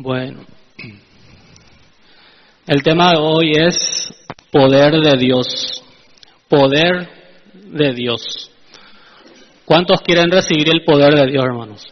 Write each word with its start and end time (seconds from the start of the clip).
Bueno, 0.00 0.44
el 2.68 2.84
tema 2.84 3.10
de 3.10 3.18
hoy 3.18 3.50
es 3.50 4.14
poder 4.52 4.92
de 5.00 5.18
Dios. 5.18 5.82
Poder 6.48 7.08
de 7.52 7.94
Dios. 7.94 8.48
¿Cuántos 9.64 10.00
quieren 10.02 10.30
recibir 10.30 10.68
el 10.68 10.84
poder 10.84 11.16
de 11.16 11.26
Dios, 11.26 11.44
hermanos? 11.44 11.84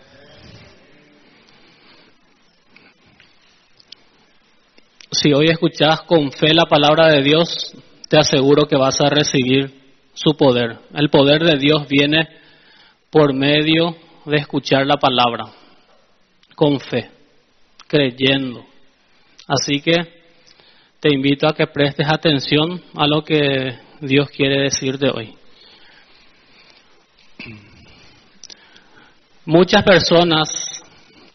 Si 5.11 5.33
hoy 5.33 5.47
escuchas 5.47 6.03
con 6.03 6.31
fe 6.31 6.55
la 6.55 6.67
palabra 6.67 7.09
de 7.09 7.25
Dios, 7.25 7.75
te 8.09 8.19
aseguro 8.19 8.69
que 8.69 8.77
vas 8.77 9.01
a 9.01 9.11
recibir 9.11 9.83
su 10.15 10.37
poder. 10.37 10.79
El 10.95 11.11
poder 11.11 11.43
de 11.43 11.59
Dios 11.59 11.89
viene 11.89 12.29
por 13.11 13.35
medio 13.35 13.97
de 14.27 14.37
escuchar 14.37 14.87
la 14.87 14.97
palabra, 14.97 15.47
con 16.55 16.79
fe, 16.79 17.16
creyendo. 17.97 18.67
Así 19.47 19.81
que 19.81 19.95
te 21.01 21.15
invito 21.15 21.49
a 21.49 21.55
que 21.55 21.67
prestes 21.67 22.07
atención 22.09 22.83
a 22.95 23.07
lo 23.07 23.23
que 23.25 23.79
Dios 24.01 24.29
quiere 24.29 24.63
decirte 24.65 25.09
hoy. 25.09 25.35
Muchas 29.47 29.83
personas 29.85 30.49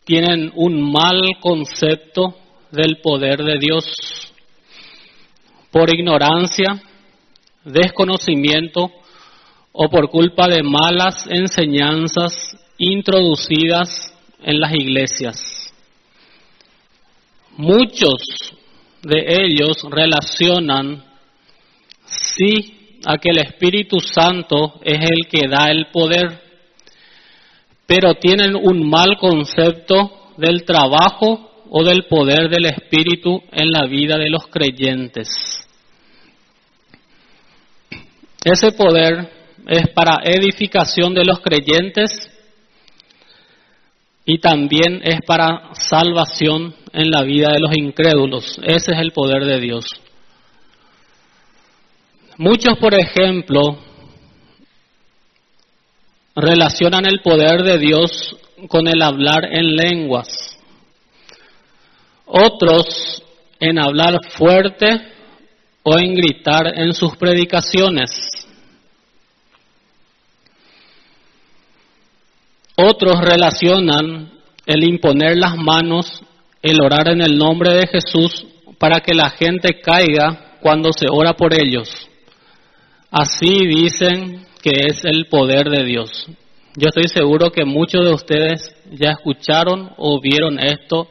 tienen 0.04 0.52
un 0.56 0.92
mal 0.92 1.22
concepto 1.40 2.36
del 2.72 2.98
poder 3.02 3.44
de 3.44 3.58
Dios 3.58 3.86
por 5.72 5.94
ignorancia, 5.94 6.82
desconocimiento 7.64 8.92
o 9.72 9.90
por 9.90 10.10
culpa 10.10 10.48
de 10.48 10.62
malas 10.64 11.26
enseñanzas 11.28 12.34
introducidas 12.78 14.14
en 14.44 14.60
las 14.60 14.74
iglesias. 14.74 15.51
Muchos 17.62 18.56
de 19.04 19.24
ellos 19.28 19.84
relacionan 19.88 21.04
sí 22.06 22.98
a 23.06 23.20
que 23.20 23.30
el 23.30 23.38
Espíritu 23.38 24.00
Santo 24.00 24.80
es 24.84 24.98
el 24.98 25.28
que 25.28 25.48
da 25.48 25.70
el 25.70 25.92
poder, 25.92 26.42
pero 27.86 28.16
tienen 28.16 28.56
un 28.56 28.90
mal 28.90 29.16
concepto 29.20 30.32
del 30.38 30.66
trabajo 30.66 31.52
o 31.70 31.84
del 31.84 32.06
poder 32.06 32.50
del 32.50 32.66
Espíritu 32.66 33.44
en 33.52 33.70
la 33.72 33.86
vida 33.86 34.18
de 34.18 34.32
los 34.32 34.48
creyentes. 34.48 35.28
Ese 38.44 38.72
poder 38.72 39.30
es 39.68 39.88
para 39.94 40.24
edificación 40.24 41.14
de 41.14 41.26
los 41.26 41.40
creyentes 41.42 42.31
y 44.26 44.40
también 44.40 45.02
es 45.04 45.20
para 45.26 45.74
salvación 45.74 46.76
en 46.94 47.12
la 47.12 47.24
vida 47.24 47.52
de 47.52 47.60
los 47.60 47.76
incrédulos. 47.76 48.60
Ese 48.64 48.94
es 48.94 49.00
el 49.00 49.12
poder 49.12 49.46
de 49.46 49.60
Dios. 49.60 49.86
Muchos, 52.38 52.78
por 52.78 52.94
ejemplo, 52.94 53.78
relacionan 56.36 57.06
el 57.06 57.22
poder 57.22 57.64
de 57.64 57.78
Dios 57.78 58.36
con 58.68 58.88
el 58.88 59.02
hablar 59.02 59.46
en 59.52 59.76
lenguas 59.76 60.52
otros 62.32 63.24
en 63.60 63.78
hablar 63.78 64.18
fuerte 64.38 64.88
o 65.84 66.00
en 66.00 66.16
gritar 66.16 66.80
en 66.80 66.94
sus 66.94 67.16
predicaciones. 67.18 68.10
Otros 72.84 73.20
relacionan 73.20 74.32
el 74.66 74.84
imponer 74.84 75.38
las 75.38 75.56
manos, 75.56 76.24
el 76.62 76.82
orar 76.82 77.10
en 77.10 77.22
el 77.22 77.38
nombre 77.38 77.74
de 77.74 77.88
Jesús 77.88 78.46
para 78.80 79.02
que 79.02 79.14
la 79.14 79.30
gente 79.30 79.80
caiga 79.82 80.58
cuando 80.62 80.92
se 80.92 81.06
ora 81.12 81.34
por 81.34 81.54
ellos. 81.54 81.90
Así 83.12 83.68
dicen 83.68 84.46
que 84.64 84.72
es 84.88 85.04
el 85.04 85.28
poder 85.28 85.70
de 85.70 85.84
Dios. 85.84 86.26
Yo 86.76 86.88
estoy 86.88 87.08
seguro 87.08 87.52
que 87.52 87.66
muchos 87.66 88.06
de 88.06 88.14
ustedes 88.14 88.76
ya 88.92 89.12
escucharon 89.12 89.92
o 89.98 90.20
vieron 90.20 90.58
esto 90.60 91.08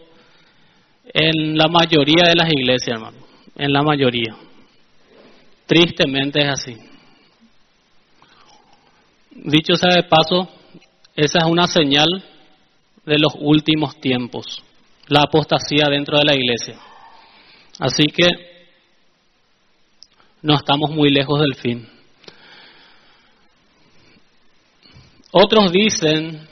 en 1.12 1.56
la 1.56 1.68
mayoría 1.68 2.24
de 2.28 2.34
las 2.34 2.50
iglesias, 2.50 2.96
hermano. 2.96 3.18
En 3.56 3.72
la 3.72 3.82
mayoría. 3.82 4.34
Tristemente 5.66 6.40
es 6.40 6.48
así. 6.48 6.76
Dicho 9.30 9.74
sea 9.76 9.94
de 9.94 10.04
paso, 10.04 10.48
esa 11.24 11.40
es 11.40 11.44
una 11.44 11.66
señal 11.66 12.08
de 13.04 13.18
los 13.18 13.34
últimos 13.38 14.00
tiempos, 14.00 14.62
la 15.06 15.22
apostasía 15.22 15.86
dentro 15.90 16.18
de 16.18 16.24
la 16.24 16.34
iglesia. 16.34 16.78
Así 17.78 18.04
que 18.04 18.28
no 20.40 20.54
estamos 20.54 20.90
muy 20.90 21.10
lejos 21.10 21.40
del 21.40 21.54
fin. 21.56 21.86
Otros 25.32 25.70
dicen 25.70 26.48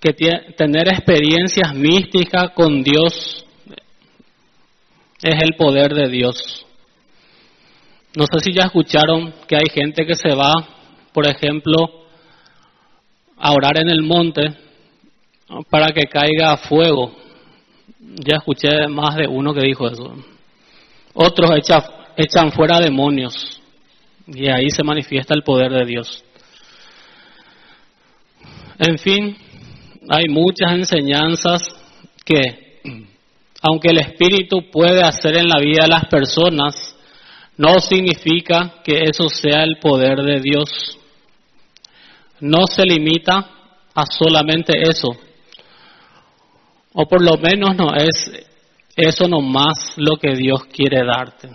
que 0.00 0.12
tener 0.56 0.88
experiencias 0.88 1.74
místicas 1.74 2.52
con 2.54 2.82
Dios 2.82 3.44
es 5.22 5.42
el 5.42 5.54
poder 5.56 5.92
de 5.92 6.08
Dios. 6.08 6.64
No 8.16 8.24
sé 8.24 8.40
si 8.40 8.52
ya 8.52 8.64
escucharon 8.64 9.34
que 9.46 9.56
hay 9.56 9.68
gente 9.70 10.06
que 10.06 10.14
se 10.14 10.34
va, 10.34 10.52
por 11.12 11.26
ejemplo, 11.26 12.07
a 13.38 13.52
orar 13.52 13.78
en 13.78 13.90
el 13.90 14.02
monte 14.02 14.54
para 15.70 15.92
que 15.92 16.02
caiga 16.02 16.56
fuego. 16.56 17.12
Ya 18.00 18.36
escuché 18.36 18.88
más 18.88 19.16
de 19.16 19.26
uno 19.26 19.54
que 19.54 19.66
dijo 19.66 19.88
eso. 19.88 20.14
Otros 21.14 21.50
echan, 21.56 21.82
echan 22.16 22.52
fuera 22.52 22.78
demonios 22.78 23.60
y 24.26 24.48
ahí 24.48 24.70
se 24.70 24.82
manifiesta 24.82 25.34
el 25.34 25.42
poder 25.42 25.72
de 25.72 25.84
Dios. 25.84 26.22
En 28.78 28.98
fin, 28.98 29.36
hay 30.08 30.28
muchas 30.28 30.72
enseñanzas 30.72 31.62
que, 32.24 32.80
aunque 33.62 33.88
el 33.88 33.98
Espíritu 33.98 34.70
puede 34.70 35.02
hacer 35.02 35.36
en 35.36 35.48
la 35.48 35.58
vida 35.58 35.82
de 35.82 35.88
las 35.88 36.04
personas, 36.06 36.96
no 37.56 37.80
significa 37.80 38.74
que 38.84 39.02
eso 39.02 39.28
sea 39.28 39.64
el 39.64 39.78
poder 39.80 40.22
de 40.22 40.40
Dios. 40.40 40.98
No 42.40 42.66
se 42.66 42.84
limita 42.84 43.50
a 43.94 44.04
solamente 44.06 44.72
eso. 44.80 45.08
O 46.94 47.06
por 47.06 47.22
lo 47.22 47.36
menos 47.36 47.76
no 47.76 47.94
es 47.94 48.30
eso 48.96 49.28
nomás 49.28 49.94
lo 49.96 50.16
que 50.16 50.34
Dios 50.34 50.64
quiere 50.64 51.04
darte. 51.04 51.48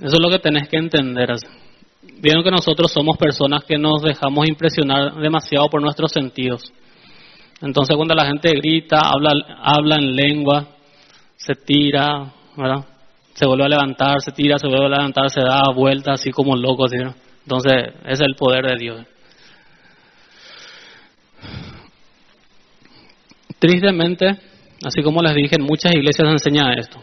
Eso 0.00 0.14
es 0.14 0.20
lo 0.20 0.28
que 0.28 0.38
tenés 0.38 0.68
que 0.68 0.76
entender. 0.76 1.30
Vieron 2.20 2.44
que 2.44 2.50
nosotros 2.50 2.92
somos 2.92 3.16
personas 3.16 3.64
que 3.64 3.78
nos 3.78 4.02
dejamos 4.02 4.48
impresionar 4.48 5.14
demasiado 5.16 5.68
por 5.68 5.80
nuestros 5.80 6.12
sentidos. 6.12 6.62
Entonces 7.60 7.96
cuando 7.96 8.14
la 8.14 8.26
gente 8.26 8.50
grita, 8.50 9.00
habla, 9.00 9.32
habla 9.62 9.96
en 9.96 10.14
lengua, 10.14 10.68
se 11.36 11.54
tira, 11.54 12.32
¿verdad? 12.56 12.84
Se 13.34 13.46
vuelve 13.46 13.64
a 13.64 13.68
levantar, 13.68 14.20
se 14.20 14.32
tira, 14.32 14.58
se 14.58 14.68
vuelve 14.68 14.86
a 14.86 14.98
levantar, 14.98 15.30
se 15.30 15.40
da 15.40 15.62
vuelta 15.74 16.12
así 16.12 16.30
como 16.30 16.56
loco. 16.56 16.86
Entonces 16.92 17.94
es 18.06 18.20
el 18.20 18.34
poder 18.36 18.66
de 18.66 18.76
Dios. 18.76 19.06
Tristemente, 23.58 24.38
así 24.84 25.02
como 25.02 25.22
les 25.22 25.34
dije, 25.34 25.58
muchas 25.58 25.94
iglesias 25.94 26.28
se 26.28 26.32
enseña 26.32 26.74
esto. 26.74 27.00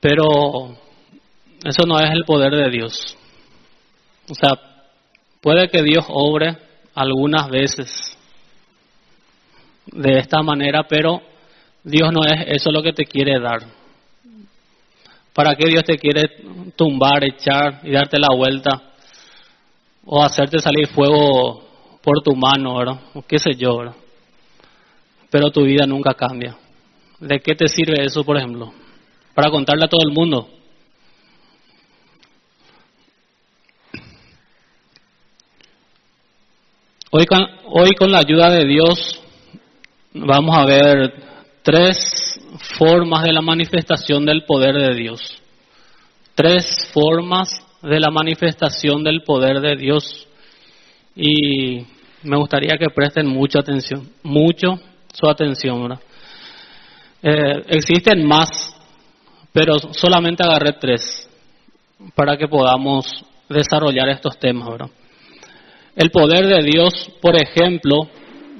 Pero 0.00 0.76
eso 1.64 1.86
no 1.86 1.98
es 1.98 2.10
el 2.10 2.24
poder 2.24 2.54
de 2.54 2.70
Dios. 2.70 3.16
O 4.28 4.34
sea, 4.34 4.52
puede 5.40 5.68
que 5.68 5.82
Dios 5.82 6.04
obre 6.08 6.56
algunas 6.94 7.48
veces 7.48 8.16
de 9.86 10.18
esta 10.18 10.42
manera, 10.42 10.84
pero 10.88 11.20
Dios 11.82 12.12
no 12.12 12.24
es 12.24 12.44
eso 12.46 12.70
lo 12.70 12.82
que 12.82 12.92
te 12.92 13.04
quiere 13.04 13.38
dar. 13.40 13.60
¿Para 15.34 15.54
qué 15.54 15.68
Dios 15.68 15.84
te 15.84 15.96
quiere 15.96 16.22
tumbar, 16.76 17.24
echar 17.24 17.80
y 17.82 17.92
darte 17.92 18.18
la 18.18 18.34
vuelta? 18.36 18.82
O 20.04 20.22
hacerte 20.22 20.58
salir 20.58 20.88
fuego 20.88 21.98
por 22.02 22.22
tu 22.22 22.34
mano, 22.34 22.78
¿verdad? 22.78 23.00
O 23.14 23.22
qué 23.22 23.38
sé 23.38 23.50
yo, 23.56 23.78
¿verdad? 23.78 23.96
Pero 25.30 25.50
tu 25.50 25.62
vida 25.62 25.86
nunca 25.86 26.14
cambia. 26.14 26.56
¿De 27.20 27.40
qué 27.40 27.54
te 27.54 27.68
sirve 27.68 28.04
eso, 28.04 28.24
por 28.24 28.36
ejemplo? 28.36 28.72
Para 29.34 29.50
contarle 29.50 29.84
a 29.84 29.88
todo 29.88 30.00
el 30.06 30.12
mundo. 30.12 30.48
Hoy 37.12 37.26
con, 37.26 37.44
hoy 37.66 37.90
con 37.98 38.10
la 38.10 38.18
ayuda 38.18 38.50
de 38.50 38.64
Dios 38.66 39.20
vamos 40.12 40.56
a 40.56 40.64
ver 40.64 41.12
tres 41.62 42.40
formas 42.78 43.24
de 43.24 43.32
la 43.32 43.42
manifestación 43.42 44.24
del 44.24 44.44
poder 44.44 44.74
de 44.76 44.94
Dios. 44.94 45.20
Tres 46.34 46.90
formas 46.92 47.48
de 47.82 48.00
la 48.00 48.10
manifestación 48.10 49.02
del 49.04 49.22
poder 49.22 49.60
de 49.60 49.76
Dios. 49.76 50.26
Y 51.14 51.84
me 52.22 52.36
gustaría 52.36 52.76
que 52.78 52.90
presten 52.94 53.26
mucha 53.26 53.60
atención, 53.60 54.08
mucho 54.22 54.78
su 55.12 55.28
atención. 55.28 55.82
¿verdad? 55.82 56.00
Eh, 57.22 57.64
existen 57.68 58.26
más, 58.26 58.48
pero 59.52 59.78
solamente 59.92 60.42
agarré 60.42 60.74
tres 60.80 61.28
para 62.14 62.36
que 62.36 62.48
podamos 62.48 63.06
desarrollar 63.48 64.08
estos 64.08 64.38
temas. 64.38 64.68
¿verdad? 64.68 64.90
El 65.96 66.10
poder 66.10 66.46
de 66.46 66.62
Dios, 66.62 67.10
por 67.20 67.34
ejemplo, 67.36 68.08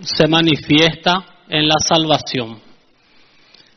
se 0.02 0.26
manifiesta 0.26 1.25
en 1.49 1.69
la 1.69 1.76
salvación. 1.79 2.61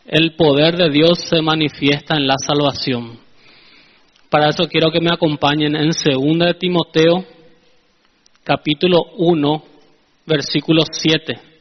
El 0.05 0.35
poder 0.35 0.75
de 0.75 0.89
Dios 0.89 1.19
se 1.29 1.41
manifiesta 1.41 2.15
en 2.15 2.27
la 2.27 2.35
salvación. 2.37 3.19
Para 4.29 4.49
eso 4.49 4.67
quiero 4.67 4.91
que 4.91 4.99
me 4.99 5.13
acompañen 5.13 5.75
en 5.75 5.89
2 5.89 6.39
de 6.39 6.53
Timoteo, 6.55 7.23
capítulo 8.43 8.97
1, 9.17 9.63
versículo 10.25 10.81
7. 10.91 11.52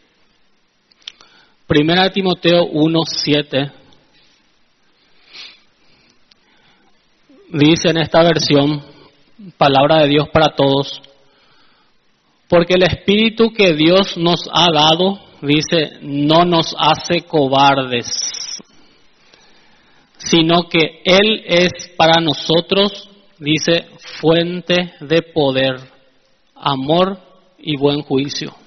Primera 1.73 2.03
de 2.03 2.11
Timoteo 2.11 2.67
1, 2.67 3.01
7. 3.07 3.73
Dice 7.49 7.89
en 7.89 7.97
esta 7.97 8.23
versión, 8.23 8.83
palabra 9.57 10.03
de 10.03 10.09
Dios 10.09 10.29
para 10.29 10.55
todos, 10.55 11.01
porque 12.47 12.75
el 12.75 12.83
Espíritu 12.83 13.55
que 13.55 13.73
Dios 13.73 14.19
nos 14.19 14.51
ha 14.53 14.67
dado, 14.71 15.19
dice, 15.41 15.93
no 16.03 16.45
nos 16.45 16.77
hace 16.79 17.23
cobardes, 17.23 18.07
sino 20.19 20.69
que 20.69 21.01
Él 21.07 21.43
es 21.47 21.89
para 21.97 22.21
nosotros, 22.21 23.09
dice, 23.39 23.87
fuente 24.21 24.93
de 25.01 25.23
poder, 25.23 25.77
amor 26.55 27.19
y 27.57 27.79
buen 27.79 28.03
juicio. 28.03 28.62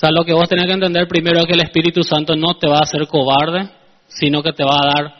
O 0.00 0.06
sea, 0.06 0.12
lo 0.12 0.24
que 0.24 0.32
vos 0.32 0.48
tenés 0.48 0.64
que 0.64 0.72
entender 0.72 1.06
primero 1.06 1.40
es 1.40 1.46
que 1.46 1.52
el 1.52 1.60
Espíritu 1.60 2.02
Santo 2.02 2.34
no 2.34 2.56
te 2.56 2.66
va 2.66 2.78
a 2.78 2.84
hacer 2.84 3.06
cobarde, 3.06 3.68
sino 4.08 4.42
que 4.42 4.54
te 4.54 4.64
va 4.64 4.76
a 4.80 4.86
dar 4.94 5.14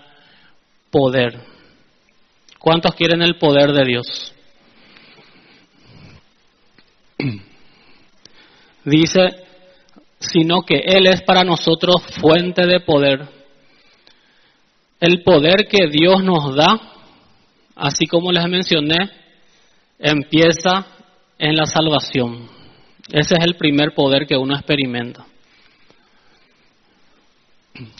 poder. 0.90 1.38
¿Cuántos 2.58 2.94
quieren 2.94 3.20
el 3.20 3.36
poder 3.36 3.72
de 3.72 3.84
Dios? 3.84 4.34
Dice, 8.86 9.44
sino 10.18 10.62
que 10.62 10.78
Él 10.78 11.08
es 11.08 11.20
para 11.24 11.44
nosotros 11.44 11.96
fuente 12.18 12.64
de 12.64 12.80
poder. 12.80 13.28
El 14.98 15.22
poder 15.22 15.68
que 15.68 15.88
Dios 15.88 16.24
nos 16.24 16.56
da, 16.56 16.80
así 17.76 18.06
como 18.06 18.32
les 18.32 18.48
mencioné, 18.48 19.10
empieza 19.98 20.86
en 21.38 21.54
la 21.54 21.66
salvación. 21.66 22.59
Ese 23.12 23.34
es 23.34 23.44
el 23.44 23.56
primer 23.56 23.92
poder 23.92 24.26
que 24.26 24.36
uno 24.36 24.54
experimenta. 24.54 25.26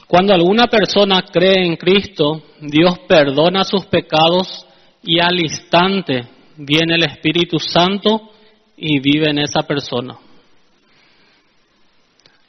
Cuando 0.07 0.35
alguna 0.35 0.67
persona 0.67 1.23
cree 1.33 1.65
en 1.65 1.77
Cristo, 1.77 2.43
Dios 2.61 2.99
perdona 3.09 3.65
sus 3.65 3.87
pecados 3.87 4.67
y 5.03 5.21
al 5.21 5.41
instante 5.41 6.27
viene 6.57 6.97
el 6.97 7.05
Espíritu 7.05 7.59
Santo 7.59 8.31
y 8.77 8.99
vive 9.01 9.31
en 9.31 9.39
esa 9.39 9.63
persona. 9.63 10.19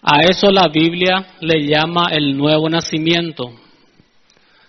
A 0.02 0.22
eso 0.24 0.52
la 0.52 0.68
Biblia 0.68 1.36
le 1.42 1.68
llama 1.68 2.08
el 2.12 2.36
nuevo 2.36 2.68
nacimiento. 2.68 3.54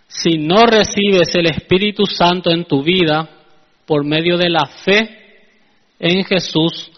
Si 0.07 0.37
no 0.37 0.67
recibes 0.67 1.35
el 1.35 1.47
Espíritu 1.47 2.05
Santo 2.05 2.51
en 2.51 2.65
tu 2.65 2.83
vida 2.83 3.29
por 3.87 4.05
medio 4.05 4.37
de 4.37 4.51
la 4.51 4.67
fe 4.67 5.49
en 5.99 6.25
Jesús, 6.25 6.92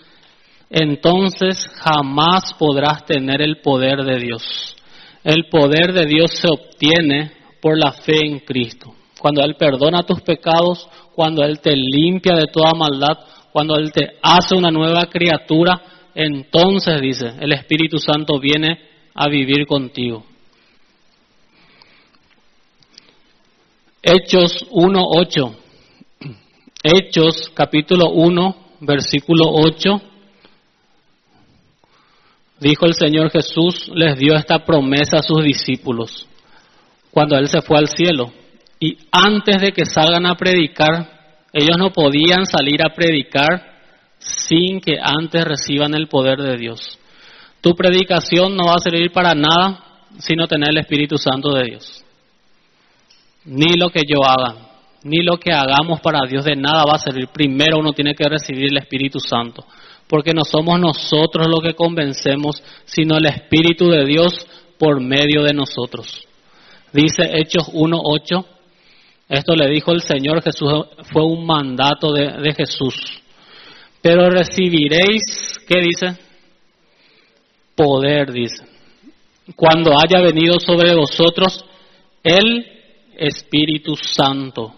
entonces 0.71 1.69
jamás 1.77 2.55
podrás 2.59 3.05
tener 3.05 3.43
el 3.43 3.61
poder 3.61 4.05
de 4.05 4.19
Dios. 4.19 4.77
El 5.23 5.49
poder 5.49 5.93
de 5.93 6.07
Dios 6.07 6.33
se 6.33 6.49
obtiene 6.49 7.33
por 7.61 7.79
la 7.79 7.93
fe 7.93 8.27
en 8.27 8.41
Cristo. 8.41 8.95
Cuando 9.19 9.43
Él 9.43 9.57
perdona 9.57 10.03
tus 10.03 10.21
pecados, 10.21 10.89
cuando 11.15 11.43
Él 11.45 11.61
te 11.61 11.75
limpia 11.75 12.35
de 12.37 12.47
toda 12.47 12.73
maldad, 12.75 13.19
cuando 13.53 13.77
Él 13.77 13.93
te 13.93 14.19
hace 14.23 14.55
una 14.55 14.71
nueva 14.71 15.07
criatura, 15.07 15.81
entonces 16.15 17.01
dice, 17.01 17.33
el 17.41 17.53
Espíritu 17.53 17.99
Santo 17.99 18.39
viene 18.39 18.79
a 19.15 19.29
vivir 19.29 19.67
contigo. 19.67 20.25
Hechos 24.03 24.67
1.8. 24.71 25.57
Hechos 26.83 27.51
capítulo 27.55 28.11
1, 28.11 28.57
versículo 28.81 29.45
8. 29.49 30.03
Dijo 32.65 32.87
el 32.87 32.95
Señor 32.95 33.31
Jesús, 33.31 33.91
les 33.95 34.17
dio 34.17 34.35
esta 34.37 34.65
promesa 34.65 35.19
a 35.19 35.23
sus 35.23 35.45
discípulos 35.45 36.27
cuando 37.11 37.37
Él 37.37 37.47
se 37.47 37.61
fue 37.61 37.77
al 37.77 37.89
cielo. 37.89 38.33
Y 38.81 38.97
antes 39.13 39.61
de 39.61 39.73
que 39.73 39.85
salgan 39.85 40.25
a 40.25 40.35
predicar, 40.35 41.45
ellos 41.53 41.77
no 41.77 41.93
podían 41.93 42.47
salir 42.47 42.83
a 42.83 42.95
predicar 42.95 43.75
sin 44.19 44.81
que 44.81 44.97
antes 44.99 45.45
reciban 45.45 45.93
el 45.93 46.09
poder 46.09 46.39
de 46.39 46.57
Dios. 46.57 46.99
Tu 47.61 47.75
predicación 47.75 48.57
no 48.57 48.69
va 48.69 48.77
a 48.77 48.79
servir 48.79 49.13
para 49.13 49.35
nada 49.35 50.07
si 50.19 50.35
no 50.35 50.49
tener 50.49 50.71
el 50.71 50.79
Espíritu 50.79 51.19
Santo 51.19 51.51
de 51.53 51.65
Dios. 51.65 52.03
Ni 53.45 53.77
lo 53.77 53.91
que 53.91 54.05
yo 54.09 54.25
haga, 54.27 54.57
ni 55.03 55.23
lo 55.23 55.37
que 55.37 55.53
hagamos 55.53 56.01
para 56.01 56.27
Dios 56.27 56.47
de 56.47 56.57
nada 56.57 56.85
va 56.91 56.97
a 56.97 56.99
servir. 56.99 57.29
Primero 57.29 57.77
uno 57.79 57.93
tiene 57.93 58.15
que 58.15 58.27
recibir 58.27 58.71
el 58.71 58.79
Espíritu 58.79 59.21
Santo, 59.21 59.67
porque 60.09 60.33
no 60.33 60.45
somos 60.45 60.79
nosotros 60.79 61.47
los 61.49 61.61
que 61.61 61.75
convencemos, 61.75 62.63
sino 62.85 63.17
el 63.17 63.27
Espíritu 63.27 63.89
de 63.89 64.05
Dios 64.05 64.47
por 64.79 65.01
medio 65.01 65.43
de 65.43 65.55
nosotros. 65.55 66.27
Dice 66.93 67.23
Hechos 67.33 67.73
1.8, 67.73 68.45
esto 69.29 69.57
le 69.57 69.71
dijo 69.71 69.93
el 69.93 70.03
Señor 70.03 70.43
Jesús, 70.43 70.71
fue 71.13 71.25
un 71.25 71.47
mandato 71.47 72.13
de, 72.13 72.53
Jesús. 72.55 72.95
Pero 74.03 74.29
recibiréis, 74.29 75.59
¿qué 75.67 75.81
dice? 75.81 76.19
Poder, 77.75 78.31
dice. 78.33 78.65
Cuando 79.57 79.93
haya 79.93 80.21
venido 80.21 80.61
sobre 80.61 80.95
vosotros 80.95 81.65
el 82.23 82.67
Espíritu 83.17 83.97
Santo. 83.97 84.75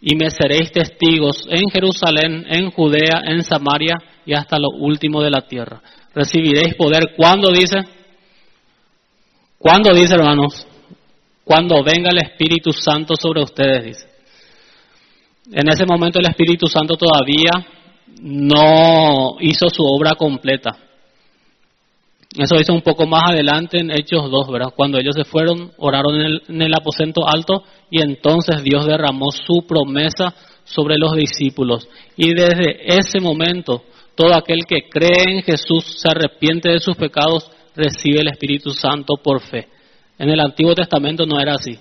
Y 0.00 0.14
me 0.14 0.30
seréis 0.30 0.70
testigos 0.70 1.46
en 1.48 1.70
Jerusalén, 1.70 2.44
en 2.48 2.70
Judea, 2.70 3.22
en 3.26 3.42
Samaria 3.42 3.94
y 4.26 4.34
hasta 4.34 4.58
lo 4.58 4.68
último 4.70 5.22
de 5.22 5.30
la 5.30 5.42
tierra. 5.42 5.80
Recibiréis 6.14 6.74
poder. 6.74 7.14
¿Cuándo 7.16 7.50
dice? 7.52 7.78
¿Cuándo 9.58 9.94
dice, 9.94 10.14
hermanos? 10.14 10.66
cuando 11.46 11.80
venga 11.84 12.10
el 12.10 12.18
Espíritu 12.18 12.72
Santo 12.72 13.14
sobre 13.14 13.40
ustedes, 13.40 13.84
dice. 13.84 14.08
En 15.52 15.68
ese 15.68 15.86
momento 15.86 16.18
el 16.18 16.26
Espíritu 16.26 16.66
Santo 16.66 16.96
todavía 16.96 17.52
no 18.20 19.36
hizo 19.38 19.68
su 19.68 19.84
obra 19.84 20.16
completa. 20.16 20.76
Eso 22.36 22.56
hizo 22.56 22.74
un 22.74 22.82
poco 22.82 23.06
más 23.06 23.30
adelante 23.30 23.78
en 23.78 23.92
Hechos 23.92 24.28
2, 24.28 24.50
¿verdad? 24.50 24.72
Cuando 24.74 24.98
ellos 24.98 25.14
se 25.14 25.24
fueron, 25.24 25.70
oraron 25.78 26.20
en 26.48 26.62
el 26.62 26.74
aposento 26.74 27.20
alto 27.24 27.62
y 27.92 28.02
entonces 28.02 28.64
Dios 28.64 28.84
derramó 28.84 29.30
su 29.30 29.64
promesa 29.68 30.34
sobre 30.64 30.96
los 30.98 31.14
discípulos. 31.14 31.88
Y 32.16 32.34
desde 32.34 32.92
ese 32.98 33.20
momento, 33.20 33.84
todo 34.16 34.34
aquel 34.34 34.60
que 34.66 34.88
cree 34.88 35.36
en 35.36 35.42
Jesús, 35.42 35.84
se 35.98 36.08
arrepiente 36.08 36.70
de 36.70 36.80
sus 36.80 36.96
pecados, 36.96 37.50
recibe 37.76 38.20
el 38.20 38.28
Espíritu 38.28 38.70
Santo 38.70 39.16
por 39.22 39.40
fe. 39.40 39.68
En 40.18 40.30
el 40.30 40.40
Antiguo 40.40 40.74
Testamento 40.74 41.26
no 41.26 41.38
era 41.38 41.54
así, 41.54 41.78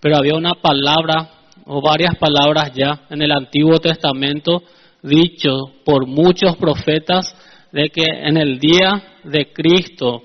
pero 0.00 0.16
había 0.16 0.34
una 0.34 0.54
palabra 0.54 1.30
o 1.64 1.80
varias 1.80 2.16
palabras 2.16 2.72
ya 2.74 3.02
en 3.10 3.22
el 3.22 3.30
Antiguo 3.30 3.78
Testamento 3.78 4.62
dicho 5.02 5.50
por 5.84 6.06
muchos 6.06 6.56
profetas 6.56 7.34
de 7.72 7.90
que 7.90 8.04
en 8.04 8.36
el 8.36 8.58
día 8.58 9.18
de 9.24 9.52
Cristo 9.52 10.22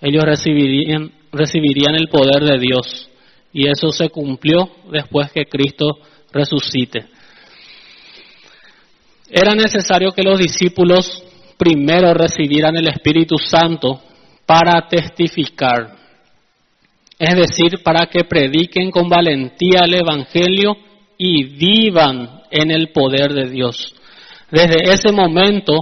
ellos 0.00 0.24
recibirían, 0.24 1.12
recibirían 1.32 1.94
el 1.96 2.08
poder 2.08 2.44
de 2.44 2.58
Dios. 2.58 3.10
Y 3.52 3.66
eso 3.66 3.90
se 3.90 4.08
cumplió 4.10 4.70
después 4.90 5.32
que 5.32 5.46
Cristo 5.46 5.98
resucite. 6.32 7.06
Era 9.30 9.54
necesario 9.54 10.12
que 10.12 10.22
los 10.22 10.38
discípulos 10.38 11.22
primero 11.56 12.14
recibieran 12.14 12.76
el 12.76 12.88
Espíritu 12.88 13.36
Santo 13.38 14.00
para 14.46 14.86
testificar 14.88 15.98
es 17.18 17.34
decir, 17.34 17.82
para 17.82 18.06
que 18.06 18.24
prediquen 18.24 18.90
con 18.90 19.08
valentía 19.08 19.80
el 19.84 19.94
Evangelio 19.94 20.76
y 21.16 21.44
vivan 21.44 22.42
en 22.50 22.70
el 22.70 22.92
poder 22.92 23.32
de 23.32 23.50
Dios. 23.50 23.94
Desde 24.50 24.92
ese 24.92 25.10
momento, 25.10 25.74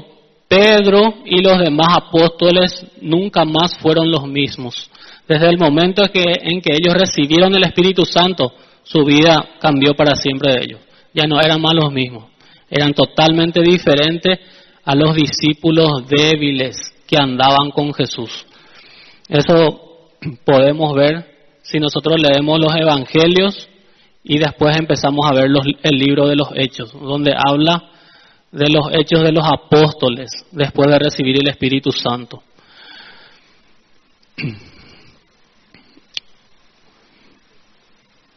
Pedro 0.48 1.16
y 1.26 1.42
los 1.42 1.58
demás 1.58 1.88
apóstoles 1.90 2.86
nunca 3.02 3.44
más 3.44 3.76
fueron 3.76 4.10
los 4.10 4.26
mismos. 4.26 4.90
Desde 5.28 5.48
el 5.48 5.58
momento 5.58 6.02
en 6.14 6.60
que, 6.60 6.72
ellos 6.72 6.94
recibieron 6.94 7.54
el 7.54 7.64
Espíritu 7.64 8.06
Santo, 8.06 8.52
su 8.82 9.04
vida 9.04 9.56
cambió 9.60 9.92
para 9.94 10.14
siempre 10.14 10.52
de 10.52 10.60
ellos. 10.64 10.80
Ya 11.12 11.26
no 11.26 11.38
eran 11.40 11.60
más 11.60 11.74
los 11.74 11.92
mismos. 11.92 12.24
Eran 12.70 12.94
totalmente 12.94 13.60
diferentes 13.62 14.38
a 14.84 14.94
los 14.94 15.14
discípulos 15.14 16.06
débiles 16.08 16.76
que 17.06 17.16
andaban 17.16 17.70
con 17.70 17.92
Jesús. 17.94 18.46
Eso 19.28 20.10
podemos 20.44 20.94
ver 20.94 21.36
si 21.62 21.78
nosotros 21.78 22.20
leemos 22.20 22.60
los 22.60 22.74
evangelios 22.74 23.68
y 24.22 24.38
después 24.38 24.76
empezamos 24.76 25.24
a 25.28 25.34
ver 25.34 25.50
el 25.82 25.98
libro 25.98 26.26
de 26.26 26.36
los 26.36 26.48
hechos, 26.54 26.92
donde 26.92 27.32
habla 27.36 27.90
de 28.50 28.68
los 28.70 28.88
hechos 28.92 29.22
de 29.22 29.32
los 29.32 29.44
apóstoles 29.44 30.28
después 30.50 30.88
de 30.88 30.98
recibir 30.98 31.36
el 31.40 31.48
Espíritu 31.48 31.92
Santo. 31.92 32.42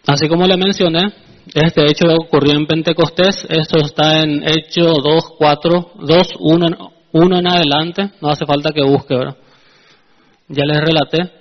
Así 0.06 0.28
como 0.28 0.48
le 0.48 0.58
mencioné, 0.58 1.14
este 1.54 1.84
hecho 1.86 2.06
ocurrió 2.14 2.54
en 2.54 2.68
Pentecostés, 2.68 3.46
esto 3.50 3.80
está 3.80 4.22
en 4.22 4.44
Hecho 4.48 4.94
2, 5.04 5.34
4, 5.38 5.92
2, 5.96 6.28
1, 6.40 6.92
1 7.12 7.40
en 7.40 7.48
adelante, 7.48 8.12
no 8.22 8.30
hace 8.30 8.46
falta 8.46 8.72
que 8.72 8.84
busque, 8.84 9.16
¿verdad? 9.16 9.38
Ya 10.48 10.66
les 10.66 10.78
relaté. 10.78 11.32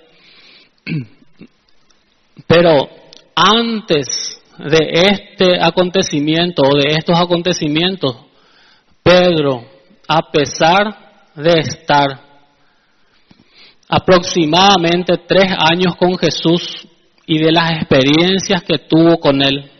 Pero 2.47 2.89
antes 3.35 4.41
de 4.57 4.89
este 4.91 5.61
acontecimiento 5.61 6.63
o 6.63 6.77
de 6.77 6.89
estos 6.97 7.17
acontecimientos, 7.17 8.15
Pedro, 9.03 9.63
a 10.07 10.31
pesar 10.31 11.31
de 11.35 11.59
estar 11.59 12.07
aproximadamente 13.87 15.17
tres 15.27 15.51
años 15.57 15.95
con 15.95 16.17
Jesús 16.17 16.87
y 17.25 17.37
de 17.37 17.51
las 17.51 17.71
experiencias 17.73 18.63
que 18.63 18.79
tuvo 18.79 19.19
con 19.19 19.41
él, 19.41 19.71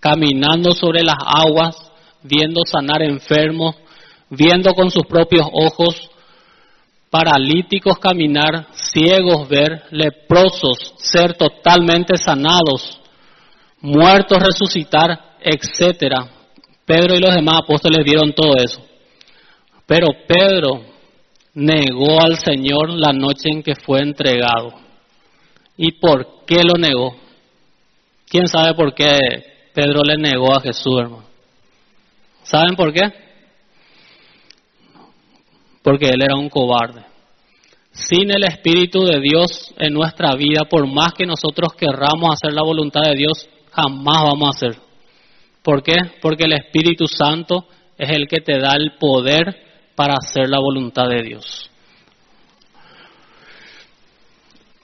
caminando 0.00 0.72
sobre 0.72 1.02
las 1.02 1.18
aguas, 1.24 1.76
viendo 2.22 2.62
sanar 2.64 3.02
enfermos, 3.02 3.76
viendo 4.30 4.72
con 4.72 4.90
sus 4.90 5.04
propios 5.06 5.46
ojos 5.52 6.10
paralíticos 7.10 7.98
caminar, 7.98 8.68
ciegos 8.72 9.48
ver, 9.48 9.82
leprosos 9.90 10.94
ser 10.96 11.34
totalmente 11.34 12.16
sanados, 12.16 13.00
muertos 13.80 14.38
resucitar, 14.38 15.36
etcétera. 15.40 16.28
Pedro 16.86 17.14
y 17.14 17.20
los 17.20 17.34
demás 17.34 17.60
apóstoles 17.62 18.04
vieron 18.04 18.32
todo 18.32 18.52
eso. 18.56 18.80
Pero 19.86 20.08
Pedro 20.26 20.82
negó 21.54 22.20
al 22.20 22.38
Señor 22.38 22.90
la 22.90 23.12
noche 23.12 23.48
en 23.50 23.62
que 23.62 23.74
fue 23.74 24.00
entregado. 24.00 24.72
¿Y 25.76 25.92
por 25.92 26.44
qué 26.46 26.62
lo 26.62 26.74
negó? 26.78 27.16
¿Quién 28.28 28.46
sabe 28.46 28.74
por 28.74 28.94
qué 28.94 29.49
Pedro 29.74 30.02
le 30.02 30.16
negó 30.16 30.54
a 30.54 30.60
Jesús, 30.60 31.00
hermano? 31.00 31.24
¿Saben 32.42 32.74
por 32.74 32.92
qué? 32.92 33.02
Porque 35.82 36.08
él 36.08 36.22
era 36.22 36.36
un 36.36 36.48
cobarde. 36.48 37.04
Sin 37.92 38.30
el 38.30 38.44
Espíritu 38.44 39.04
de 39.04 39.20
Dios 39.20 39.74
en 39.78 39.92
nuestra 39.92 40.34
vida, 40.34 40.64
por 40.68 40.86
más 40.86 41.12
que 41.12 41.26
nosotros 41.26 41.72
querramos 41.74 42.34
hacer 42.34 42.52
la 42.52 42.62
voluntad 42.62 43.02
de 43.02 43.16
Dios, 43.16 43.48
jamás 43.72 44.22
vamos 44.22 44.46
a 44.46 44.50
hacer. 44.50 44.80
¿Por 45.62 45.82
qué? 45.82 45.96
Porque 46.20 46.44
el 46.44 46.52
Espíritu 46.52 47.06
Santo 47.06 47.66
es 47.98 48.10
el 48.10 48.26
que 48.28 48.40
te 48.40 48.58
da 48.58 48.74
el 48.76 48.92
poder 48.98 49.54
para 49.94 50.14
hacer 50.14 50.48
la 50.48 50.58
voluntad 50.58 51.08
de 51.08 51.22
Dios. 51.22 51.70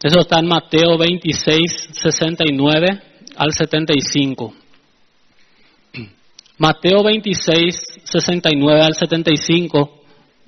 Eso 0.02 0.21
está 0.21 0.40
en 0.40 0.47
Mateo 0.47 0.99
26, 0.99 1.88
69 1.93 3.02
al 3.37 3.52
75. 3.52 4.55
Mateo 6.58 7.02
26, 7.02 8.00
69 8.04 8.80
al 8.80 8.94
75 8.94 9.90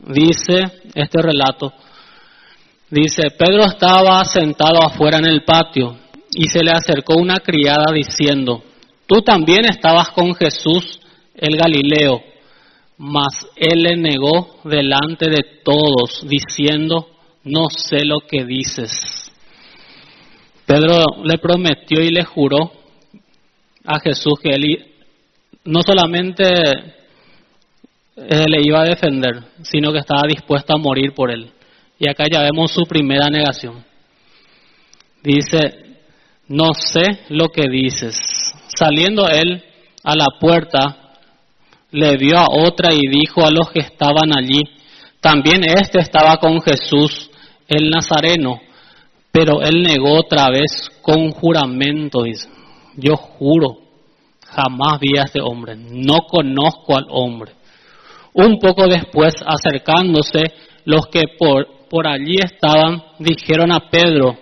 dice 0.06 0.80
este 0.94 1.20
relato. 1.20 1.72
Dice, 2.90 3.24
Pedro 3.38 3.66
estaba 3.66 4.24
sentado 4.24 4.82
afuera 4.82 5.18
en 5.18 5.26
el 5.26 5.44
patio 5.44 5.98
y 6.30 6.48
se 6.48 6.62
le 6.62 6.70
acercó 6.70 7.16
una 7.16 7.36
criada 7.36 7.92
diciendo, 7.92 8.62
tú 9.06 9.20
también 9.20 9.66
estabas 9.66 10.08
con 10.10 10.34
Jesús 10.34 11.00
el 11.34 11.58
Galileo. 11.58 12.22
Mas 12.96 13.46
él 13.54 13.82
le 13.82 13.96
negó 13.96 14.60
delante 14.64 15.28
de 15.28 15.42
todos, 15.62 16.26
diciendo, 16.26 17.06
no 17.44 17.68
sé 17.68 18.06
lo 18.06 18.20
que 18.20 18.44
dices. 18.44 19.30
Pedro 20.64 21.04
le 21.22 21.36
prometió 21.38 22.02
y 22.02 22.10
le 22.10 22.24
juró 22.24 22.72
a 23.84 24.00
Jesús 24.00 24.34
que 24.42 24.50
él 24.50 24.87
no 25.68 25.82
solamente 25.82 26.44
eh, 28.16 28.46
le 28.48 28.60
iba 28.62 28.80
a 28.80 28.86
defender, 28.86 29.44
sino 29.62 29.92
que 29.92 29.98
estaba 29.98 30.22
dispuesto 30.26 30.74
a 30.74 30.78
morir 30.78 31.12
por 31.12 31.30
él. 31.30 31.50
Y 31.98 32.08
acá 32.08 32.24
ya 32.30 32.40
vemos 32.40 32.72
su 32.72 32.84
primera 32.84 33.28
negación. 33.28 33.84
Dice, 35.22 35.58
no 36.48 36.72
sé 36.72 37.02
lo 37.28 37.50
que 37.50 37.68
dices. 37.68 38.18
Saliendo 38.68 39.28
él 39.28 39.62
a 40.04 40.16
la 40.16 40.28
puerta, 40.40 41.16
le 41.90 42.16
vio 42.16 42.38
a 42.38 42.46
otra 42.50 42.94
y 42.94 43.06
dijo 43.06 43.44
a 43.44 43.50
los 43.50 43.70
que 43.70 43.80
estaban 43.80 44.34
allí, 44.34 44.62
también 45.20 45.64
éste 45.64 46.00
estaba 46.00 46.38
con 46.38 46.62
Jesús, 46.62 47.30
el 47.66 47.90
Nazareno, 47.90 48.58
pero 49.30 49.60
él 49.60 49.82
negó 49.82 50.18
otra 50.18 50.48
vez 50.48 50.90
con 51.02 51.30
juramento, 51.32 52.22
dice, 52.22 52.48
yo 52.96 53.16
juro, 53.16 53.87
jamás 54.58 54.98
vi 54.98 55.16
a 55.18 55.24
este 55.24 55.40
hombre, 55.40 55.76
no 55.76 56.22
conozco 56.28 56.96
al 56.96 57.06
hombre. 57.10 57.52
Un 58.34 58.58
poco 58.58 58.86
después, 58.88 59.34
acercándose, 59.46 60.40
los 60.84 61.06
que 61.06 61.22
por, 61.38 61.66
por 61.88 62.08
allí 62.08 62.36
estaban 62.42 63.02
dijeron 63.18 63.72
a 63.72 63.88
Pedro, 63.90 64.36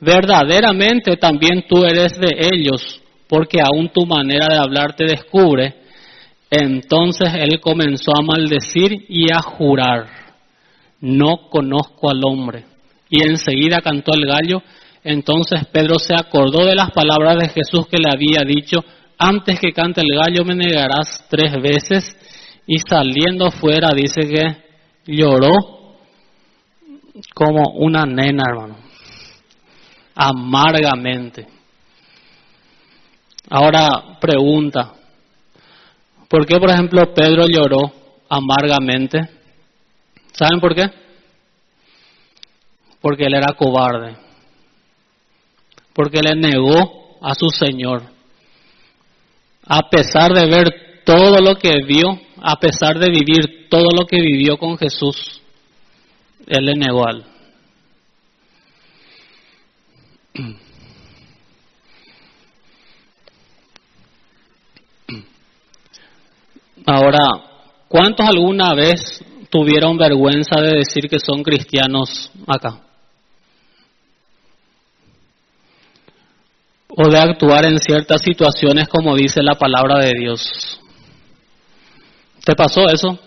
verdaderamente 0.00 1.16
también 1.16 1.64
tú 1.68 1.84
eres 1.84 2.18
de 2.18 2.48
ellos, 2.52 3.00
porque 3.28 3.60
aún 3.60 3.90
tu 3.90 4.06
manera 4.06 4.46
de 4.48 4.58
hablar 4.58 4.96
te 4.96 5.04
descubre. 5.04 5.76
Entonces 6.50 7.28
él 7.34 7.60
comenzó 7.60 8.10
a 8.16 8.22
maldecir 8.22 9.06
y 9.08 9.32
a 9.32 9.40
jurar, 9.40 10.06
no 11.00 11.48
conozco 11.48 12.10
al 12.10 12.20
hombre. 12.24 12.64
Y 13.08 13.26
enseguida 13.26 13.78
cantó 13.82 14.12
el 14.14 14.26
gallo. 14.26 14.62
Entonces 15.02 15.64
Pedro 15.72 15.98
se 15.98 16.14
acordó 16.14 16.66
de 16.66 16.74
las 16.74 16.90
palabras 16.90 17.36
de 17.38 17.48
Jesús 17.48 17.86
que 17.86 17.98
le 17.98 18.10
había 18.12 18.42
dicho, 18.46 18.84
antes 19.20 19.60
que 19.60 19.74
cante 19.74 20.00
el 20.00 20.16
gallo 20.16 20.46
me 20.46 20.54
negarás 20.54 21.26
tres 21.28 21.52
veces. 21.60 22.16
Y 22.66 22.78
saliendo 22.78 23.50
fuera 23.50 23.90
dice 23.94 24.22
que 24.22 25.12
lloró 25.12 25.50
como 27.34 27.72
una 27.74 28.06
nena, 28.06 28.44
hermano, 28.48 28.76
amargamente. 30.14 31.46
Ahora 33.50 34.18
pregunta, 34.20 34.94
¿por 36.28 36.46
qué, 36.46 36.58
por 36.58 36.70
ejemplo, 36.70 37.12
Pedro 37.12 37.46
lloró 37.46 37.92
amargamente? 38.28 39.18
¿Saben 40.32 40.60
por 40.60 40.74
qué? 40.74 40.86
Porque 43.00 43.24
él 43.24 43.34
era 43.34 43.52
cobarde, 43.54 44.16
porque 45.92 46.20
le 46.22 46.36
negó 46.36 47.18
a 47.20 47.34
su 47.34 47.48
Señor. 47.48 48.09
A 49.72 49.88
pesar 49.88 50.32
de 50.34 50.46
ver 50.46 51.04
todo 51.04 51.40
lo 51.40 51.54
que 51.54 51.76
vio, 51.86 52.20
a 52.42 52.56
pesar 52.56 52.98
de 52.98 53.08
vivir 53.08 53.68
todo 53.70 53.86
lo 53.96 54.04
que 54.04 54.20
vivió 54.20 54.56
con 54.58 54.76
Jesús, 54.76 55.40
él 56.44 56.64
le 56.64 56.74
negó 56.74 57.06
a 57.06 57.12
él. 57.12 57.24
Ahora, 66.84 67.28
¿cuántos 67.86 68.26
alguna 68.26 68.74
vez 68.74 69.24
tuvieron 69.50 69.96
vergüenza 69.96 70.60
de 70.60 70.78
decir 70.78 71.08
que 71.08 71.20
son 71.20 71.44
cristianos 71.44 72.32
acá? 72.48 72.89
O 76.96 77.08
de 77.08 77.18
actuar 77.18 77.66
en 77.66 77.78
ciertas 77.78 78.20
situaciones 78.22 78.88
como 78.88 79.14
dice 79.14 79.42
la 79.42 79.54
palabra 79.54 79.98
de 79.98 80.12
Dios. 80.18 80.80
¿Te 82.44 82.54
pasó 82.56 82.88
eso? 82.88 83.18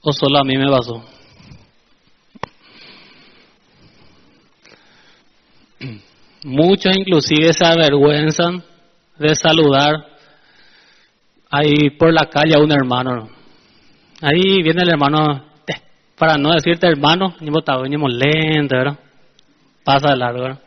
¿O 0.00 0.12
solo 0.12 0.38
a 0.38 0.44
mí 0.44 0.56
me 0.56 0.70
pasó? 0.70 1.04
Muchos 6.44 6.96
inclusive 6.96 7.52
se 7.52 7.64
avergüenzan 7.64 8.62
de 9.18 9.34
saludar 9.34 9.94
ahí 11.50 11.90
por 11.98 12.12
la 12.12 12.26
calle 12.26 12.54
a 12.54 12.60
un 12.60 12.72
hermano. 12.72 13.28
Ahí 14.20 14.62
viene 14.62 14.82
el 14.82 14.90
hermano, 14.90 15.46
eh, 15.66 15.80
para 16.16 16.36
no 16.38 16.52
decirte 16.52 16.86
hermano, 16.86 17.34
venimos 17.82 18.12
lento, 18.12 18.76
¿verdad? 18.76 18.98
Pasa 19.84 20.10
de 20.10 20.16
largo, 20.16 20.42
¿verdad? 20.42 20.60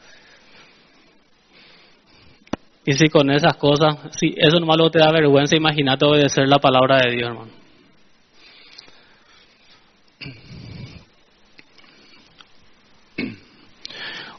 Y 2.86 2.94
si 2.94 3.10
con 3.10 3.32
esas 3.32 3.58
cosas, 3.58 3.98
si 4.12 4.36
eso 4.38 4.60
nomás 4.60 4.77
luego 4.77 4.92
te 4.92 5.00
da 5.00 5.12
vergüenza, 5.12 5.56
imagínate 5.56 6.06
obedecer 6.06 6.48
la 6.48 6.60
palabra 6.60 7.00
de 7.04 7.15
Dios, 7.15 7.30
hermano. 7.30 7.51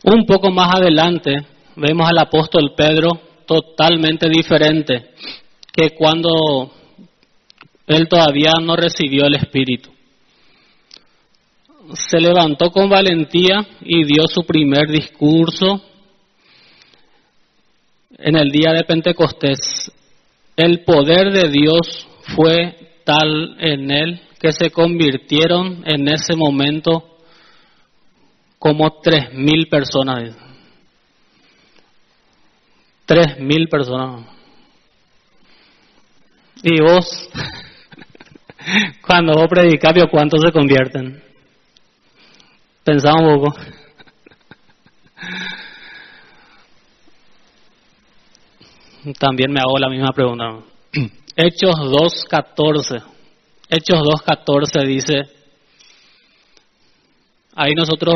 Un 0.04 0.24
poco 0.24 0.52
más 0.52 0.76
adelante 0.76 1.34
vemos 1.74 2.08
al 2.08 2.18
apóstol 2.18 2.74
Pedro 2.76 3.10
totalmente 3.44 4.28
diferente 4.28 5.10
que 5.72 5.90
cuando 5.96 6.70
él 7.88 8.08
todavía 8.08 8.52
no 8.62 8.76
recibió 8.76 9.26
el 9.26 9.34
Espíritu. 9.34 9.90
Se 11.94 12.20
levantó 12.20 12.70
con 12.70 12.88
valentía 12.88 13.66
y 13.80 14.04
dio 14.04 14.28
su 14.28 14.44
primer 14.44 14.88
discurso 14.88 15.82
en 18.18 18.36
el 18.36 18.50
día 18.50 18.72
de 18.72 18.84
Pentecostés. 18.84 19.90
El 20.56 20.84
poder 20.84 21.32
de 21.32 21.48
Dios 21.50 22.08
fue 22.34 23.00
tal 23.04 23.56
en 23.60 23.90
él 23.90 24.20
que 24.40 24.52
se 24.52 24.70
convirtieron 24.70 25.82
en 25.86 26.08
ese 26.08 26.34
momento 26.36 27.18
como 28.58 29.00
tres 29.00 29.32
mil 29.34 29.68
personas. 29.68 30.34
Tres 33.04 33.38
mil 33.38 33.68
personas. 33.68 34.26
Y 36.62 36.80
vos, 36.80 37.28
cuando 39.06 39.34
vos 39.34 39.46
predicas, 39.48 39.92
¿cuántos 40.10 40.40
se 40.42 40.52
convierten? 40.52 41.22
Pensamos 42.82 43.22
un 43.22 43.44
poco. 43.44 43.56
También 49.14 49.52
me 49.52 49.60
hago 49.60 49.78
la 49.78 49.88
misma 49.88 50.12
pregunta. 50.12 50.58
Hechos 51.36 51.74
2.14. 51.76 53.02
Hechos 53.68 54.00
2.14 54.00 54.86
dice, 54.86 55.14
ahí 57.54 57.72
nosotros 57.74 58.14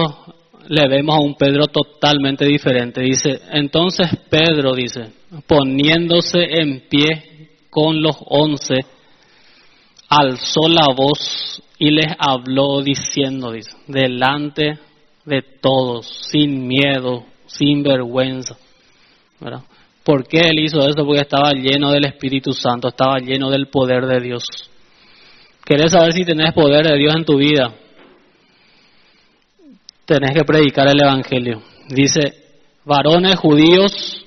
le 0.68 0.88
vemos 0.88 1.16
a 1.16 1.20
un 1.20 1.35
Pedro 1.35 1.66
totalmente 1.66 2.44
diferente. 2.44 3.02
Dice, 3.02 3.40
entonces 3.52 4.09
Pedro 4.28 4.75
dice, 4.75 5.12
poniéndose 5.47 6.61
en 6.61 6.88
pie 6.88 7.50
con 7.68 8.02
los 8.02 8.16
once, 8.26 8.78
alzó 10.09 10.68
la 10.68 10.87
voz 10.94 11.62
y 11.78 11.90
les 11.90 12.12
habló 12.18 12.82
diciendo, 12.82 13.52
dice, 13.52 13.76
delante 13.87 14.78
de 15.25 15.42
todos, 15.61 16.28
sin 16.30 16.66
miedo, 16.66 17.25
sin 17.47 17.82
vergüenza. 17.82 18.56
¿verdad? 19.40 19.62
¿Por 20.10 20.26
qué 20.26 20.40
él 20.40 20.58
hizo 20.58 20.80
eso? 20.80 21.06
Porque 21.06 21.20
estaba 21.20 21.52
lleno 21.52 21.92
del 21.92 22.04
Espíritu 22.04 22.52
Santo, 22.52 22.88
estaba 22.88 23.20
lleno 23.20 23.48
del 23.48 23.68
poder 23.68 24.06
de 24.06 24.18
Dios. 24.18 24.42
¿Querés 25.64 25.92
saber 25.92 26.12
si 26.12 26.24
tenés 26.24 26.52
poder 26.52 26.84
de 26.84 26.98
Dios 26.98 27.14
en 27.14 27.24
tu 27.24 27.36
vida? 27.36 27.72
Tenés 30.04 30.32
que 30.32 30.42
predicar 30.42 30.88
el 30.88 31.00
Evangelio. 31.00 31.62
Dice, 31.90 32.34
varones 32.84 33.36
judíos 33.36 34.26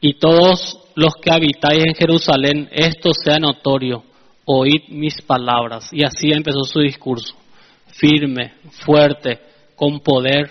y 0.00 0.14
todos 0.14 0.76
los 0.96 1.14
que 1.14 1.30
habitáis 1.30 1.84
en 1.86 1.94
Jerusalén, 1.94 2.68
esto 2.72 3.10
sea 3.14 3.38
notorio, 3.38 4.02
oíd 4.44 4.88
mis 4.88 5.22
palabras. 5.22 5.88
Y 5.92 6.04
así 6.04 6.32
empezó 6.32 6.64
su 6.64 6.80
discurso, 6.80 7.36
firme, 7.92 8.54
fuerte, 8.84 9.38
con 9.76 10.00
poder 10.00 10.50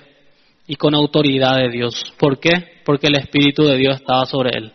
y 0.65 0.77
con 0.77 0.95
autoridad 0.95 1.57
de 1.57 1.69
Dios. 1.71 2.13
¿Por 2.17 2.39
qué? 2.39 2.70
Porque 2.85 3.07
el 3.07 3.15
Espíritu 3.15 3.63
de 3.63 3.77
Dios 3.77 3.95
estaba 3.95 4.25
sobre 4.25 4.57
él. 4.57 4.71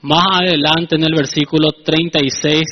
Más 0.00 0.24
adelante 0.30 0.96
en 0.96 1.04
el 1.04 1.14
versículo 1.14 1.72
36, 1.84 2.62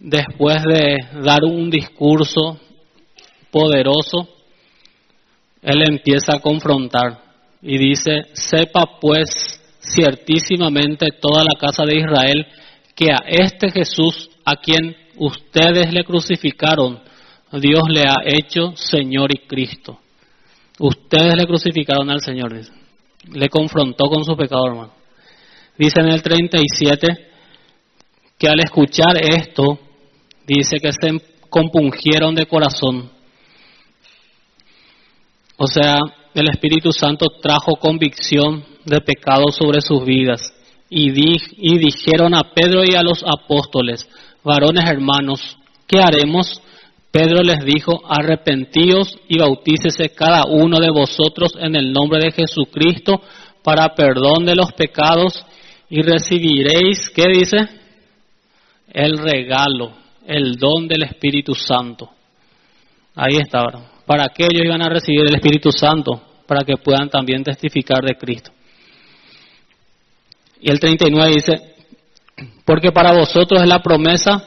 después 0.00 0.62
de 0.62 0.96
dar 1.22 1.44
un 1.44 1.70
discurso 1.70 2.58
poderoso, 3.50 4.28
él 5.62 5.82
empieza 5.86 6.36
a 6.36 6.40
confrontar 6.40 7.20
y 7.60 7.76
dice, 7.76 8.22
sepa 8.32 8.98
pues 9.00 9.60
ciertísimamente 9.80 11.08
toda 11.20 11.44
la 11.44 11.58
casa 11.58 11.84
de 11.84 11.96
Israel 11.98 12.46
que 12.94 13.12
a 13.12 13.18
este 13.26 13.70
Jesús, 13.70 14.30
a 14.44 14.56
quien 14.56 14.96
ustedes 15.16 15.92
le 15.92 16.04
crucificaron, 16.04 17.00
Dios 17.52 17.82
le 17.88 18.02
ha 18.02 18.16
hecho 18.24 18.72
Señor 18.76 19.32
y 19.32 19.46
Cristo. 19.46 19.98
Ustedes 20.78 21.34
le 21.34 21.46
crucificaron 21.46 22.08
al 22.10 22.20
Señor. 22.20 22.54
Le 23.32 23.48
confrontó 23.48 24.08
con 24.08 24.24
su 24.24 24.36
pecado, 24.36 24.66
hermano. 24.68 24.92
Dice 25.76 26.00
en 26.00 26.08
el 26.08 26.22
37 26.22 27.06
que 28.38 28.48
al 28.48 28.60
escuchar 28.60 29.16
esto, 29.20 29.78
dice 30.46 30.78
que 30.78 30.92
se 30.92 31.20
compungieron 31.48 32.34
de 32.34 32.46
corazón. 32.46 33.10
O 35.56 35.66
sea, 35.66 35.98
el 36.34 36.48
Espíritu 36.48 36.92
Santo 36.92 37.26
trajo 37.42 37.76
convicción 37.76 38.64
de 38.84 39.00
pecado 39.00 39.50
sobre 39.50 39.80
sus 39.80 40.04
vidas. 40.04 40.52
Y 40.88 41.10
dijeron 41.10 42.34
a 42.34 42.52
Pedro 42.54 42.82
y 42.84 42.94
a 42.94 43.02
los 43.02 43.24
apóstoles, 43.24 44.08
varones 44.42 44.88
hermanos, 44.88 45.58
¿qué 45.86 45.98
haremos? 46.00 46.62
Pedro 47.10 47.42
les 47.42 47.64
dijo, 47.64 48.02
arrepentíos 48.06 49.18
y 49.28 49.38
bautícese 49.38 50.10
cada 50.10 50.44
uno 50.44 50.78
de 50.78 50.90
vosotros 50.90 51.52
en 51.58 51.74
el 51.74 51.92
nombre 51.92 52.20
de 52.20 52.32
Jesucristo 52.32 53.22
para 53.62 53.94
perdón 53.94 54.44
de 54.44 54.54
los 54.54 54.72
pecados 54.72 55.44
y 55.88 56.02
recibiréis, 56.02 57.10
¿qué 57.10 57.24
dice? 57.28 57.56
El 58.92 59.18
regalo, 59.18 59.92
el 60.26 60.56
don 60.56 60.86
del 60.86 61.02
Espíritu 61.04 61.54
Santo. 61.54 62.10
Ahí 63.14 63.36
está, 63.36 63.64
¿Para 64.06 64.28
qué 64.28 64.44
ellos 64.44 64.64
iban 64.64 64.82
a 64.82 64.88
recibir 64.88 65.22
el 65.26 65.34
Espíritu 65.34 65.70
Santo? 65.72 66.22
Para 66.46 66.64
que 66.64 66.76
puedan 66.76 67.10
también 67.10 67.42
testificar 67.42 68.02
de 68.02 68.16
Cristo. 68.16 68.52
Y 70.60 70.70
el 70.70 70.78
39 70.78 71.32
dice, 71.34 71.74
porque 72.64 72.92
para 72.92 73.12
vosotros 73.12 73.62
es 73.62 73.68
la 73.68 73.82
promesa 73.82 74.44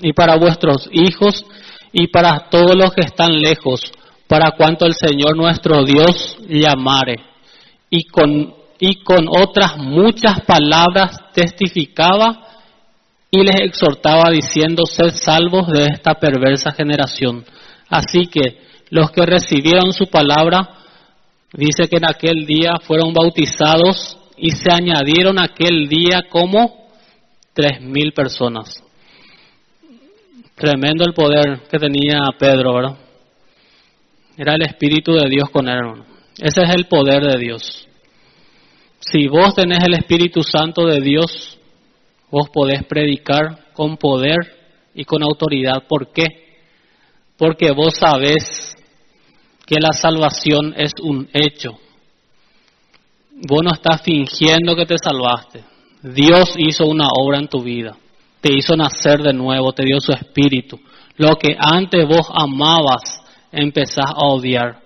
y 0.00 0.12
para 0.12 0.36
vuestros 0.36 0.88
hijos 0.92 1.44
y 1.92 2.06
para 2.08 2.48
todos 2.50 2.74
los 2.74 2.92
que 2.92 3.02
están 3.02 3.40
lejos, 3.40 3.92
para 4.26 4.52
cuanto 4.52 4.86
el 4.86 4.94
Señor 4.94 5.36
nuestro 5.36 5.84
Dios 5.84 6.38
llamare. 6.48 7.16
Y 7.90 8.04
con, 8.04 8.54
y 8.80 9.02
con 9.02 9.26
otras 9.28 9.76
muchas 9.76 10.40
palabras 10.46 11.32
testificaba 11.34 12.48
y 13.30 13.42
les 13.42 13.60
exhortaba 13.60 14.30
diciendo, 14.30 14.84
sed 14.86 15.10
salvos 15.10 15.68
de 15.68 15.84
esta 15.92 16.14
perversa 16.14 16.72
generación. 16.72 17.44
Así 17.88 18.26
que 18.26 18.62
los 18.90 19.10
que 19.10 19.26
recibieron 19.26 19.92
su 19.92 20.06
palabra, 20.06 20.68
dice 21.52 21.88
que 21.88 21.96
en 21.96 22.08
aquel 22.08 22.46
día 22.46 22.72
fueron 22.82 23.12
bautizados 23.12 24.18
y 24.36 24.50
se 24.50 24.70
añadieron 24.70 25.38
aquel 25.38 25.88
día 25.88 26.22
como 26.30 26.88
tres 27.54 27.80
mil 27.80 28.12
personas. 28.12 28.82
Tremendo 30.54 31.04
el 31.04 31.14
poder 31.14 31.62
que 31.70 31.78
tenía 31.78 32.20
Pedro, 32.38 32.74
¿verdad? 32.74 32.98
Era 34.36 34.54
el 34.54 34.62
Espíritu 34.62 35.12
de 35.12 35.28
Dios 35.28 35.48
con 35.50 35.68
él. 35.68 36.02
Ese 36.38 36.62
es 36.62 36.74
el 36.74 36.86
poder 36.86 37.22
de 37.22 37.38
Dios. 37.38 37.88
Si 39.00 39.28
vos 39.28 39.54
tenés 39.54 39.80
el 39.84 39.94
Espíritu 39.94 40.42
Santo 40.42 40.86
de 40.86 41.00
Dios, 41.00 41.58
vos 42.30 42.48
podés 42.50 42.84
predicar 42.84 43.72
con 43.72 43.96
poder 43.96 44.36
y 44.94 45.04
con 45.04 45.22
autoridad. 45.22 45.84
¿Por 45.88 46.12
qué? 46.12 46.24
Porque 47.36 47.72
vos 47.72 47.94
sabés 47.96 48.74
que 49.66 49.80
la 49.80 49.92
salvación 49.92 50.74
es 50.76 50.92
un 51.02 51.28
hecho. 51.32 51.78
Vos 53.48 53.62
no 53.64 53.72
estás 53.72 54.02
fingiendo 54.02 54.76
que 54.76 54.86
te 54.86 54.96
salvaste. 55.02 55.64
Dios 56.02 56.54
hizo 56.58 56.86
una 56.86 57.06
obra 57.18 57.38
en 57.38 57.48
tu 57.48 57.62
vida 57.62 57.96
te 58.42 58.52
hizo 58.52 58.76
nacer 58.76 59.22
de 59.22 59.32
nuevo, 59.32 59.72
te 59.72 59.84
dio 59.84 60.00
su 60.00 60.12
espíritu. 60.12 60.78
Lo 61.16 61.36
que 61.36 61.56
antes 61.58 62.06
vos 62.06 62.28
amabas, 62.34 63.22
empezás 63.52 64.10
a 64.10 64.26
odiar. 64.26 64.80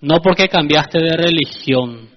No 0.00 0.18
porque 0.22 0.48
cambiaste 0.48 0.98
de 1.00 1.16
religión, 1.16 2.10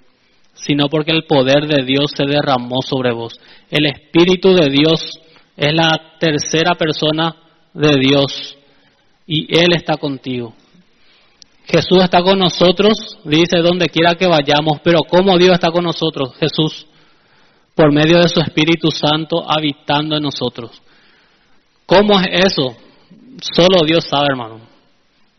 sino 0.53 0.87
porque 0.87 1.11
el 1.11 1.25
poder 1.25 1.67
de 1.67 1.83
Dios 1.83 2.11
se 2.15 2.25
derramó 2.25 2.81
sobre 2.87 3.11
vos. 3.13 3.39
El 3.69 3.87
espíritu 3.87 4.53
de 4.53 4.69
Dios 4.69 5.19
es 5.57 5.73
la 5.73 6.17
tercera 6.19 6.75
persona 6.75 7.35
de 7.73 7.95
Dios 7.99 8.55
y 9.25 9.57
Él 9.57 9.73
está 9.73 9.97
contigo. 9.97 10.53
Jesús 11.65 12.03
está 12.03 12.21
con 12.21 12.37
nosotros, 12.37 13.17
dice 13.23 13.57
donde 13.63 13.89
quiera 13.89 14.13
que 14.13 14.27
vayamos, 14.27 14.81
pero 14.83 14.99
¿cómo 15.09 15.35
Dios 15.39 15.53
está 15.53 15.71
con 15.71 15.83
nosotros? 15.83 16.35
Jesús 16.39 16.85
por 17.75 17.91
medio 17.91 18.19
de 18.19 18.29
su 18.29 18.39
Espíritu 18.39 18.89
Santo 18.89 19.45
habitando 19.47 20.15
en 20.15 20.23
nosotros. 20.23 20.81
¿Cómo 21.85 22.19
es 22.19 22.27
eso? 22.45 22.75
Solo 23.41 23.85
Dios 23.85 24.05
sabe, 24.09 24.27
hermano. 24.29 24.61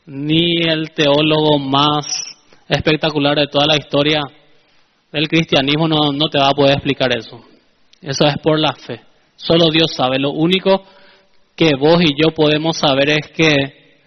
Ni 0.07 0.61
el 0.63 0.93
teólogo 0.93 1.59
más 1.59 2.07
espectacular 2.69 3.37
de 3.37 3.47
toda 3.47 3.67
la 3.67 3.77
historia 3.77 4.21
del 5.11 5.29
cristianismo 5.29 5.89
no, 5.89 6.13
no 6.13 6.29
te 6.29 6.39
va 6.39 6.49
a 6.49 6.55
poder 6.55 6.73
explicar 6.73 7.11
eso. 7.17 7.41
Eso 8.03 8.27
es 8.27 8.37
por 8.43 8.61
la 8.61 8.75
fe. 8.75 9.01
Solo 9.37 9.69
Dios 9.71 9.93
sabe. 9.95 10.19
Lo 10.19 10.31
único 10.31 10.85
que 11.57 11.71
vos 11.79 12.01
y 12.03 12.15
yo 12.23 12.35
podemos 12.35 12.77
saber 12.77 13.11
es 13.11 13.31
que 13.35 14.01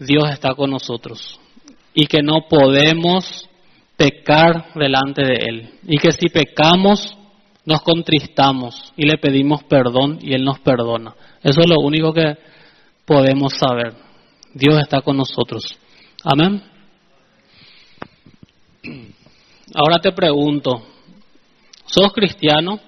Dios 0.00 0.24
está 0.30 0.54
con 0.54 0.70
nosotros 0.70 1.38
y 1.94 2.06
que 2.06 2.20
no 2.22 2.48
podemos 2.48 3.48
pecar 3.96 4.72
delante 4.74 5.22
de 5.22 5.34
Él. 5.34 5.70
Y 5.86 5.98
que 5.98 6.10
si 6.10 6.28
pecamos, 6.28 7.16
nos 7.64 7.82
contristamos 7.82 8.92
y 8.96 9.06
le 9.06 9.18
pedimos 9.18 9.62
perdón 9.64 10.18
y 10.20 10.34
Él 10.34 10.44
nos 10.44 10.58
perdona. 10.60 11.14
Eso 11.42 11.60
es 11.60 11.68
lo 11.68 11.76
único 11.80 12.12
que 12.12 12.36
podemos 13.04 13.54
saber. 13.54 13.94
Dios 14.52 14.78
está 14.80 15.00
con 15.00 15.16
nosotros. 15.16 15.76
Amén. 16.22 16.62
Ahora 19.74 19.98
te 19.98 20.12
pregunto, 20.12 20.82
¿sos 21.86 22.12
cristiano? 22.12 22.80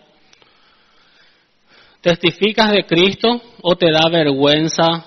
¿Testificas 2.01 2.71
de 2.71 2.85
Cristo 2.85 3.41
o 3.63 3.75
te 3.77 3.91
da 3.91 4.09
vergüenza 4.11 5.07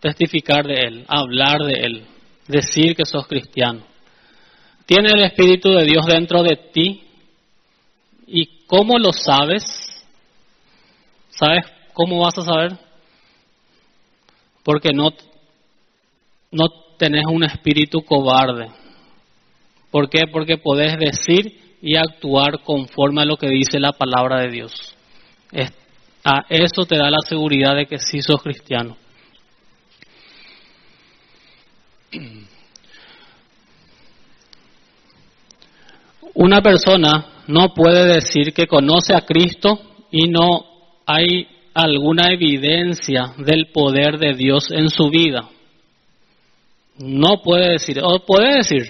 testificar 0.00 0.64
de 0.66 0.74
Él, 0.74 1.04
hablar 1.08 1.58
de 1.62 1.72
Él, 1.72 2.06
decir 2.46 2.94
que 2.94 3.04
sos 3.04 3.26
cristiano? 3.26 3.80
¿Tiene 4.86 5.08
el 5.14 5.22
Espíritu 5.24 5.70
de 5.70 5.84
Dios 5.84 6.06
dentro 6.06 6.42
de 6.42 6.56
ti? 6.72 7.02
¿Y 8.26 8.57
cómo 8.68 8.98
lo 8.98 9.12
sabes? 9.12 9.64
¿Sabes 11.30 11.64
cómo 11.92 12.20
vas 12.20 12.38
a 12.38 12.42
saber? 12.42 12.78
Porque 14.62 14.90
no, 14.94 15.10
no 16.52 16.68
tenés 16.96 17.24
un 17.28 17.42
espíritu 17.42 18.02
cobarde. 18.02 18.68
¿Por 19.90 20.08
qué? 20.08 20.26
Porque 20.30 20.58
podés 20.58 20.96
decir 20.98 21.76
y 21.80 21.96
actuar 21.96 22.60
conforme 22.62 23.22
a 23.22 23.24
lo 23.24 23.36
que 23.36 23.48
dice 23.48 23.80
la 23.80 23.92
palabra 23.92 24.42
de 24.42 24.50
Dios. 24.50 24.94
a 26.24 26.44
eso 26.50 26.84
te 26.84 26.96
da 26.96 27.10
la 27.10 27.22
seguridad 27.26 27.74
de 27.74 27.86
que 27.86 27.98
sí 27.98 28.20
sos 28.20 28.42
cristiano. 28.42 28.96
Una 36.34 36.60
persona 36.60 37.37
no 37.48 37.72
puede 37.72 38.04
decir 38.14 38.52
que 38.52 38.66
conoce 38.66 39.14
a 39.14 39.22
Cristo 39.22 39.80
y 40.10 40.28
no 40.28 40.66
hay 41.06 41.48
alguna 41.72 42.30
evidencia 42.30 43.32
del 43.38 43.72
poder 43.72 44.18
de 44.18 44.34
Dios 44.34 44.70
en 44.70 44.90
su 44.90 45.08
vida. 45.08 45.48
No 46.98 47.40
puede 47.42 47.72
decir, 47.72 48.00
o 48.02 48.18
puede 48.26 48.58
decir, 48.58 48.82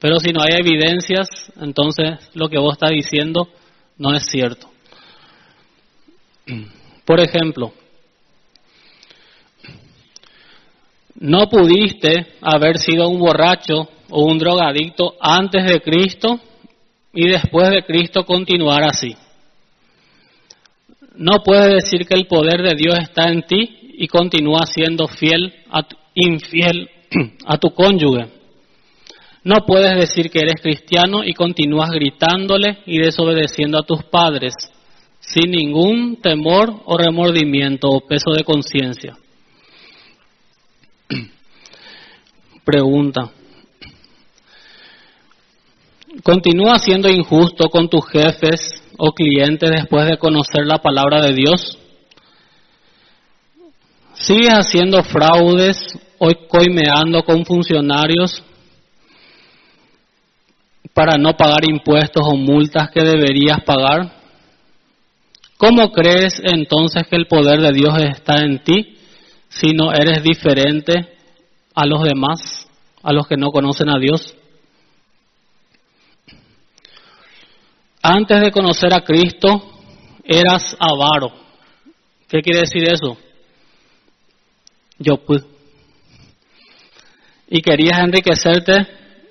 pero 0.00 0.18
si 0.18 0.32
no 0.32 0.42
hay 0.42 0.58
evidencias, 0.58 1.28
entonces 1.60 2.28
lo 2.34 2.48
que 2.48 2.58
vos 2.58 2.72
estás 2.72 2.90
diciendo 2.90 3.48
no 3.98 4.12
es 4.14 4.24
cierto. 4.26 4.68
Por 7.04 7.20
ejemplo, 7.20 7.72
no 11.20 11.48
pudiste 11.48 12.34
haber 12.40 12.78
sido 12.78 13.08
un 13.08 13.20
borracho 13.20 13.88
o 14.10 14.24
un 14.24 14.38
drogadicto 14.38 15.14
antes 15.20 15.64
de 15.64 15.80
Cristo 15.80 16.40
y 17.14 17.28
después 17.28 17.70
de 17.70 17.84
Cristo 17.84 18.24
continuar 18.24 18.82
así. 18.84 19.16
No 21.16 21.42
puedes 21.44 21.84
decir 21.84 22.06
que 22.06 22.14
el 22.14 22.26
poder 22.26 22.62
de 22.62 22.74
Dios 22.74 22.96
está 23.00 23.30
en 23.30 23.42
ti 23.42 23.94
y 23.96 24.08
continúa 24.08 24.66
siendo 24.66 25.06
fiel 25.06 25.54
infiel 26.14 26.90
a 27.46 27.56
tu 27.58 27.70
cónyuge. 27.70 28.26
No 29.44 29.64
puedes 29.66 29.94
decir 29.96 30.30
que 30.30 30.40
eres 30.40 30.60
cristiano 30.60 31.22
y 31.24 31.34
continúas 31.34 31.90
gritándole 31.90 32.78
y 32.86 32.98
desobedeciendo 32.98 33.78
a 33.78 33.82
tus 33.82 34.02
padres 34.04 34.54
sin 35.20 35.50
ningún 35.50 36.16
temor 36.16 36.82
o 36.84 36.98
remordimiento 36.98 37.88
o 37.88 38.00
peso 38.00 38.32
de 38.32 38.42
conciencia. 38.42 39.16
Pregunta. 42.64 43.30
¿Continúa 46.22 46.78
siendo 46.78 47.08
injusto 47.08 47.68
con 47.68 47.88
tus 47.88 48.06
jefes 48.08 48.82
o 48.96 49.12
clientes 49.12 49.68
después 49.70 50.06
de 50.06 50.16
conocer 50.16 50.64
la 50.64 50.78
palabra 50.78 51.20
de 51.20 51.32
Dios? 51.32 51.78
¿Sigues 54.14 54.54
haciendo 54.54 55.02
fraudes 55.02 55.98
o 56.18 56.30
coimeando 56.48 57.24
con 57.24 57.44
funcionarios 57.44 58.42
para 60.92 61.18
no 61.18 61.36
pagar 61.36 61.68
impuestos 61.68 62.22
o 62.24 62.36
multas 62.36 62.90
que 62.90 63.02
deberías 63.02 63.64
pagar? 63.64 64.12
¿Cómo 65.56 65.90
crees 65.90 66.40
entonces 66.44 67.06
que 67.08 67.16
el 67.16 67.26
poder 67.26 67.60
de 67.60 67.72
Dios 67.72 67.94
está 67.98 68.40
en 68.42 68.62
ti 68.62 68.98
si 69.48 69.72
no 69.72 69.92
eres 69.92 70.22
diferente 70.22 70.94
a 71.74 71.86
los 71.86 72.02
demás, 72.02 72.68
a 73.02 73.12
los 73.12 73.26
que 73.26 73.36
no 73.36 73.50
conocen 73.50 73.88
a 73.88 73.98
Dios? 73.98 74.36
Antes 78.06 78.38
de 78.38 78.50
conocer 78.50 78.92
a 78.92 79.00
Cristo, 79.00 79.62
eras 80.24 80.76
avaro. 80.78 81.32
¿Qué 82.28 82.42
quiere 82.42 82.60
decir 82.60 82.86
eso? 82.86 83.16
Yo 84.98 85.24
pues. 85.24 85.42
Y 87.48 87.62
querías 87.62 88.00
enriquecerte 88.00 88.74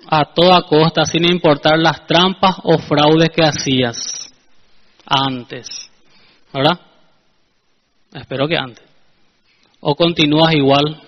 a 0.09 0.25
toda 0.33 0.63
costa 0.63 1.05
sin 1.05 1.23
importar 1.31 1.77
las 1.77 2.07
trampas 2.07 2.55
o 2.63 2.79
fraudes 2.79 3.29
que 3.29 3.43
hacías 3.43 4.33
antes. 5.05 5.67
¿Verdad? 6.51 6.79
Espero 8.12 8.47
que 8.47 8.57
antes. 8.57 8.83
O 9.81 9.93
continúas 9.95 10.51
igual 10.55 10.99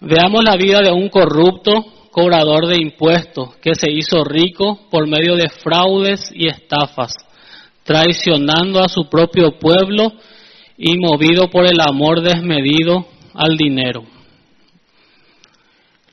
Veamos 0.00 0.42
la 0.44 0.56
vida 0.56 0.80
de 0.80 0.90
un 0.90 1.08
corrupto 1.10 1.84
cobrador 2.10 2.66
de 2.66 2.80
impuestos 2.80 3.56
que 3.56 3.74
se 3.74 3.90
hizo 3.90 4.24
rico 4.24 4.80
por 4.90 5.06
medio 5.06 5.36
de 5.36 5.48
fraudes 5.48 6.30
y 6.34 6.48
estafas, 6.48 7.12
traicionando 7.84 8.80
a 8.80 8.88
su 8.88 9.08
propio 9.08 9.58
pueblo 9.58 10.12
y 10.78 10.96
movido 10.98 11.48
por 11.50 11.66
el 11.66 11.80
amor 11.80 12.22
desmedido 12.22 13.06
al 13.34 13.56
dinero. 13.56 14.04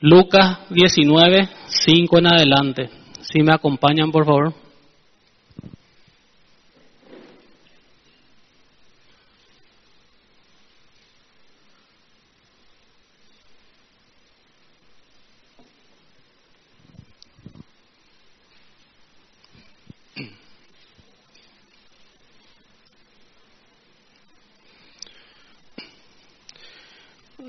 Lucas 0.00 0.58
19, 0.70 1.48
5 1.66 2.18
en 2.18 2.26
adelante. 2.26 2.90
Si 3.20 3.42
me 3.42 3.52
acompañan, 3.52 4.12
por 4.12 4.26
favor. 4.26 4.67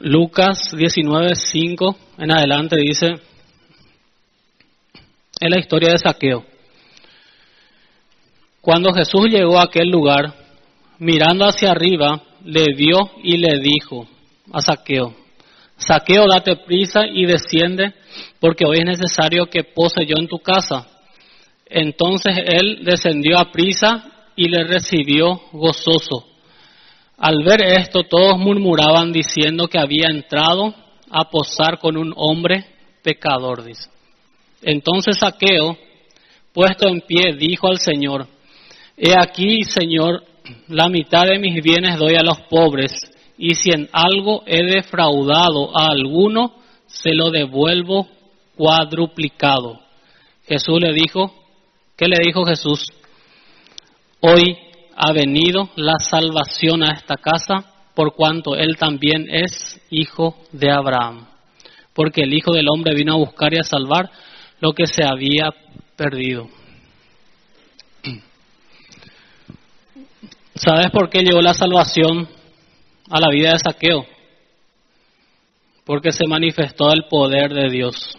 Lucas 0.01 0.71
19, 0.77 1.35
5 1.35 1.97
en 2.19 2.31
adelante 2.31 2.77
dice, 2.77 3.15
es 5.39 5.49
la 5.49 5.59
historia 5.59 5.91
de 5.91 5.97
Saqueo. 5.97 6.45
Cuando 8.61 8.93
Jesús 8.93 9.27
llegó 9.29 9.59
a 9.59 9.63
aquel 9.63 9.89
lugar, 9.89 10.33
mirando 10.99 11.45
hacia 11.45 11.71
arriba, 11.71 12.21
le 12.45 12.73
vio 12.75 12.97
y 13.23 13.37
le 13.37 13.59
dijo 13.59 14.07
a 14.53 14.61
Saqueo, 14.61 15.15
Saqueo, 15.75 16.25
date 16.27 16.55
prisa 16.57 17.01
y 17.05 17.25
desciende, 17.25 17.93
porque 18.39 18.65
hoy 18.65 18.77
es 18.79 18.85
necesario 18.85 19.47
que 19.47 19.63
pose 19.63 20.05
yo 20.05 20.15
en 20.17 20.27
tu 20.27 20.39
casa. 20.39 20.87
Entonces 21.65 22.37
él 22.45 22.83
descendió 22.83 23.37
a 23.37 23.51
prisa 23.51 24.29
y 24.35 24.49
le 24.49 24.63
recibió 24.63 25.41
gozoso. 25.51 26.28
Al 27.19 27.43
ver 27.43 27.61
esto, 27.61 28.03
todos 28.03 28.37
murmuraban 28.37 29.11
diciendo 29.11 29.67
que 29.67 29.77
había 29.77 30.07
entrado 30.09 30.73
a 31.11 31.29
posar 31.29 31.77
con 31.79 31.97
un 31.97 32.13
hombre 32.15 32.65
pecador, 33.03 33.63
dice. 33.63 33.89
Entonces 34.61 35.17
Saqueo, 35.19 35.77
puesto 36.53 36.87
en 36.87 37.01
pie, 37.01 37.35
dijo 37.35 37.67
al 37.67 37.79
Señor, 37.79 38.27
He 38.95 39.13
aquí, 39.17 39.63
Señor, 39.63 40.23
la 40.67 40.87
mitad 40.87 41.25
de 41.25 41.39
mis 41.39 41.61
bienes 41.61 41.97
doy 41.97 42.15
a 42.15 42.23
los 42.23 42.39
pobres, 42.49 42.93
y 43.37 43.55
si 43.55 43.71
en 43.71 43.89
algo 43.91 44.43
he 44.45 44.63
defraudado 44.63 45.77
a 45.77 45.91
alguno, 45.91 46.55
se 46.85 47.13
lo 47.13 47.31
devuelvo 47.31 48.07
cuadruplicado. 48.55 49.79
Jesús 50.47 50.79
le 50.81 50.93
dijo, 50.93 51.33
¿qué 51.95 52.07
le 52.07 52.17
dijo 52.23 52.45
Jesús? 52.45 52.83
Hoy 54.21 54.57
ha 54.99 55.11
venido 55.13 55.69
la 55.75 55.97
salvación 55.99 56.83
a 56.83 56.91
esta 56.91 57.15
casa, 57.15 57.65
por 57.95 58.13
cuanto 58.15 58.55
él 58.55 58.75
también 58.77 59.27
es 59.29 59.81
hijo 59.89 60.35
de 60.51 60.69
Abraham. 60.71 61.27
Porque 61.93 62.21
el 62.21 62.33
Hijo 62.33 62.53
del 62.53 62.67
Hombre 62.69 62.93
vino 62.93 63.13
a 63.13 63.17
buscar 63.17 63.53
y 63.53 63.59
a 63.59 63.63
salvar 63.63 64.11
lo 64.59 64.73
que 64.73 64.85
se 64.85 65.03
había 65.03 65.49
perdido. 65.95 66.47
¿Sabes 70.55 70.91
por 70.91 71.09
qué 71.09 71.21
llegó 71.21 71.41
la 71.41 71.53
salvación 71.53 72.27
a 73.09 73.19
la 73.19 73.29
vida 73.29 73.53
de 73.53 73.59
Saqueo? 73.59 74.05
porque 75.89 76.11
se 76.11 76.27
manifestó 76.27 76.93
el 76.93 77.05
poder 77.09 77.51
de 77.51 77.67
Dios. 77.71 78.15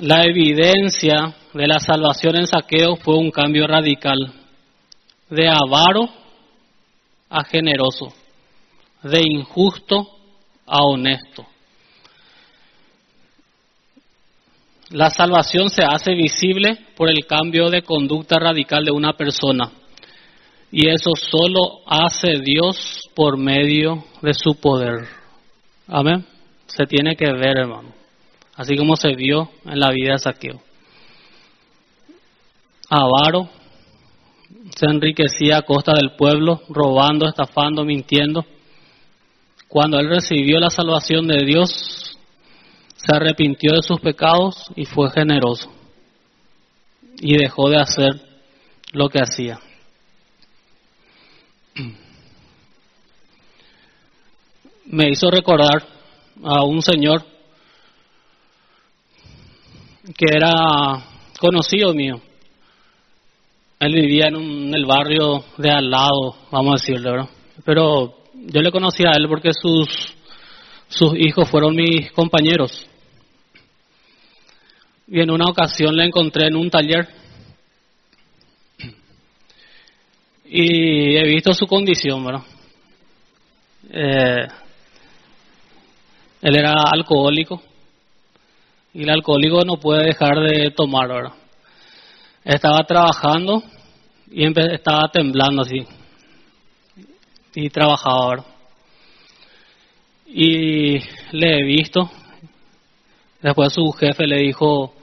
La 0.00 0.24
evidencia 0.24 1.34
de 1.52 1.66
la 1.66 1.78
salvación 1.78 2.36
en 2.36 2.46
saqueo 2.46 2.96
fue 2.96 3.18
un 3.18 3.30
cambio 3.30 3.66
radical, 3.66 4.32
de 5.32 5.48
avaro 5.48 6.10
a 7.30 7.42
generoso, 7.44 8.12
de 9.02 9.22
injusto 9.24 10.06
a 10.66 10.82
honesto. 10.82 11.46
La 14.90 15.08
salvación 15.08 15.70
se 15.70 15.84
hace 15.84 16.12
visible 16.12 16.78
por 16.96 17.08
el 17.08 17.26
cambio 17.26 17.70
de 17.70 17.80
conducta 17.80 18.38
radical 18.38 18.84
de 18.84 18.92
una 18.92 19.14
persona. 19.14 19.72
Y 20.70 20.90
eso 20.90 21.12
solo 21.16 21.80
hace 21.86 22.38
Dios 22.40 23.00
por 23.14 23.38
medio 23.38 24.04
de 24.20 24.34
su 24.34 24.60
poder. 24.60 25.08
Amén. 25.88 26.26
Se 26.66 26.84
tiene 26.84 27.16
que 27.16 27.32
ver, 27.32 27.56
hermano. 27.56 27.94
Así 28.54 28.76
como 28.76 28.96
se 28.96 29.14
vio 29.14 29.48
en 29.64 29.80
la 29.80 29.90
vida 29.92 30.12
de 30.12 30.18
Saqueo. 30.18 30.60
Avaro 32.90 33.61
se 34.76 34.86
enriquecía 34.86 35.58
a 35.58 35.62
costa 35.62 35.92
del 35.94 36.16
pueblo, 36.16 36.62
robando, 36.68 37.28
estafando, 37.28 37.84
mintiendo. 37.84 38.44
Cuando 39.68 39.98
él 39.98 40.08
recibió 40.08 40.58
la 40.58 40.70
salvación 40.70 41.26
de 41.26 41.44
Dios, 41.44 42.16
se 42.96 43.14
arrepintió 43.14 43.72
de 43.72 43.82
sus 43.82 44.00
pecados 44.00 44.70
y 44.76 44.84
fue 44.84 45.10
generoso 45.10 45.72
y 47.20 47.36
dejó 47.36 47.68
de 47.68 47.80
hacer 47.80 48.20
lo 48.92 49.08
que 49.08 49.20
hacía. 49.20 49.58
Me 54.86 55.08
hizo 55.10 55.30
recordar 55.30 55.86
a 56.42 56.64
un 56.64 56.82
señor 56.82 57.24
que 60.16 60.26
era 60.34 60.50
conocido 61.38 61.94
mío. 61.94 62.20
Él 63.82 63.94
vivía 63.94 64.28
en, 64.28 64.72
el 64.72 64.86
barrio 64.86 65.44
de 65.58 65.68
al 65.68 65.90
lado, 65.90 66.36
vamos 66.52 66.74
a 66.74 66.80
decirle, 66.80 67.10
¿verdad? 67.10 67.28
Pero 67.64 68.14
yo 68.32 68.60
le 68.60 68.70
conocía 68.70 69.08
a 69.10 69.16
él 69.16 69.26
porque 69.28 69.50
sus, 69.52 70.14
sus 70.86 71.18
hijos 71.18 71.50
fueron 71.50 71.74
mis 71.74 72.12
compañeros. 72.12 72.86
Y 75.08 75.18
en 75.18 75.32
una 75.32 75.46
ocasión 75.46 75.96
le 75.96 76.04
encontré 76.04 76.46
en 76.46 76.54
un 76.54 76.70
taller 76.70 77.08
y 80.44 81.16
he 81.16 81.24
visto 81.24 81.52
su 81.52 81.66
condición, 81.66 82.24
¿verdad? 82.24 82.42
Eh, 83.90 84.46
él 86.40 86.56
era 86.56 86.84
alcohólico 86.88 87.60
y 88.94 89.02
el 89.02 89.10
alcohólico 89.10 89.64
no 89.64 89.80
puede 89.80 90.06
dejar 90.06 90.38
de 90.38 90.70
tomar, 90.70 91.08
¿verdad? 91.08 91.41
Estaba 92.44 92.84
trabajando 92.86 93.62
y 94.30 94.46
estaba 94.46 95.08
temblando 95.12 95.62
así 95.62 95.86
y 97.54 97.70
trabajaba. 97.70 98.44
Y 100.26 100.98
le 101.32 101.58
he 101.58 101.64
visto. 101.64 102.10
Después 103.40 103.72
su 103.72 103.90
jefe 103.92 104.26
le 104.26 104.38
dijo, 104.38 104.94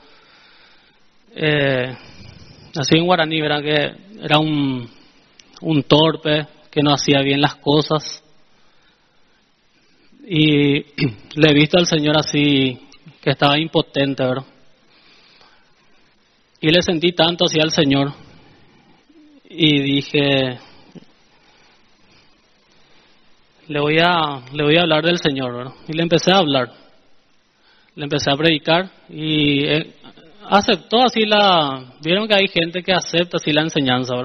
eh, 1.35 1.95
así 2.75 2.97
en 2.97 3.05
guaraní, 3.05 3.41
¿verdad? 3.41 3.61
Que 3.61 4.23
era 4.23 4.39
un, 4.39 4.89
un 5.61 5.83
torpe, 5.83 6.47
que 6.71 6.81
no 6.81 6.93
hacía 6.93 7.21
bien 7.21 7.41
las 7.41 7.55
cosas. 7.55 8.23
Y 10.25 10.79
le 11.35 11.49
he 11.49 11.53
visto 11.53 11.77
al 11.77 11.85
Señor 11.85 12.17
así, 12.17 12.79
que 13.21 13.31
estaba 13.31 13.59
impotente, 13.59 14.23
¿verdad? 14.23 14.45
Y 16.61 16.69
le 16.69 16.81
sentí 16.81 17.13
tanto 17.13 17.45
así 17.45 17.59
al 17.59 17.71
Señor. 17.71 18.11
Y 19.49 19.81
dije, 19.81 20.59
le 23.67 23.79
voy 23.79 23.97
a, 23.99 24.41
le 24.51 24.63
voy 24.63 24.77
a 24.77 24.81
hablar 24.81 25.05
del 25.05 25.19
Señor. 25.19 25.73
Y 25.87 25.93
le 25.93 26.03
empecé 26.03 26.31
a 26.31 26.37
hablar. 26.37 26.71
Le 27.95 28.03
empecé 28.03 28.31
a 28.31 28.37
predicar 28.37 28.89
y 29.09 29.65
eh, 29.65 29.93
aceptó 30.49 31.03
así 31.03 31.25
la, 31.25 31.93
vieron 32.01 32.27
que 32.27 32.35
hay 32.35 32.47
gente 32.47 32.81
que 32.81 32.93
acepta 32.93 33.37
así 33.37 33.51
la 33.51 33.61
enseñanza. 33.61 34.15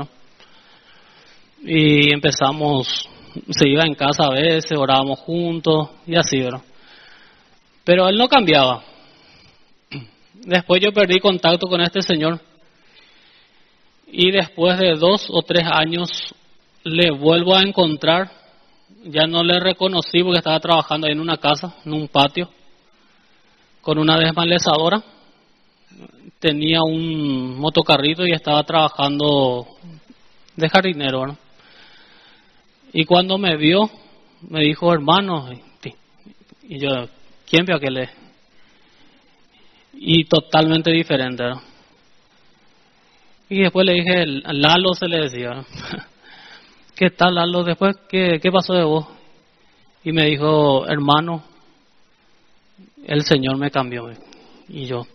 Y 1.62 2.12
empezamos, 2.12 3.08
se 3.50 3.68
iba 3.68 3.84
en 3.84 3.94
casa 3.94 4.24
a 4.24 4.30
veces, 4.30 4.78
orábamos 4.78 5.18
juntos 5.20 5.90
y 6.06 6.16
así, 6.16 6.40
¿verdad? 6.40 6.62
Pero 7.84 8.08
él 8.08 8.16
no 8.16 8.28
cambiaba. 8.28 8.82
Después 10.34 10.82
yo 10.82 10.92
perdí 10.92 11.20
contacto 11.20 11.66
con 11.66 11.80
este 11.80 12.02
señor 12.02 12.40
y 14.06 14.30
después 14.30 14.78
de 14.78 14.94
dos 14.94 15.26
o 15.30 15.42
tres 15.42 15.64
años 15.70 16.10
le 16.82 17.10
vuelvo 17.10 17.54
a 17.54 17.62
encontrar. 17.62 18.30
Ya 19.04 19.26
no 19.26 19.42
le 19.42 19.60
reconocí 19.60 20.22
porque 20.22 20.38
estaba 20.38 20.60
trabajando 20.60 21.06
ahí 21.06 21.12
en 21.12 21.20
una 21.20 21.36
casa, 21.36 21.74
en 21.84 21.92
un 21.92 22.08
patio, 22.08 22.48
con 23.82 23.98
una 23.98 24.18
desmalezadora 24.18 25.02
tenía 26.44 26.82
un 26.82 27.58
motocarrito 27.58 28.26
y 28.26 28.32
estaba 28.32 28.62
trabajando 28.64 29.66
de 30.54 30.68
jardinero. 30.68 31.26
¿no? 31.26 31.38
Y 32.92 33.06
cuando 33.06 33.38
me 33.38 33.56
vio, 33.56 33.90
me 34.42 34.60
dijo, 34.60 34.92
hermano, 34.92 35.48
y 36.62 36.78
yo, 36.78 37.08
¿quién 37.48 37.64
vio 37.64 37.76
aquel? 37.76 38.10
Y 39.96 40.24
totalmente 40.24 40.90
diferente. 40.90 41.44
Y 43.48 43.60
después 43.60 43.86
le 43.86 43.94
dije, 43.94 44.26
Lalo 44.26 44.94
se 44.94 45.08
le 45.08 45.22
decía, 45.22 45.64
¿qué 46.96 47.10
tal 47.10 47.34
Lalo? 47.34 47.62
Después, 47.62 47.96
¿qué, 48.08 48.40
qué 48.40 48.50
pasó 48.50 48.74
de 48.74 48.84
vos? 48.84 49.06
Y 50.02 50.12
me 50.12 50.24
dijo, 50.26 50.86
hermano, 50.86 51.42
el 53.06 53.22
Señor 53.22 53.56
me 53.56 53.70
cambió. 53.70 54.10
Y 54.68 54.86
yo, 54.86 55.06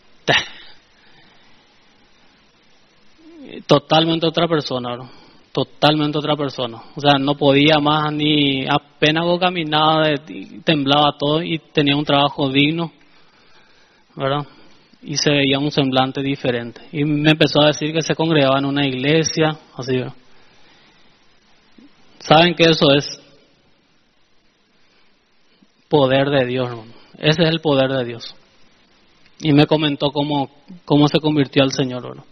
totalmente 3.66 4.28
otra 4.28 4.48
persona, 4.48 4.98
totalmente 5.52 6.18
otra 6.18 6.36
persona. 6.36 6.82
O 6.96 7.02
sea, 7.02 7.18
no 7.20 7.36
podía 7.36 7.80
más 7.80 8.14
ni 8.14 8.66
apenas 8.68 9.26
caminaba, 9.40 10.10
temblaba 10.64 11.18
todo 11.18 11.42
y 11.42 11.60
tenía 11.60 11.96
un 11.96 12.06
trabajo 12.06 12.50
digno, 12.50 12.92
¿verdad? 14.16 14.46
Y 15.02 15.16
se 15.18 15.32
veía 15.32 15.60
un 15.60 15.72
semblante 15.72 16.22
diferente. 16.22 16.82
Y 16.92 17.06
me 17.06 17.32
empezó 17.32 17.62
a 17.62 17.68
decir 17.68 17.94
que 17.94 18.02
se 18.02 18.16
congregaba 18.16 18.60
en 18.60 18.66
una 18.66 18.86
iglesia, 18.86 19.58
así. 19.76 19.94
¿Saben 22.20 22.54
que 22.54 22.64
eso 22.64 22.94
es? 22.94 23.22
Poder 25.88 26.30
de 26.30 26.46
Dios. 26.46 26.70
Ese 27.18 27.44
es 27.44 27.50
el 27.50 27.62
poder 27.62 27.90
de 27.92 28.06
Dios. 28.06 28.36
Y 29.40 29.54
me 29.54 29.66
comentó 29.66 30.12
cómo, 30.12 30.52
cómo 30.86 31.08
se 31.08 31.20
convirtió 31.20 31.64
al 31.64 31.72
Señor, 31.72 32.24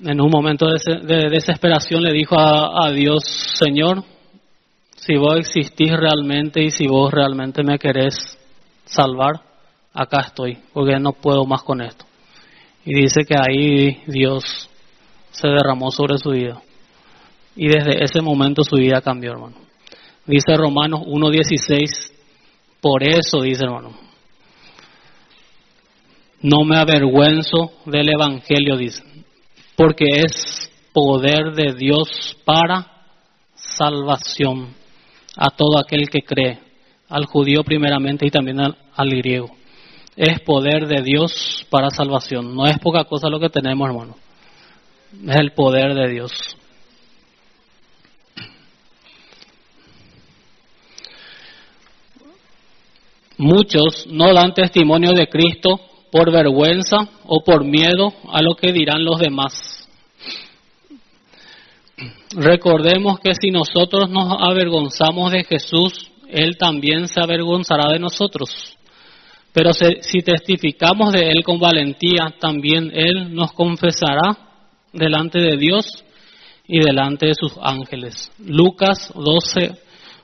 en 0.00 0.20
un 0.20 0.30
momento 0.30 0.66
de, 0.66 1.28
desesperación 1.30 2.02
le 2.02 2.12
dijo 2.12 2.36
a, 2.38 2.90
Dios, 2.90 3.24
Señor, 3.58 4.02
si 4.96 5.16
vos 5.16 5.38
existís 5.38 5.92
realmente 5.92 6.62
y 6.62 6.70
si 6.70 6.86
vos 6.86 7.12
realmente 7.12 7.62
me 7.62 7.78
querés 7.78 8.14
salvar, 8.84 9.40
acá 9.94 10.22
estoy, 10.26 10.58
porque 10.72 10.98
no 10.98 11.12
puedo 11.12 11.44
más 11.46 11.62
con 11.62 11.80
esto. 11.80 12.04
Y 12.84 13.00
dice 13.00 13.22
que 13.26 13.34
ahí 13.34 14.02
Dios 14.06 14.68
se 15.30 15.48
derramó 15.48 15.90
sobre 15.90 16.18
su 16.18 16.30
vida. 16.30 16.60
Y 17.56 17.68
desde 17.68 18.04
ese 18.04 18.20
momento 18.20 18.62
su 18.64 18.76
vida 18.76 19.00
cambió, 19.00 19.32
hermano. 19.32 19.56
Dice 20.26 20.54
Romanos 20.56 21.00
1.16, 21.06 22.12
por 22.80 23.02
eso, 23.02 23.40
dice 23.40 23.64
hermano, 23.64 23.92
no 26.42 26.64
me 26.64 26.76
avergüenzo 26.76 27.72
del 27.86 28.10
Evangelio, 28.10 28.76
dice 28.76 29.02
porque 29.76 30.06
es 30.24 30.70
poder 30.92 31.52
de 31.54 31.74
Dios 31.74 32.36
para 32.44 32.86
salvación 33.54 34.74
a 35.36 35.50
todo 35.50 35.78
aquel 35.78 36.08
que 36.08 36.20
cree, 36.20 36.60
al 37.08 37.26
judío 37.26 37.64
primeramente 37.64 38.26
y 38.26 38.30
también 38.30 38.60
al, 38.60 39.10
griego. 39.10 39.48
Es 40.16 40.40
poder 40.40 40.86
de 40.86 41.02
Dios 41.02 41.66
para 41.70 41.90
salvación. 41.90 42.54
No 42.54 42.66
es 42.66 42.78
poca 42.78 43.04
cosa 43.04 43.28
lo 43.28 43.40
que 43.40 43.48
tenemos, 43.48 43.88
hermano. 43.88 44.16
Es 45.26 45.36
el 45.36 45.52
poder 45.52 45.94
de 45.94 46.08
Dios. 46.08 46.32
Muchos 53.36 54.06
no 54.06 54.32
dan 54.32 54.54
testimonio 54.54 55.12
de 55.12 55.28
Cristo 55.28 55.80
por 56.12 56.30
vergüenza 56.30 57.08
o 57.26 57.42
por 57.42 57.64
miedo 57.64 58.12
a 58.32 58.40
lo 58.40 58.54
que 58.54 58.72
dirán 58.72 59.04
los 59.04 59.18
demás. 59.18 59.88
Recordemos 62.36 63.18
que 63.18 63.34
si 63.34 63.50
nosotros 63.50 64.08
nos 64.08 64.40
avergonzamos 64.40 65.32
de 65.32 65.42
Jesús, 65.44 66.10
Él 66.28 66.56
también 66.56 67.08
se 67.08 67.20
avergonzará 67.20 67.92
de 67.92 67.98
nosotros. 67.98 68.76
Pero 69.54 69.70
si 69.72 70.18
testificamos 70.18 71.12
de 71.12 71.28
Él 71.28 71.44
con 71.44 71.60
valentía, 71.60 72.34
también 72.40 72.90
Él 72.92 73.32
nos 73.32 73.52
confesará 73.52 74.36
delante 74.92 75.38
de 75.38 75.56
Dios 75.56 76.04
y 76.66 76.80
delante 76.80 77.26
de 77.26 77.34
sus 77.34 77.52
ángeles. 77.62 78.32
Lucas 78.38 79.12
12, 79.14 79.70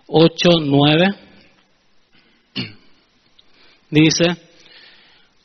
8, 0.09 0.49
9 0.63 1.07
dice, 3.91 4.25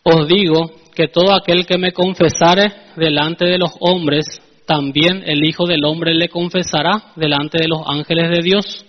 os 0.02 0.28
digo 0.28 0.72
que 0.96 1.08
todo 1.08 1.36
aquel 1.36 1.68
que 1.68 1.78
me 1.78 1.92
confesare 1.92 2.74
delante 2.96 3.46
de 3.46 3.60
los 3.60 3.72
hombres, 3.82 4.42
también 4.66 5.22
el 5.28 5.46
Hijo 5.46 5.68
del 5.68 5.86
Hombre 5.86 6.16
le 6.16 6.30
confesará 6.30 7.12
delante 7.16 7.60
de 7.60 7.68
los 7.68 7.82
ángeles 7.86 8.32
de 8.32 8.42
Dios. 8.42 8.86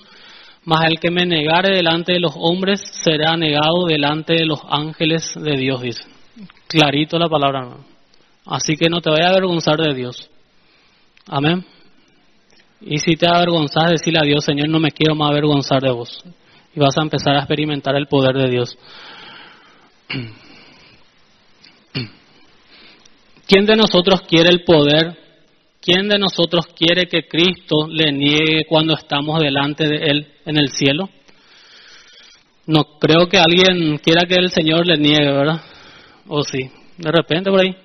Mas 0.67 0.85
el 0.91 0.99
que 0.99 1.11
me 1.13 1.25
negare 1.25 1.77
delante 1.77 2.13
de 2.15 2.19
los 2.19 2.33
hombres 2.35 2.83
será 3.05 3.37
negado 3.37 3.87
delante 3.87 4.35
de 4.35 4.47
los 4.47 4.61
ángeles 4.69 5.33
de 5.37 5.57
Dios, 5.57 5.81
dice. 5.81 6.03
Clarito 6.67 7.21
la 7.21 7.29
palabra. 7.29 7.77
Así 8.45 8.75
que 8.75 8.89
no 8.91 9.01
te 9.01 9.09
vayas 9.09 9.29
a 9.29 9.31
avergonzar 9.31 9.79
de 9.79 9.95
Dios. 9.95 10.29
Amén. 11.29 11.65
Y 12.81 12.99
si 12.99 13.15
te 13.15 13.29
avergonzas, 13.29 13.93
decirle 13.93 14.19
a 14.21 14.27
Dios, 14.27 14.45
Señor, 14.45 14.69
no 14.69 14.81
me 14.81 14.91
quiero 14.91 15.15
más 15.15 15.31
avergonzar 15.31 15.81
de 15.81 15.93
vos. 15.93 16.25
Y 16.75 16.81
vas 16.81 16.99
a 16.99 17.03
empezar 17.03 17.37
a 17.37 17.41
experimentar 17.41 17.95
el 17.95 18.09
poder 18.09 18.35
de 18.35 18.51
Dios. 18.51 18.77
¿Quién 23.47 23.67
de 23.67 23.77
nosotros 23.77 24.23
quiere 24.23 24.49
el 24.51 24.65
poder? 24.65 25.17
¿Quién 25.81 26.09
de 26.09 26.19
nosotros 26.19 26.67
quiere 26.77 27.07
que 27.07 27.29
Cristo 27.29 27.87
le 27.89 28.11
niegue 28.11 28.65
cuando 28.69 28.95
estamos 28.95 29.39
delante 29.41 29.87
de 29.87 29.99
Él 29.99 30.33
en 30.47 30.57
el 30.57 30.71
cielo? 30.71 31.11
No 32.67 32.99
creo 32.99 33.29
que 33.29 33.39
alguien 33.39 33.99
quiera 33.99 34.27
que 34.27 34.37
el 34.37 34.51
Señor 34.51 34.87
le 34.87 34.97
niegue, 34.97 35.31
¿verdad? 35.31 35.61
¿O 36.27 36.43
sí? 36.43 36.71
De 36.97 37.13
repente 37.13 37.51
por 37.51 37.61
ahí. 37.61 37.77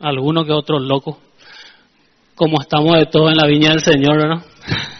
Alguno 0.00 0.44
que 0.44 0.52
otro 0.52 0.78
loco. 0.78 1.18
Como 2.34 2.60
estamos 2.60 2.92
de 2.98 3.06
todo 3.06 3.30
en 3.30 3.36
la 3.36 3.46
viña 3.46 3.70
del 3.70 3.80
Señor, 3.80 4.16
¿verdad? 4.16 4.44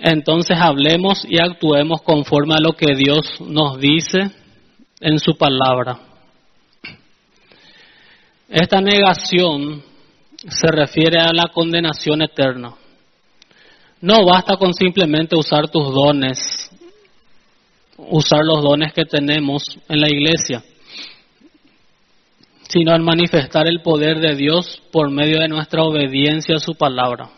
Entonces 0.00 0.58
hablemos 0.60 1.24
y 1.28 1.38
actuemos 1.38 2.02
conforme 2.02 2.54
a 2.54 2.60
lo 2.60 2.74
que 2.74 2.94
Dios 2.94 3.40
nos 3.40 3.78
dice 3.80 4.30
en 5.00 5.18
su 5.18 5.36
palabra. 5.36 6.00
Esta 8.48 8.80
negación 8.80 9.82
se 10.50 10.68
refiere 10.68 11.20
a 11.20 11.32
la 11.32 11.50
condenación 11.52 12.22
eterna. 12.22 12.74
No 14.00 14.24
basta 14.24 14.56
con 14.56 14.72
simplemente 14.74 15.36
usar 15.36 15.68
tus 15.68 15.92
dones, 15.92 16.70
usar 17.96 18.44
los 18.44 18.62
dones 18.62 18.92
que 18.92 19.04
tenemos 19.04 19.62
en 19.88 20.00
la 20.00 20.08
iglesia, 20.08 20.62
sino 22.68 22.92
al 22.92 23.02
manifestar 23.02 23.66
el 23.66 23.82
poder 23.82 24.20
de 24.20 24.36
Dios 24.36 24.80
por 24.92 25.10
medio 25.10 25.40
de 25.40 25.48
nuestra 25.48 25.82
obediencia 25.82 26.56
a 26.56 26.60
su 26.60 26.74
palabra. 26.74 27.30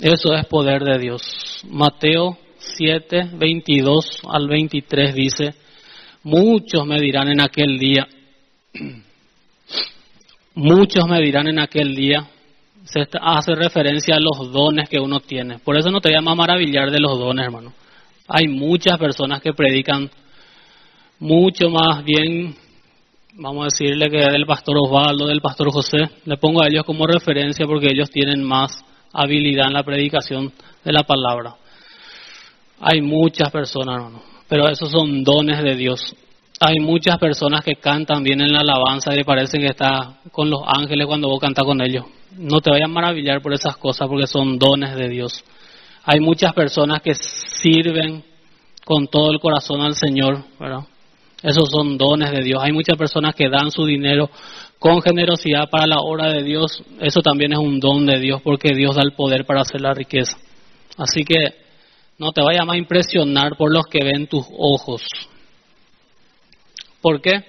Eso 0.00 0.32
es 0.34 0.46
poder 0.46 0.82
de 0.84 0.98
Dios. 0.98 1.62
Mateo 1.68 2.38
7, 2.58 3.30
22 3.34 4.22
al 4.28 4.48
23 4.48 5.14
dice, 5.14 5.54
muchos 6.22 6.86
me 6.86 7.00
dirán 7.00 7.28
en 7.28 7.40
aquel 7.40 7.78
día, 7.78 8.06
muchos 10.58 11.06
me 11.06 11.20
dirán 11.20 11.46
en 11.46 11.60
aquel 11.60 11.94
día, 11.94 12.26
se 12.82 13.06
hace 13.20 13.54
referencia 13.54 14.16
a 14.16 14.20
los 14.20 14.50
dones 14.50 14.88
que 14.88 14.98
uno 14.98 15.20
tiene. 15.20 15.58
Por 15.58 15.76
eso 15.76 15.90
no 15.90 16.00
te 16.00 16.10
llama 16.10 16.32
a 16.32 16.34
maravillar 16.34 16.90
de 16.90 16.98
los 16.98 17.18
dones, 17.18 17.46
hermano. 17.46 17.72
Hay 18.26 18.48
muchas 18.48 18.98
personas 18.98 19.40
que 19.40 19.52
predican 19.52 20.10
mucho 21.20 21.70
más 21.70 22.04
bien, 22.04 22.54
vamos 23.34 23.62
a 23.62 23.64
decirle 23.66 24.10
que 24.10 24.18
del 24.18 24.46
pastor 24.46 24.76
Osvaldo, 24.78 25.28
del 25.28 25.40
pastor 25.40 25.70
José. 25.70 25.98
Le 26.24 26.36
pongo 26.38 26.62
a 26.62 26.66
ellos 26.66 26.84
como 26.84 27.06
referencia 27.06 27.64
porque 27.64 27.88
ellos 27.92 28.10
tienen 28.10 28.42
más 28.42 28.84
habilidad 29.12 29.68
en 29.68 29.74
la 29.74 29.84
predicación 29.84 30.52
de 30.84 30.92
la 30.92 31.04
palabra. 31.04 31.54
Hay 32.80 33.00
muchas 33.00 33.50
personas, 33.50 34.12
pero 34.48 34.68
esos 34.68 34.90
son 34.90 35.22
dones 35.22 35.62
de 35.62 35.76
Dios. 35.76 36.16
Hay 36.60 36.80
muchas 36.80 37.18
personas 37.18 37.64
que 37.64 37.76
cantan 37.76 38.24
bien 38.24 38.40
en 38.40 38.52
la 38.52 38.60
alabanza 38.60 39.14
y 39.14 39.22
parecen 39.22 39.60
que 39.60 39.68
está 39.68 40.18
con 40.32 40.50
los 40.50 40.62
ángeles 40.66 41.06
cuando 41.06 41.28
vos 41.28 41.38
cantas 41.40 41.64
con 41.64 41.80
ellos. 41.80 42.04
No 42.36 42.60
te 42.60 42.70
vayas 42.70 42.86
a 42.86 42.92
maravillar 42.92 43.40
por 43.40 43.52
esas 43.54 43.76
cosas 43.76 44.08
porque 44.08 44.26
son 44.26 44.58
dones 44.58 44.96
de 44.96 45.08
Dios. 45.08 45.44
Hay 46.04 46.18
muchas 46.20 46.52
personas 46.54 47.00
que 47.00 47.14
sirven 47.14 48.24
con 48.84 49.06
todo 49.06 49.30
el 49.30 49.38
corazón 49.38 49.82
al 49.82 49.94
Señor, 49.94 50.44
¿verdad? 50.58 50.80
Esos 51.42 51.70
son 51.70 51.96
dones 51.96 52.32
de 52.32 52.42
Dios. 52.42 52.60
Hay 52.60 52.72
muchas 52.72 52.96
personas 52.96 53.36
que 53.36 53.48
dan 53.48 53.70
su 53.70 53.84
dinero 53.84 54.28
con 54.80 55.00
generosidad 55.00 55.68
para 55.70 55.86
la 55.86 56.00
obra 56.00 56.32
de 56.32 56.42
Dios, 56.42 56.82
eso 57.00 57.20
también 57.20 57.52
es 57.52 57.58
un 57.58 57.78
don 57.78 58.06
de 58.06 58.18
Dios 58.18 58.40
porque 58.42 58.74
Dios 58.74 58.96
da 58.96 59.02
el 59.02 59.12
poder 59.12 59.44
para 59.44 59.60
hacer 59.60 59.80
la 59.80 59.94
riqueza. 59.94 60.36
Así 60.96 61.24
que 61.24 61.54
no 62.18 62.32
te 62.32 62.42
vayas 62.42 62.66
a 62.68 62.76
impresionar 62.76 63.56
por 63.56 63.72
los 63.72 63.86
que 63.86 64.04
ven 64.04 64.26
tus 64.26 64.44
ojos. 64.56 65.04
¿Por 67.00 67.20
qué? 67.20 67.44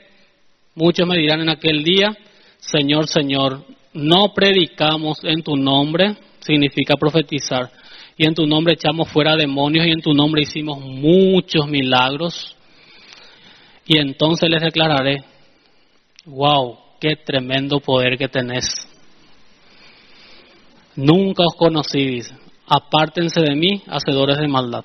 Muchos 0.76 1.08
me 1.08 1.18
dirán 1.18 1.42
en 1.42 1.50
aquel 1.50 1.84
día, 1.84 2.16
Señor, 2.60 3.08
Señor, 3.08 3.66
no 3.94 4.34
predicamos 4.34 5.20
en 5.24 5.42
tu 5.42 5.56
nombre, 5.56 6.16
significa 6.40 6.96
profetizar, 6.96 7.72
y 8.18 8.28
en 8.28 8.36
tu 8.36 8.46
nombre 8.46 8.74
echamos 8.74 9.10
fuera 9.10 9.36
demonios 9.36 9.86
y 9.88 9.92
en 9.92 10.02
tu 10.02 10.14
nombre 10.14 10.42
hicimos 10.42 10.80
muchos 10.80 11.68
milagros. 11.68 12.56
Y 13.88 13.98
entonces 13.98 14.50
les 14.50 14.62
declararé, 14.62 15.24
wow, 16.26 16.78
qué 17.00 17.16
tremendo 17.16 17.80
poder 17.80 18.18
que 18.18 18.28
tenés. 18.28 18.88
Nunca 20.96 21.44
os 21.44 21.56
conocí, 21.56 22.06
dice. 22.06 22.36
Apártense 22.68 23.42
de 23.42 23.56
mí, 23.56 23.82
hacedores 23.88 24.38
de 24.38 24.48
maldad. 24.48 24.84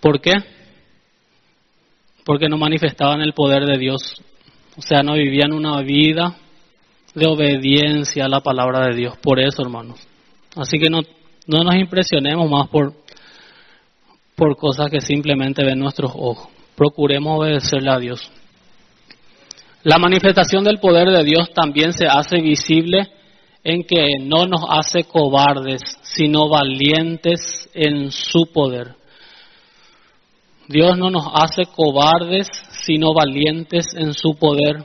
¿Por 0.00 0.20
qué? 0.20 0.34
Porque 2.28 2.50
no 2.50 2.58
manifestaban 2.58 3.22
el 3.22 3.32
poder 3.32 3.64
de 3.64 3.78
Dios. 3.78 4.02
O 4.76 4.82
sea, 4.82 5.02
no 5.02 5.14
vivían 5.14 5.54
una 5.54 5.80
vida 5.80 6.36
de 7.14 7.26
obediencia 7.26 8.26
a 8.26 8.28
la 8.28 8.42
palabra 8.42 8.86
de 8.86 8.94
Dios. 8.94 9.16
Por 9.16 9.40
eso, 9.40 9.62
hermanos. 9.62 9.98
Así 10.54 10.78
que 10.78 10.90
no, 10.90 11.00
no 11.46 11.64
nos 11.64 11.74
impresionemos 11.76 12.50
más 12.50 12.68
por, 12.68 12.92
por 14.36 14.58
cosas 14.58 14.90
que 14.90 15.00
simplemente 15.00 15.64
ven 15.64 15.78
nuestros 15.78 16.12
ojos. 16.14 16.50
Procuremos 16.76 17.38
obedecerle 17.38 17.90
a 17.90 17.98
Dios. 17.98 18.30
La 19.82 19.96
manifestación 19.96 20.64
del 20.64 20.80
poder 20.80 21.08
de 21.08 21.24
Dios 21.24 21.50
también 21.54 21.94
se 21.94 22.08
hace 22.08 22.42
visible 22.42 23.08
en 23.64 23.84
que 23.84 24.18
no 24.20 24.44
nos 24.44 24.66
hace 24.68 25.04
cobardes, 25.04 25.80
sino 26.02 26.50
valientes 26.50 27.70
en 27.72 28.10
su 28.10 28.52
poder. 28.52 28.97
Dios 30.68 30.98
no 30.98 31.10
nos 31.10 31.24
hace 31.32 31.62
cobardes, 31.74 32.46
sino 32.84 33.14
valientes 33.14 33.86
en 33.96 34.12
su 34.12 34.34
poder. 34.34 34.84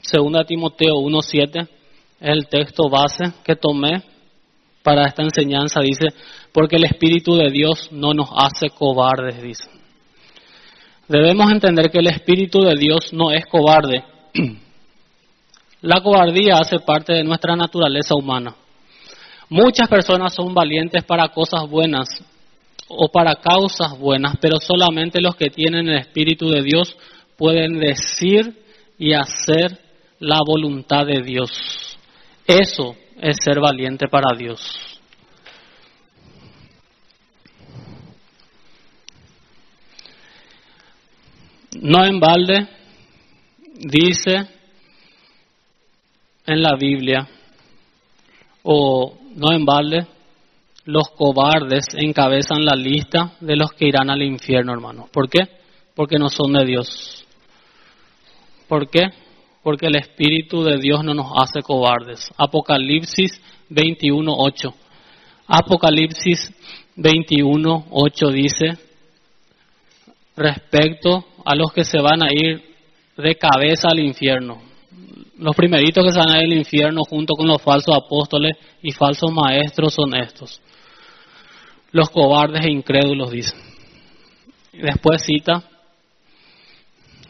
Segunda 0.00 0.44
Timoteo 0.44 0.94
1.7 0.96 1.62
es 1.62 1.68
el 2.20 2.48
texto 2.48 2.90
base 2.90 3.32
que 3.44 3.54
tomé 3.54 4.02
para 4.82 5.06
esta 5.06 5.22
enseñanza. 5.22 5.80
Dice, 5.80 6.08
porque 6.52 6.76
el 6.76 6.84
Espíritu 6.84 7.36
de 7.36 7.50
Dios 7.50 7.88
no 7.92 8.12
nos 8.12 8.30
hace 8.36 8.70
cobardes, 8.70 9.40
dice. 9.40 9.70
Debemos 11.06 11.50
entender 11.52 11.90
que 11.90 11.98
el 11.98 12.08
Espíritu 12.08 12.60
de 12.62 12.74
Dios 12.74 13.12
no 13.12 13.30
es 13.30 13.46
cobarde, 13.46 14.04
La 15.82 16.00
cobardía 16.00 16.58
hace 16.60 16.78
parte 16.78 17.12
de 17.12 17.24
nuestra 17.24 17.56
naturaleza 17.56 18.14
humana. 18.14 18.54
Muchas 19.48 19.88
personas 19.88 20.32
son 20.32 20.54
valientes 20.54 21.02
para 21.02 21.28
cosas 21.28 21.68
buenas 21.68 22.08
o 22.88 23.08
para 23.08 23.36
causas 23.36 23.98
buenas, 23.98 24.36
pero 24.40 24.58
solamente 24.58 25.20
los 25.20 25.36
que 25.36 25.50
tienen 25.50 25.88
el 25.88 25.98
Espíritu 25.98 26.50
de 26.50 26.62
Dios 26.62 26.96
pueden 27.36 27.78
decir 27.78 28.62
y 28.98 29.12
hacer 29.14 29.78
la 30.18 30.38
voluntad 30.46 31.06
de 31.06 31.22
Dios. 31.22 31.50
Eso 32.46 32.96
es 33.20 33.36
ser 33.42 33.60
valiente 33.60 34.08
para 34.08 34.36
Dios. 34.36 34.60
No 41.80 42.04
en 42.04 42.20
balde 42.20 42.68
dice 43.74 44.46
en 46.46 46.62
la 46.62 46.76
Biblia, 46.76 47.28
o 48.62 49.18
no 49.34 49.52
en 49.52 49.64
balde, 49.64 50.06
los 50.84 51.08
cobardes 51.10 51.86
encabezan 51.96 52.64
la 52.64 52.74
lista 52.74 53.32
de 53.40 53.56
los 53.56 53.72
que 53.72 53.86
irán 53.88 54.10
al 54.10 54.22
infierno, 54.22 54.72
hermano. 54.72 55.08
¿Por 55.12 55.28
qué? 55.28 55.40
Porque 55.94 56.18
no 56.18 56.28
son 56.28 56.52
de 56.52 56.64
Dios. 56.64 57.24
¿Por 58.68 58.88
qué? 58.88 59.08
porque 59.62 59.86
el 59.86 59.96
Espíritu 59.96 60.62
de 60.64 60.78
Dios 60.78 61.04
no 61.04 61.14
nos 61.14 61.32
hace 61.36 61.62
cobardes. 61.62 62.30
Apocalipsis 62.36 63.40
21.8. 63.70 64.74
Apocalipsis 65.46 66.52
21.8 66.96 68.32
dice, 68.32 68.78
respecto 70.36 71.24
a 71.44 71.54
los 71.54 71.72
que 71.72 71.84
se 71.84 72.00
van 72.00 72.22
a 72.22 72.28
ir 72.30 72.62
de 73.16 73.36
cabeza 73.36 73.88
al 73.90 74.00
infierno. 74.00 74.60
Los 75.38 75.54
primeritos 75.56 76.04
que 76.04 76.12
se 76.12 76.18
van 76.18 76.30
a 76.30 76.38
ir 76.38 76.44
al 76.44 76.58
infierno 76.58 77.02
junto 77.08 77.34
con 77.34 77.46
los 77.46 77.62
falsos 77.62 77.94
apóstoles 77.96 78.56
y 78.82 78.92
falsos 78.92 79.30
maestros 79.32 79.94
son 79.94 80.14
estos. 80.16 80.60
Los 81.92 82.10
cobardes 82.10 82.64
e 82.66 82.70
incrédulos 82.70 83.30
dicen. 83.30 83.58
Después 84.72 85.22
cita 85.22 85.62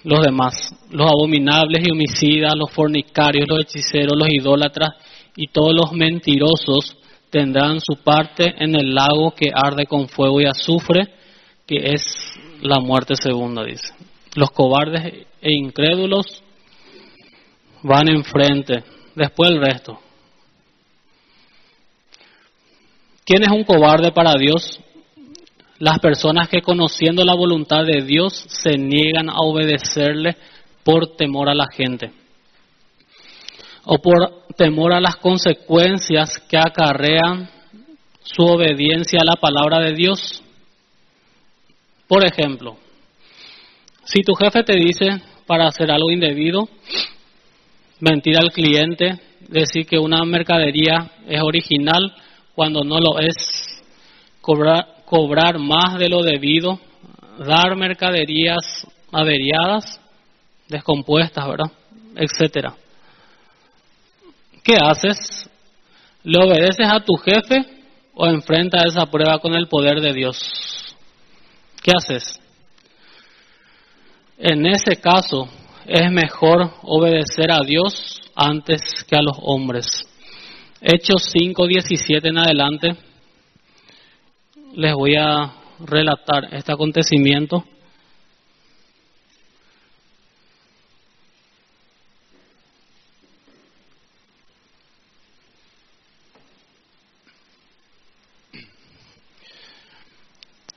los 0.05 0.21
demás, 0.21 0.55
los 0.91 1.09
abominables 1.09 1.87
y 1.87 1.91
homicidas, 1.91 2.55
los 2.57 2.71
fornicarios, 2.71 3.47
los 3.49 3.61
hechiceros, 3.61 4.17
los 4.17 4.29
idólatras 4.29 4.91
y 5.37 5.49
todos 5.49 5.73
los 5.75 5.93
mentirosos 5.93 6.97
tendrán 7.31 7.81
su 7.81 8.03
parte 8.03 8.55
en 8.59 8.75
el 8.75 8.95
lago 8.95 9.33
que 9.33 9.51
arde 9.55 9.87
con 9.87 10.09
fuego 10.09 10.41
y 10.41 10.47
azufre, 10.47 11.09
que 11.67 11.93
es 11.95 12.03
la 12.61 12.81
muerte 12.81 13.15
segunda, 13.17 13.65
dice. 13.65 13.89
Los 14.35 14.51
cobardes 14.51 15.27
e 15.41 15.53
incrédulos 15.53 16.43
van 17.83 18.09
enfrente, 18.09 18.85
después 19.15 19.51
el 19.51 19.61
resto. 19.61 19.99
¿Quién 23.25 23.43
es 23.43 23.51
un 23.51 23.65
cobarde 23.65 24.11
para 24.11 24.35
Dios? 24.35 24.81
Las 25.79 25.99
personas 26.01 26.49
que 26.49 26.61
conociendo 26.61 27.25
la 27.25 27.35
voluntad 27.35 27.85
de 27.85 28.03
Dios 28.05 28.35
se 28.49 28.77
niegan 28.77 29.31
a 29.31 29.37
obedecerle 29.39 30.37
por 30.83 31.17
temor 31.17 31.49
a 31.49 31.55
la 31.55 31.67
gente 31.73 32.11
o 33.85 33.99
por 33.99 34.45
temor 34.57 34.93
a 34.93 35.01
las 35.01 35.17
consecuencias 35.17 36.39
que 36.49 36.57
acarrean 36.57 37.49
su 38.23 38.43
obediencia 38.43 39.21
a 39.21 39.25
la 39.25 39.41
palabra 39.41 39.85
de 39.85 39.95
Dios. 39.95 40.43
Por 42.07 42.25
ejemplo, 42.25 42.77
si 44.05 44.23
tu 44.23 44.35
jefe 44.35 44.63
te 44.63 44.77
dice 44.77 45.23
para 45.47 45.67
hacer 45.67 45.91
algo 45.91 46.11
indebido, 46.11 46.69
mentir 48.01 48.37
al 48.37 48.53
cliente, 48.53 49.21
decir 49.49 49.87
que 49.87 49.99
una 49.99 50.25
mercadería 50.25 51.11
es 51.29 51.41
original 51.41 52.15
cuando 52.55 52.85
no 52.85 52.99
lo 52.99 53.19
es, 53.19 53.83
cobrar, 54.41 55.03
cobrar 55.05 55.59
más 55.59 55.99
de 55.99 56.09
lo 56.09 56.23
debido, 56.23 56.79
dar 57.39 57.77
mercaderías 57.77 58.87
averiadas, 59.11 60.01
descompuestas, 60.69 61.47
¿verdad? 61.47 61.73
Etcétera. 62.17 62.75
¿Qué 64.63 64.77
haces? 64.81 65.51
¿Le 66.23 66.39
obedeces 66.39 66.87
a 66.89 67.01
tu 67.01 67.15
jefe 67.17 67.67
o 68.15 68.27
enfrentas 68.27 68.85
esa 68.87 69.07
prueba 69.07 69.39
con 69.39 69.55
el 69.55 69.67
poder 69.69 70.01
de 70.01 70.13
Dios? 70.13 70.39
¿Qué 71.83 71.91
haces? 71.97 72.39
En 74.39 74.67
ese 74.67 75.01
caso, 75.01 75.49
es 75.87 76.11
mejor 76.11 76.71
obedecer 76.83 77.51
a 77.51 77.61
Dios 77.67 78.21
antes 78.35 78.81
que 79.09 79.17
a 79.17 79.23
los 79.23 79.37
hombres. 79.41 79.87
Hechos 80.85 81.31
5, 81.33 81.69
17 81.69 82.29
en 82.29 82.39
adelante, 82.39 82.97
les 84.75 84.93
voy 84.95 85.15
a 85.15 85.55
relatar 85.79 86.53
este 86.53 86.73
acontecimiento. 86.73 87.65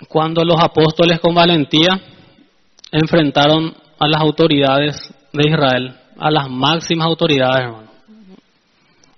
cuando 0.07 0.45
los 0.45 0.55
apóstoles 0.61 1.19
con 1.19 1.35
valentía 1.35 1.99
enfrentaron 2.89 3.75
a 3.99 4.07
las 4.07 4.21
autoridades 4.21 5.13
de 5.33 5.49
Israel, 5.49 5.93
a 6.17 6.31
las 6.31 6.49
máximas 6.49 7.07
autoridades, 7.07 7.65
hermano. 7.65 7.84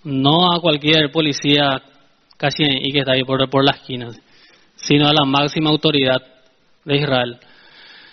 No 0.04 0.54
a 0.54 0.62
cualquier 0.62 1.12
policía 1.12 1.82
casi 2.38 2.64
y 2.64 2.92
que 2.92 3.00
está 3.00 3.14
ahí 3.14 3.24
por, 3.24 3.66
las 3.66 3.78
esquinas, 3.78 4.20
sino 4.76 5.08
a 5.08 5.14
la 5.14 5.26
máxima 5.26 5.70
autoridad 5.70 6.22
de 6.86 6.98
Israel. 6.98 7.40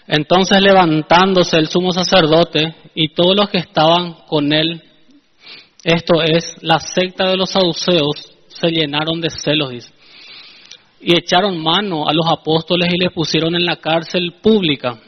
Entonces 0.06 0.60
levantándose 0.60 1.56
el 1.58 1.68
sumo 1.68 1.92
sacerdote 1.92 2.74
y 2.94 3.08
todos 3.08 3.36
los 3.36 3.48
que 3.50 3.58
estaban 3.58 4.14
con 4.26 4.52
él, 4.52 4.82
esto 5.82 6.22
es, 6.22 6.56
la 6.62 6.78
secta 6.78 7.28
de 7.28 7.36
los 7.36 7.50
saduceos, 7.50 8.32
se 8.48 8.68
llenaron 8.68 9.20
de 9.20 9.30
celos, 9.30 9.92
y 11.00 11.18
echaron 11.18 11.62
mano 11.62 12.08
a 12.08 12.14
los 12.14 12.26
apóstoles 12.26 12.88
y 12.92 12.98
les 12.98 13.12
pusieron 13.12 13.54
en 13.54 13.66
la 13.66 13.76
cárcel 13.76 14.36
pública. 14.42 14.98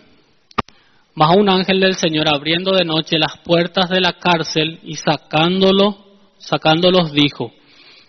Mas 1.14 1.34
un 1.34 1.48
ángel 1.48 1.80
del 1.80 1.94
Señor 1.94 2.28
abriendo 2.28 2.72
de 2.76 2.84
noche 2.84 3.18
las 3.18 3.38
puertas 3.42 3.88
de 3.88 4.02
la 4.02 4.12
cárcel 4.12 4.80
y 4.84 4.96
sacándolo, 4.96 6.05
sacándolos 6.39 7.12
dijo, 7.12 7.53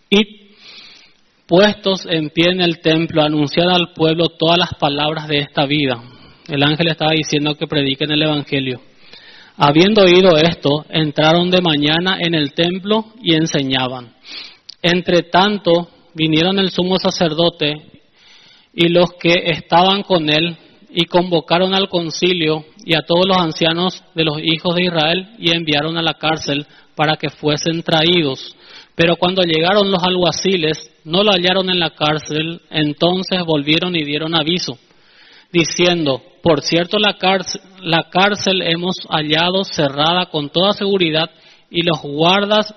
y 0.09 0.47
puestos 1.47 2.05
en 2.05 2.29
pie 2.29 2.51
en 2.51 2.61
el 2.61 2.79
templo, 2.79 3.23
anunciad 3.23 3.69
al 3.69 3.93
pueblo 3.93 4.29
todas 4.29 4.57
las 4.57 4.73
palabras 4.79 5.27
de 5.27 5.39
esta 5.39 5.65
vida. 5.65 6.01
El 6.47 6.63
ángel 6.63 6.87
estaba 6.89 7.11
diciendo 7.11 7.55
que 7.55 7.67
prediquen 7.67 8.11
el 8.11 8.23
Evangelio. 8.23 8.81
Habiendo 9.57 10.03
oído 10.03 10.37
esto, 10.37 10.85
entraron 10.89 11.49
de 11.49 11.61
mañana 11.61 12.17
en 12.19 12.35
el 12.35 12.53
templo 12.53 13.05
y 13.21 13.33
enseñaban. 13.33 14.13
Entre 14.81 15.23
tanto, 15.23 15.89
vinieron 16.13 16.59
el 16.59 16.69
sumo 16.69 16.97
sacerdote 16.97 17.73
y 18.73 18.89
los 18.89 19.13
que 19.19 19.33
estaban 19.45 20.03
con 20.03 20.29
él 20.29 20.55
y 20.89 21.05
convocaron 21.05 21.73
al 21.73 21.89
concilio 21.89 22.65
y 22.85 22.95
a 22.95 23.01
todos 23.01 23.25
los 23.27 23.37
ancianos 23.37 24.03
de 24.15 24.23
los 24.23 24.37
hijos 24.41 24.75
de 24.75 24.85
Israel 24.85 25.29
y 25.39 25.51
enviaron 25.51 25.97
a 25.97 26.01
la 26.01 26.13
cárcel 26.13 26.65
para 26.97 27.15
que 27.15 27.29
fuesen 27.29 27.83
traídos. 27.83 28.55
Pero 28.95 29.15
cuando 29.15 29.43
llegaron 29.43 29.91
los 29.91 30.03
alguaciles, 30.03 30.91
no 31.05 31.23
lo 31.23 31.31
hallaron 31.31 31.69
en 31.69 31.79
la 31.79 31.91
cárcel, 31.91 32.59
entonces 32.71 33.43
volvieron 33.45 33.95
y 33.95 34.03
dieron 34.03 34.35
aviso, 34.35 34.79
diciendo, 35.53 36.21
por 36.41 36.61
cierto 36.61 36.97
la 36.97 37.13
cárcel, 37.13 37.61
la 37.81 38.09
cárcel 38.09 38.63
hemos 38.63 38.95
hallado 39.07 39.63
cerrada 39.63 40.25
con 40.25 40.49
toda 40.49 40.73
seguridad 40.73 41.29
y 41.69 41.83
los 41.83 42.01
guardas 42.01 42.73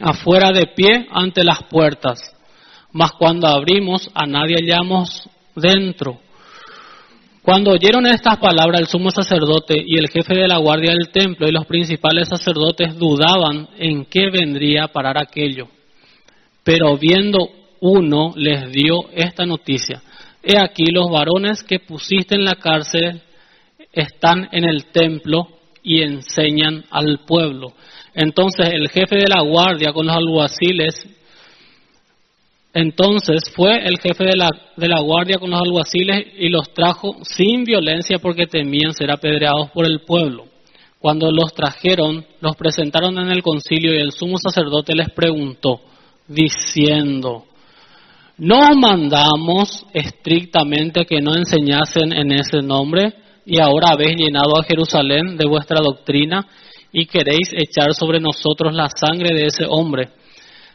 afuera 0.00 0.50
de 0.52 0.66
pie 0.66 1.06
ante 1.10 1.42
las 1.44 1.62
puertas, 1.64 2.20
mas 2.92 3.12
cuando 3.12 3.48
abrimos 3.48 4.10
a 4.14 4.26
nadie 4.26 4.56
hallamos 4.56 5.28
dentro. 5.56 6.20
Cuando 7.44 7.72
oyeron 7.72 8.06
estas 8.06 8.38
palabras 8.38 8.80
el 8.80 8.86
sumo 8.86 9.10
sacerdote 9.10 9.74
y 9.86 9.98
el 9.98 10.08
jefe 10.08 10.34
de 10.34 10.48
la 10.48 10.56
guardia 10.56 10.92
del 10.92 11.10
templo 11.10 11.46
y 11.46 11.52
los 11.52 11.66
principales 11.66 12.26
sacerdotes 12.26 12.96
dudaban 12.96 13.68
en 13.76 14.06
qué 14.06 14.30
vendría 14.30 14.84
a 14.84 14.88
parar 14.88 15.18
aquello. 15.18 15.68
Pero 16.62 16.96
viendo 16.96 17.46
uno 17.80 18.32
les 18.34 18.72
dio 18.72 19.10
esta 19.12 19.44
noticia. 19.44 20.00
He 20.42 20.58
aquí 20.58 20.86
los 20.86 21.10
varones 21.10 21.62
que 21.62 21.80
pusiste 21.80 22.34
en 22.34 22.46
la 22.46 22.54
cárcel 22.54 23.20
están 23.92 24.48
en 24.50 24.64
el 24.64 24.86
templo 24.86 25.46
y 25.82 26.00
enseñan 26.00 26.86
al 26.90 27.26
pueblo. 27.26 27.74
Entonces 28.14 28.70
el 28.72 28.88
jefe 28.88 29.16
de 29.16 29.28
la 29.28 29.42
guardia 29.42 29.92
con 29.92 30.06
los 30.06 30.16
alguaciles, 30.16 30.94
entonces 32.74 33.44
fue 33.54 33.86
el 33.86 33.98
jefe 34.00 34.24
de 34.24 34.36
la, 34.36 34.50
de 34.76 34.88
la 34.88 35.00
guardia 35.00 35.38
con 35.38 35.50
los 35.50 35.60
alguaciles 35.60 36.26
y 36.36 36.48
los 36.48 36.74
trajo 36.74 37.16
sin 37.22 37.62
violencia 37.62 38.18
porque 38.18 38.46
temían 38.46 38.92
ser 38.92 39.12
apedreados 39.12 39.70
por 39.70 39.86
el 39.86 40.00
pueblo. 40.00 40.46
Cuando 40.98 41.30
los 41.30 41.54
trajeron, 41.54 42.26
los 42.40 42.56
presentaron 42.56 43.16
en 43.18 43.28
el 43.28 43.42
concilio 43.42 43.94
y 43.94 43.98
el 43.98 44.10
sumo 44.10 44.38
sacerdote 44.38 44.94
les 44.96 45.10
preguntó, 45.10 45.82
diciendo, 46.26 47.44
¿no 48.38 48.74
mandamos 48.74 49.86
estrictamente 49.92 51.04
que 51.04 51.20
no 51.20 51.36
enseñasen 51.36 52.12
en 52.12 52.32
ese 52.32 52.60
nombre 52.60 53.14
y 53.46 53.60
ahora 53.60 53.90
habéis 53.90 54.16
llenado 54.16 54.58
a 54.58 54.64
Jerusalén 54.64 55.36
de 55.36 55.46
vuestra 55.46 55.80
doctrina 55.80 56.44
y 56.90 57.06
queréis 57.06 57.50
echar 57.52 57.94
sobre 57.94 58.18
nosotros 58.18 58.74
la 58.74 58.88
sangre 58.88 59.34
de 59.34 59.46
ese 59.46 59.64
hombre. 59.68 60.08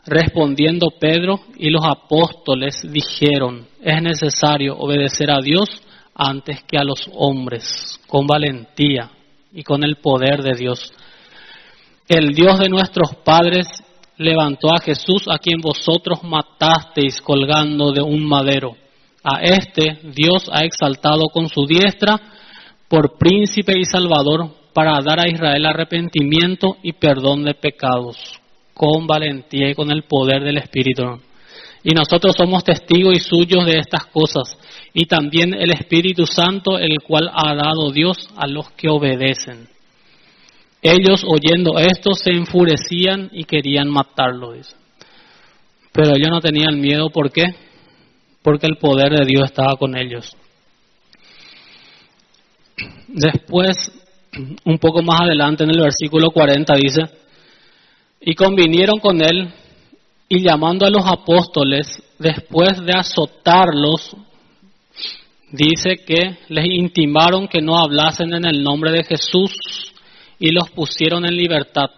Respondiendo 0.05 0.87
Pedro 0.99 1.39
y 1.57 1.69
los 1.69 1.83
apóstoles 1.83 2.81
dijeron, 2.91 3.67
es 3.81 4.01
necesario 4.01 4.77
obedecer 4.77 5.29
a 5.31 5.41
Dios 5.41 5.69
antes 6.15 6.63
que 6.63 6.77
a 6.77 6.83
los 6.83 7.09
hombres, 7.13 7.99
con 8.07 8.25
valentía 8.25 9.11
y 9.53 9.63
con 9.63 9.83
el 9.83 9.97
poder 9.97 10.41
de 10.41 10.57
Dios. 10.57 10.91
El 12.07 12.33
Dios 12.33 12.59
de 12.59 12.69
nuestros 12.69 13.15
padres 13.23 13.67
levantó 14.17 14.73
a 14.73 14.81
Jesús 14.81 15.23
a 15.29 15.37
quien 15.39 15.61
vosotros 15.61 16.23
matasteis 16.23 17.21
colgando 17.21 17.91
de 17.91 18.01
un 18.01 18.27
madero. 18.27 18.75
A 19.23 19.41
este 19.41 19.99
Dios 20.03 20.49
ha 20.51 20.63
exaltado 20.65 21.25
con 21.31 21.49
su 21.49 21.65
diestra 21.65 22.19
por 22.87 23.17
príncipe 23.17 23.77
y 23.77 23.85
salvador 23.85 24.49
para 24.73 25.01
dar 25.01 25.19
a 25.19 25.29
Israel 25.29 25.65
arrepentimiento 25.65 26.77
y 26.83 26.93
perdón 26.93 27.43
de 27.43 27.53
pecados, 27.53 28.17
con 28.79 29.05
valentía 29.05 29.71
y 29.71 29.75
con 29.75 29.91
el 29.91 30.03
poder 30.03 30.41
del 30.41 30.55
Espíritu. 30.55 31.03
Y 31.83 31.89
nosotros 31.89 32.33
somos 32.37 32.63
testigos 32.63 33.13
y 33.13 33.19
suyos 33.19 33.65
de 33.65 33.77
estas 33.77 34.05
cosas, 34.05 34.57
y 34.93 35.05
también 35.05 35.53
el 35.53 35.71
Espíritu 35.71 36.25
Santo, 36.25 36.77
el 36.77 37.01
cual 37.05 37.29
ha 37.33 37.53
dado 37.55 37.91
Dios 37.91 38.15
a 38.37 38.47
los 38.47 38.71
que 38.71 38.87
obedecen. 38.87 39.67
Ellos 40.81 41.25
oyendo 41.27 41.77
esto 41.77 42.13
se 42.13 42.31
enfurecían 42.31 43.29
y 43.33 43.43
querían 43.43 43.89
matarlo. 43.89 44.53
Pero 45.91 46.15
ellos 46.15 46.29
no 46.29 46.39
tenían 46.39 46.79
miedo, 46.79 47.09
¿por 47.09 47.33
qué? 47.33 47.47
Porque 48.41 48.67
el 48.67 48.77
poder 48.77 49.11
de 49.11 49.25
Dios 49.25 49.43
estaba 49.43 49.75
con 49.75 49.97
ellos. 49.97 50.37
Después, 53.09 53.91
un 54.63 54.77
poco 54.77 55.01
más 55.01 55.19
adelante 55.19 55.65
en 55.65 55.71
el 55.71 55.81
versículo 55.81 56.31
40 56.31 56.75
dice, 56.75 57.01
y 58.29 58.35
convinieron 58.35 58.99
con 58.99 59.23
él 59.23 59.51
y 60.27 60.43
llamando 60.43 60.85
a 60.85 60.91
los 60.91 61.03
apóstoles, 61.03 61.87
después 62.19 62.79
de 62.85 62.93
azotarlos, 62.93 64.15
dice 65.51 65.95
que 66.05 66.37
les 66.49 66.65
intimaron 66.67 67.47
que 67.47 67.59
no 67.59 67.79
hablasen 67.79 68.31
en 68.35 68.45
el 68.45 68.61
nombre 68.61 68.91
de 68.91 69.03
Jesús 69.03 69.51
y 70.37 70.51
los 70.51 70.69
pusieron 70.69 71.25
en 71.25 71.35
libertad. 71.35 71.89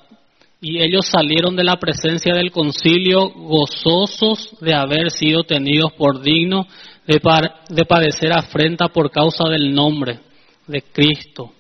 Y 0.62 0.82
ellos 0.82 1.06
salieron 1.06 1.58
de 1.58 1.66
la 1.66 1.76
presencia 1.76 2.34
del 2.34 2.54
concilio 2.54 3.30
gozosos 3.32 4.56
de 4.62 4.74
haber 4.74 5.12
sido 5.12 5.44
tenidos 5.44 5.92
por 5.98 6.22
dignos 6.22 6.66
de, 7.06 7.20
de 7.68 7.84
padecer 7.84 8.32
afrenta 8.32 8.88
por 8.88 9.12
causa 9.12 9.50
del 9.50 9.74
nombre 9.74 10.22
de 10.66 10.82
Cristo. 10.82 11.52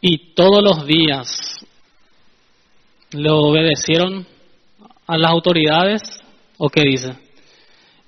Y 0.00 0.32
todos 0.32 0.64
los 0.64 0.86
días 0.86 1.57
le 3.12 3.30
obedecieron 3.30 4.26
a 5.06 5.16
las 5.16 5.30
autoridades, 5.30 6.02
¿o 6.58 6.68
qué 6.68 6.82
dice? 6.82 7.12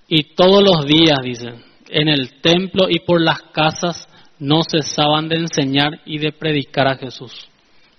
Y 0.09 0.34
todos 0.34 0.62
los 0.62 0.86
días, 0.86 1.18
dice, 1.22 1.55
en 1.88 2.09
el 2.09 2.40
templo 2.40 2.88
y 2.88 3.01
por 3.01 3.20
las 3.20 3.40
casas 3.53 4.09
no 4.38 4.61
cesaban 4.68 5.28
de 5.28 5.36
enseñar 5.36 6.01
y 6.05 6.18
de 6.18 6.32
predicar 6.32 6.88
a 6.88 6.96
Jesús. 6.96 7.48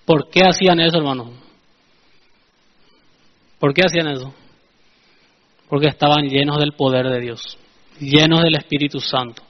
¿Por 0.05 0.29
qué 0.29 0.41
hacían 0.41 0.79
eso, 0.79 0.97
hermano? 0.97 1.31
¿Por 3.59 3.73
qué 3.73 3.83
hacían 3.85 4.07
eso? 4.07 4.33
Porque 5.69 5.87
estaban 5.87 6.27
llenos 6.27 6.57
del 6.57 6.73
poder 6.73 7.07
de 7.07 7.21
Dios, 7.21 7.57
llenos 7.99 8.41
del 8.41 8.55
Espíritu 8.55 8.99
Santo. 8.99 9.43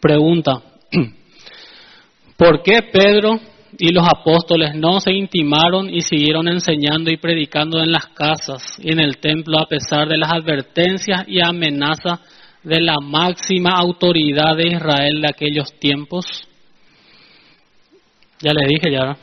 Pregunta, 0.00 0.62
¿por 2.36 2.62
qué 2.62 2.82
Pedro 2.92 3.38
y 3.78 3.92
los 3.92 4.06
apóstoles 4.06 4.74
no 4.74 5.00
se 5.00 5.12
intimaron 5.12 5.92
y 5.92 6.00
siguieron 6.00 6.48
enseñando 6.48 7.10
y 7.10 7.16
predicando 7.16 7.80
en 7.80 7.90
las 7.90 8.06
casas 8.06 8.62
y 8.78 8.92
en 8.92 9.00
el 9.00 9.18
templo 9.18 9.58
a 9.58 9.66
pesar 9.66 10.08
de 10.08 10.18
las 10.18 10.32
advertencias 10.32 11.24
y 11.26 11.40
amenazas 11.40 12.20
de 12.62 12.80
la 12.80 12.98
máxima 13.00 13.72
autoridad 13.76 14.56
de 14.56 14.68
Israel 14.68 15.20
de 15.20 15.28
aquellos 15.28 15.72
tiempos? 15.78 16.24
Ya 18.40 18.52
les 18.52 18.68
dije 18.68 18.92
ya, 18.92 19.16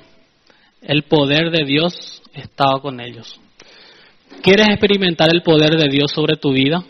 el 0.82 1.04
poder 1.04 1.52
de 1.52 1.66
Dios 1.66 2.22
estaba 2.34 2.82
con 2.82 2.99
ellos. 2.99 3.39
¿Quieres 4.41 4.70
experimentar 4.70 5.30
el 5.34 5.43
poder 5.43 5.78
de 5.78 5.89
Dios 5.89 6.12
sobre 6.12 6.38
tu 6.38 6.52
vida? 6.52 6.84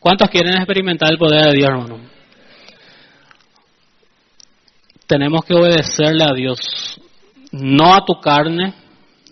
¿Cuántos 0.00 0.28
quieren 0.28 0.56
experimentar 0.56 1.10
el 1.10 1.18
poder 1.18 1.50
de 1.50 1.56
Dios, 1.56 1.68
hermano? 1.68 2.13
Tenemos 5.06 5.44
que 5.44 5.54
obedecerle 5.54 6.24
a 6.24 6.34
Dios, 6.34 6.60
no 7.52 7.94
a 7.94 8.04
tu 8.04 8.20
carne, 8.20 8.74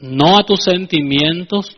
no 0.01 0.39
a 0.39 0.45
tus 0.45 0.65
sentimientos, 0.65 1.77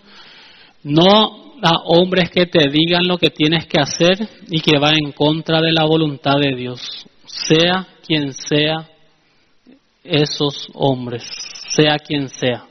no 0.83 1.55
a 1.63 1.73
hombres 1.87 2.31
que 2.31 2.47
te 2.47 2.69
digan 2.69 3.07
lo 3.07 3.17
que 3.19 3.31
tienes 3.31 3.67
que 3.67 3.81
hacer 3.81 4.29
y 4.49 4.61
que 4.61 4.79
va 4.79 4.91
en 4.91 5.13
contra 5.13 5.61
de 5.61 5.73
la 5.73 5.85
voluntad 5.85 6.37
de 6.39 6.55
Dios, 6.55 7.07
sea 7.25 7.87
quien 8.07 8.33
sea 8.33 8.89
esos 10.03 10.69
hombres, 10.75 11.25
sea 11.69 11.99
quien 11.99 12.29
sea. 12.29 12.67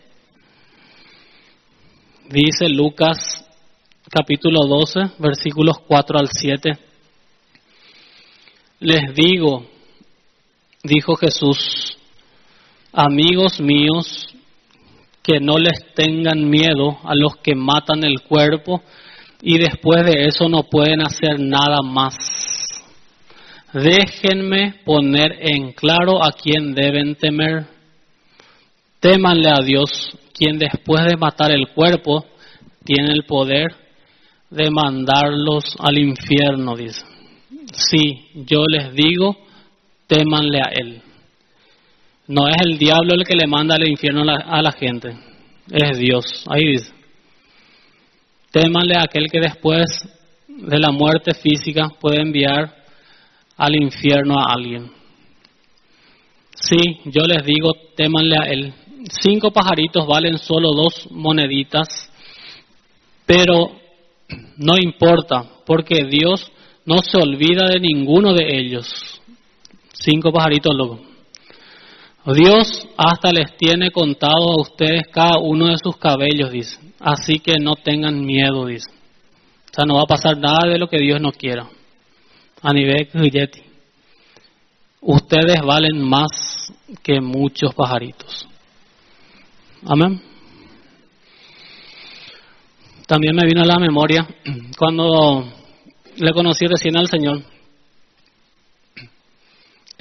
Dice 2.29 2.69
Lucas 2.69 3.43
capítulo 4.09 4.59
12, 4.67 4.99
versículos 5.17 5.77
4 5.87 6.19
al 6.19 6.27
7. 6.31 6.71
Les 8.79 9.15
digo, 9.15 9.65
dijo 10.83 11.15
Jesús, 11.15 11.97
amigos 12.91 13.61
míos, 13.61 14.27
que 15.23 15.39
no 15.39 15.57
les 15.57 15.93
tengan 15.95 16.49
miedo 16.49 16.99
a 17.05 17.15
los 17.15 17.37
que 17.37 17.55
matan 17.55 18.03
el 18.03 18.21
cuerpo 18.21 18.83
y 19.41 19.57
después 19.57 20.05
de 20.05 20.25
eso 20.25 20.49
no 20.49 20.63
pueden 20.63 21.01
hacer 21.01 21.39
nada 21.39 21.77
más. 21.81 22.15
Déjenme 23.71 24.81
poner 24.83 25.37
en 25.39 25.71
claro 25.71 26.21
a 26.21 26.33
quién 26.33 26.75
deben 26.75 27.15
temer. 27.15 27.65
Témanle 28.99 29.49
a 29.49 29.63
Dios, 29.63 29.89
quien 30.33 30.59
después 30.59 31.05
de 31.05 31.17
matar 31.17 31.51
el 31.51 31.69
cuerpo 31.69 32.25
tiene 32.83 33.13
el 33.13 33.23
poder 33.23 33.67
de 34.49 34.69
mandarlos 34.69 35.75
al 35.79 35.97
infierno, 35.97 36.75
dice. 36.75 37.05
Sí, 37.73 38.27
yo 38.35 38.65
les 38.67 38.93
digo, 38.93 39.42
témanle 40.13 40.59
a 40.59 40.69
Él. 40.69 41.01
No 42.27 42.47
es 42.47 42.55
el 42.61 42.77
diablo 42.77 43.15
el 43.15 43.25
que 43.25 43.35
le 43.35 43.47
manda 43.47 43.75
al 43.75 43.87
infierno 43.87 44.21
a 44.21 44.61
la, 44.61 44.71
gente, 44.71 45.15
es 45.71 45.97
Dios. 45.97 46.45
Ahí 46.47 46.63
dice. 46.65 46.93
Témanle 48.51 48.95
a 48.95 49.03
aquel 49.03 49.29
que 49.31 49.39
después 49.39 49.85
de 50.47 50.79
la 50.79 50.91
muerte 50.91 51.33
física 51.33 51.89
puede 51.99 52.21
enviar 52.21 52.75
al 53.57 53.75
infierno 53.75 54.39
a 54.39 54.53
alguien. 54.53 54.91
Sí, 56.55 56.99
yo 57.05 57.23
les 57.25 57.43
digo, 57.43 57.71
témanle 57.95 58.37
a 58.37 58.45
él. 58.45 58.73
Cinco 59.21 59.51
pajaritos 59.51 60.07
valen 60.07 60.37
solo 60.37 60.69
dos 60.71 61.09
moneditas, 61.11 61.87
pero 63.25 63.71
no 64.57 64.77
importa, 64.77 65.43
porque 65.65 66.05
Dios 66.05 66.51
no 66.85 66.99
se 66.99 67.17
olvida 67.17 67.67
de 67.67 67.79
ninguno 67.79 68.33
de 68.33 68.57
ellos. 68.57 69.12
Cinco 69.93 70.31
pajaritos 70.31 70.75
locos. 70.75 70.99
Dios 72.25 72.87
hasta 72.97 73.31
les 73.31 73.57
tiene 73.57 73.91
contado 73.91 74.53
a 74.53 74.61
ustedes 74.61 75.03
cada 75.11 75.37
uno 75.39 75.67
de 75.67 75.77
sus 75.77 75.97
cabellos, 75.97 76.51
dice. 76.51 76.79
Así 76.99 77.39
que 77.39 77.55
no 77.59 77.75
tengan 77.75 78.25
miedo, 78.25 78.65
dice. 78.65 78.89
O 78.89 79.75
sea, 79.75 79.85
no 79.85 79.95
va 79.95 80.03
a 80.03 80.07
pasar 80.07 80.37
nada 80.37 80.69
de 80.69 80.77
lo 80.77 80.87
que 80.87 80.99
Dios 80.99 81.19
no 81.19 81.31
quiera. 81.31 81.67
A 82.61 82.73
nivel. 82.73 83.09
Ustedes 85.01 85.61
valen 85.65 86.01
más 86.01 86.71
que 87.01 87.19
muchos 87.19 87.75
pajaritos. 87.75 88.47
Amén. 89.85 90.21
También 93.05 93.35
me 93.35 93.45
vino 93.45 93.63
a 93.63 93.65
la 93.65 93.79
memoria 93.79 94.25
cuando 94.77 95.45
le 96.15 96.31
conocí 96.31 96.65
recién 96.67 96.95
al 96.95 97.09
Señor. 97.09 97.52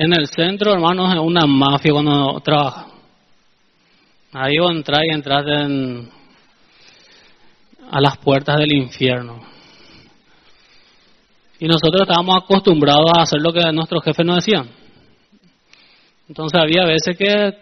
En 0.04 0.12
el 0.12 0.26
centro, 0.26 0.72
hermanos, 0.72 1.14
es 1.14 1.20
una 1.20 1.46
mafia 1.46 1.92
cuando 1.92 2.40
trabaja. 2.40 2.88
Ahí 4.32 4.58
vos 4.58 4.72
entrar 4.72 5.04
y 5.04 5.14
entrar 5.14 5.44
a 7.88 8.00
las 8.00 8.18
puertas 8.18 8.58
del 8.58 8.72
infierno. 8.72 9.38
Y 11.60 11.68
nosotros 11.68 12.02
estábamos 12.02 12.34
acostumbrados 12.42 13.12
a 13.16 13.22
hacer 13.22 13.40
lo 13.40 13.52
que 13.52 13.60
nuestros 13.72 14.02
jefes 14.02 14.26
nos 14.26 14.44
decían. 14.44 14.70
Entonces 16.26 16.60
había 16.60 16.84
veces 16.84 17.16
que 17.16 17.56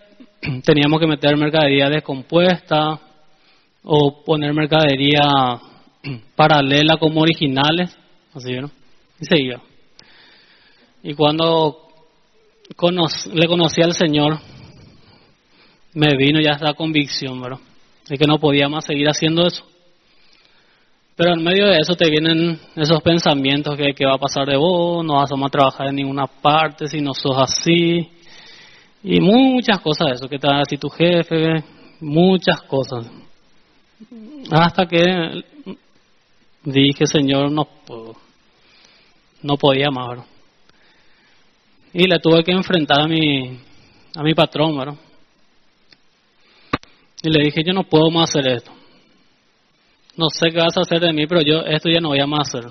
teníamos 0.64 0.98
que 0.98 1.06
meter 1.06 1.36
mercadería 1.36 1.90
descompuesta 1.90 3.00
o 3.84 4.24
poner 4.24 4.54
mercadería 4.54 5.28
paralela 6.36 6.96
como 6.96 7.20
originales, 7.20 7.94
así, 8.32 8.52
¿no? 8.52 8.70
Y 9.20 9.26
seguía. 9.26 9.60
Y 11.02 11.12
cuando 11.12 11.89
le 12.70 13.46
conocí 13.46 13.82
al 13.82 13.94
Señor, 13.94 14.38
me 15.94 16.16
vino 16.16 16.40
ya 16.40 16.52
esta 16.52 16.72
convicción, 16.74 17.40
¿verdad? 17.40 17.58
De 18.08 18.16
que 18.16 18.26
no 18.26 18.38
podía 18.38 18.68
más 18.68 18.84
seguir 18.84 19.08
haciendo 19.08 19.46
eso. 19.46 19.64
Pero 21.16 21.34
en 21.34 21.42
medio 21.42 21.66
de 21.66 21.78
eso 21.78 21.94
te 21.96 22.08
vienen 22.08 22.58
esos 22.76 23.02
pensamientos 23.02 23.76
que, 23.76 23.92
que 23.92 24.06
va 24.06 24.14
a 24.14 24.18
pasar 24.18 24.46
de 24.46 24.56
vos, 24.56 25.04
no 25.04 25.16
vas 25.16 25.30
a 25.30 25.36
más 25.36 25.50
trabajar 25.50 25.88
en 25.88 25.96
ninguna 25.96 26.26
parte 26.26 26.86
si 26.86 27.00
no 27.00 27.12
sos 27.12 27.36
así. 27.36 28.08
Y 29.02 29.20
muchas 29.20 29.80
cosas 29.80 30.08
de 30.08 30.14
eso, 30.14 30.28
que 30.28 30.38
te 30.38 30.46
va 30.46 30.60
a 30.60 30.62
tu 30.62 30.88
jefe, 30.88 31.64
muchas 32.00 32.62
cosas. 32.62 33.06
Hasta 34.50 34.86
que 34.86 35.42
dije, 36.64 37.06
Señor, 37.06 37.50
no 37.50 37.64
puedo, 37.64 38.16
no 39.42 39.56
podía 39.56 39.90
más, 39.90 40.08
¿verdad? 40.08 40.29
Y 41.92 42.06
le 42.06 42.18
tuve 42.18 42.44
que 42.44 42.52
enfrentar 42.52 43.00
a 43.00 43.08
mi, 43.08 43.58
a 44.14 44.22
mi 44.22 44.34
patrón, 44.34 44.78
¿verdad? 44.78 44.94
Y 47.22 47.30
le 47.30 47.44
dije, 47.44 47.62
yo 47.64 47.72
no 47.72 47.84
puedo 47.84 48.10
más 48.10 48.30
hacer 48.30 48.48
esto. 48.48 48.72
No 50.16 50.28
sé 50.30 50.50
qué 50.50 50.58
vas 50.58 50.76
a 50.76 50.80
hacer 50.80 51.00
de 51.00 51.12
mí, 51.12 51.26
pero 51.26 51.40
yo 51.42 51.60
esto 51.60 51.88
ya 51.88 52.00
no 52.00 52.08
voy 52.08 52.20
a 52.20 52.26
más 52.26 52.48
hacer. 52.48 52.70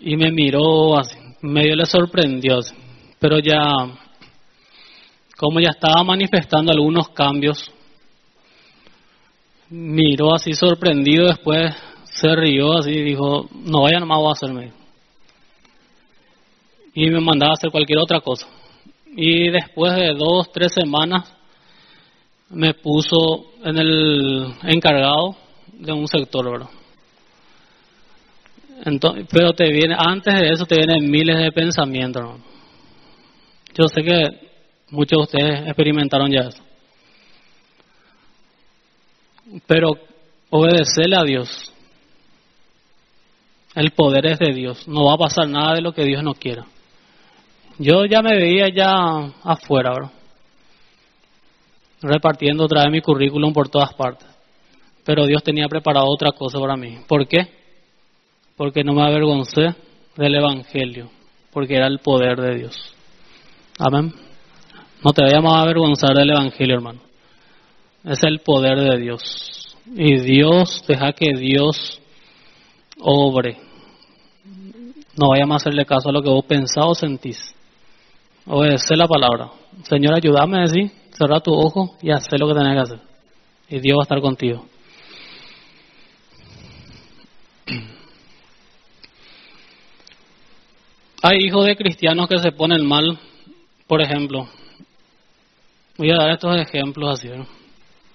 Y 0.00 0.16
me 0.16 0.30
miró 0.30 0.98
así, 0.98 1.16
medio 1.40 1.74
le 1.74 1.86
sorprendió, 1.86 2.60
pero 3.18 3.38
ya, 3.38 3.60
como 5.36 5.58
ya 5.58 5.70
estaba 5.70 6.04
manifestando 6.04 6.70
algunos 6.70 7.08
cambios, 7.08 7.70
miró 9.70 10.34
así 10.34 10.52
sorprendido, 10.52 11.26
después 11.26 11.74
se 12.04 12.36
rió 12.36 12.78
así 12.78 12.90
y 12.90 13.02
dijo, 13.02 13.48
no 13.52 13.82
vaya 13.82 14.00
nomás 14.00 14.18
voy 14.18 14.28
a 14.28 14.32
hacerme. 14.32 14.85
Y 16.96 17.10
me 17.10 17.20
mandaba 17.20 17.50
a 17.50 17.54
hacer 17.54 17.70
cualquier 17.70 17.98
otra 17.98 18.20
cosa. 18.20 18.48
Y 19.14 19.50
después 19.50 19.94
de 19.94 20.14
dos, 20.14 20.50
tres 20.50 20.72
semanas, 20.72 21.30
me 22.48 22.72
puso 22.72 23.52
en 23.62 23.76
el 23.76 24.54
encargado 24.62 25.36
de 25.74 25.92
un 25.92 26.08
sector, 26.08 26.50
¿verdad? 26.50 26.70
Entonces, 28.86 29.26
pero 29.30 29.52
te 29.52 29.70
viene, 29.70 29.94
antes 29.98 30.34
de 30.34 30.48
eso 30.48 30.64
te 30.64 30.76
vienen 30.76 31.10
miles 31.10 31.36
de 31.38 31.52
pensamientos. 31.52 32.40
Yo 33.74 33.88
sé 33.88 34.02
que 34.02 34.48
muchos 34.90 35.18
de 35.18 35.22
ustedes 35.22 35.66
experimentaron 35.66 36.30
ya 36.30 36.48
eso. 36.48 36.62
Pero 39.66 39.92
obedecerle 40.48 41.16
a 41.16 41.24
Dios. 41.24 41.72
El 43.74 43.90
poder 43.90 44.24
es 44.28 44.38
de 44.38 44.54
Dios. 44.54 44.88
No 44.88 45.04
va 45.04 45.14
a 45.14 45.18
pasar 45.18 45.46
nada 45.46 45.74
de 45.74 45.82
lo 45.82 45.92
que 45.92 46.04
Dios 46.04 46.22
no 46.22 46.32
quiera. 46.32 46.64
Yo 47.78 48.06
ya 48.06 48.22
me 48.22 48.34
veía 48.34 48.68
ya 48.68 49.32
afuera, 49.42 50.10
repartiendo 52.00 52.64
otra 52.64 52.82
vez 52.82 52.92
mi 52.92 53.00
currículum 53.00 53.52
por 53.52 53.68
todas 53.68 53.92
partes. 53.94 54.28
Pero 55.04 55.26
Dios 55.26 55.42
tenía 55.42 55.68
preparado 55.68 56.06
otra 56.06 56.32
cosa 56.32 56.58
para 56.58 56.76
mí. 56.76 56.98
¿Por 57.06 57.28
qué? 57.28 57.48
Porque 58.56 58.82
no 58.82 58.94
me 58.94 59.02
avergoncé 59.02 59.74
del 60.16 60.34
Evangelio, 60.34 61.10
porque 61.52 61.76
era 61.76 61.86
el 61.86 61.98
poder 61.98 62.40
de 62.40 62.56
Dios. 62.56 62.94
Amén. 63.78 64.12
No 65.04 65.12
te 65.12 65.22
vayamos 65.22 65.52
a 65.52 65.60
avergonzar 65.60 66.14
del 66.16 66.30
Evangelio, 66.30 66.76
hermano. 66.76 67.00
Es 68.04 68.22
el 68.22 68.40
poder 68.40 68.78
de 68.80 68.98
Dios. 68.98 69.76
Y 69.94 70.18
Dios, 70.20 70.82
deja 70.88 71.12
que 71.12 71.34
Dios 71.38 72.00
obre. 72.98 73.58
No 75.16 75.28
vayamos 75.28 75.54
a 75.54 75.56
hacerle 75.56 75.84
caso 75.84 76.08
a 76.08 76.12
lo 76.12 76.22
que 76.22 76.30
vos 76.30 76.44
pensás 76.46 76.84
o 76.86 76.94
sentís. 76.94 77.55
Obedece 78.46 78.96
la 78.96 79.08
palabra. 79.08 79.50
Señor, 79.82 80.14
ayúdame 80.14 80.58
a 80.58 80.62
decir 80.62 80.90
cerrar 81.16 81.40
tu 81.42 81.52
ojo 81.52 81.96
y 82.02 82.10
hacer 82.10 82.38
lo 82.38 82.46
que 82.48 82.54
tenés 82.54 82.74
que 82.74 82.80
hacer. 82.80 83.00
Y 83.68 83.80
Dios 83.80 83.96
va 83.98 84.02
a 84.02 84.04
estar 84.04 84.20
contigo. 84.20 84.64
Hay 91.22 91.38
hijos 91.44 91.66
de 91.66 91.76
cristianos 91.76 92.28
que 92.28 92.38
se 92.38 92.52
ponen 92.52 92.86
mal, 92.86 93.18
por 93.88 94.00
ejemplo. 94.00 94.46
Voy 95.96 96.10
a 96.12 96.16
dar 96.16 96.30
estos 96.30 96.54
ejemplos 96.56 97.18
así. 97.18 97.30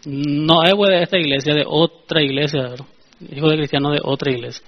No 0.05 0.63
es 0.63 0.71
de 0.71 1.03
esta 1.03 1.17
iglesia, 1.17 1.53
de 1.53 1.65
otra 1.67 2.21
iglesia. 2.21 2.75
Hijos 3.35 3.51
de 3.51 3.57
cristianos 3.57 3.93
de 3.93 3.99
otra 4.03 4.31
iglesia. 4.31 4.63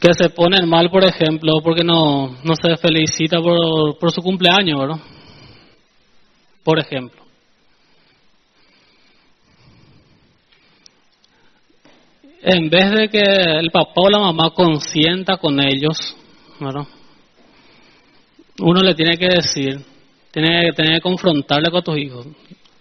Que 0.00 0.14
se 0.14 0.30
ponen 0.30 0.68
mal, 0.68 0.90
por 0.90 1.04
ejemplo, 1.04 1.60
porque 1.62 1.84
no, 1.84 2.36
no 2.42 2.54
se 2.56 2.76
felicita 2.76 3.40
por, 3.40 3.98
por 3.98 4.10
su 4.10 4.22
cumpleaños, 4.22 4.80
¿verdad? 4.80 5.00
Por 6.62 6.78
ejemplo, 6.78 7.24
en 12.44 12.68
vez 12.68 12.90
de 12.90 13.08
que 13.08 13.22
el 13.22 13.70
papá 13.70 14.02
o 14.02 14.10
la 14.10 14.18
mamá 14.18 14.50
consienta 14.50 15.38
con 15.38 15.58
ellos, 15.60 16.16
uno 18.60 18.82
le 18.82 18.94
tiene 18.94 19.16
que 19.16 19.28
decir, 19.28 19.80
tiene 20.30 20.72
tener 20.72 20.96
que 20.96 21.00
confrontarle 21.00 21.70
con 21.70 21.82
tus 21.82 21.98
hijos. 21.98 22.26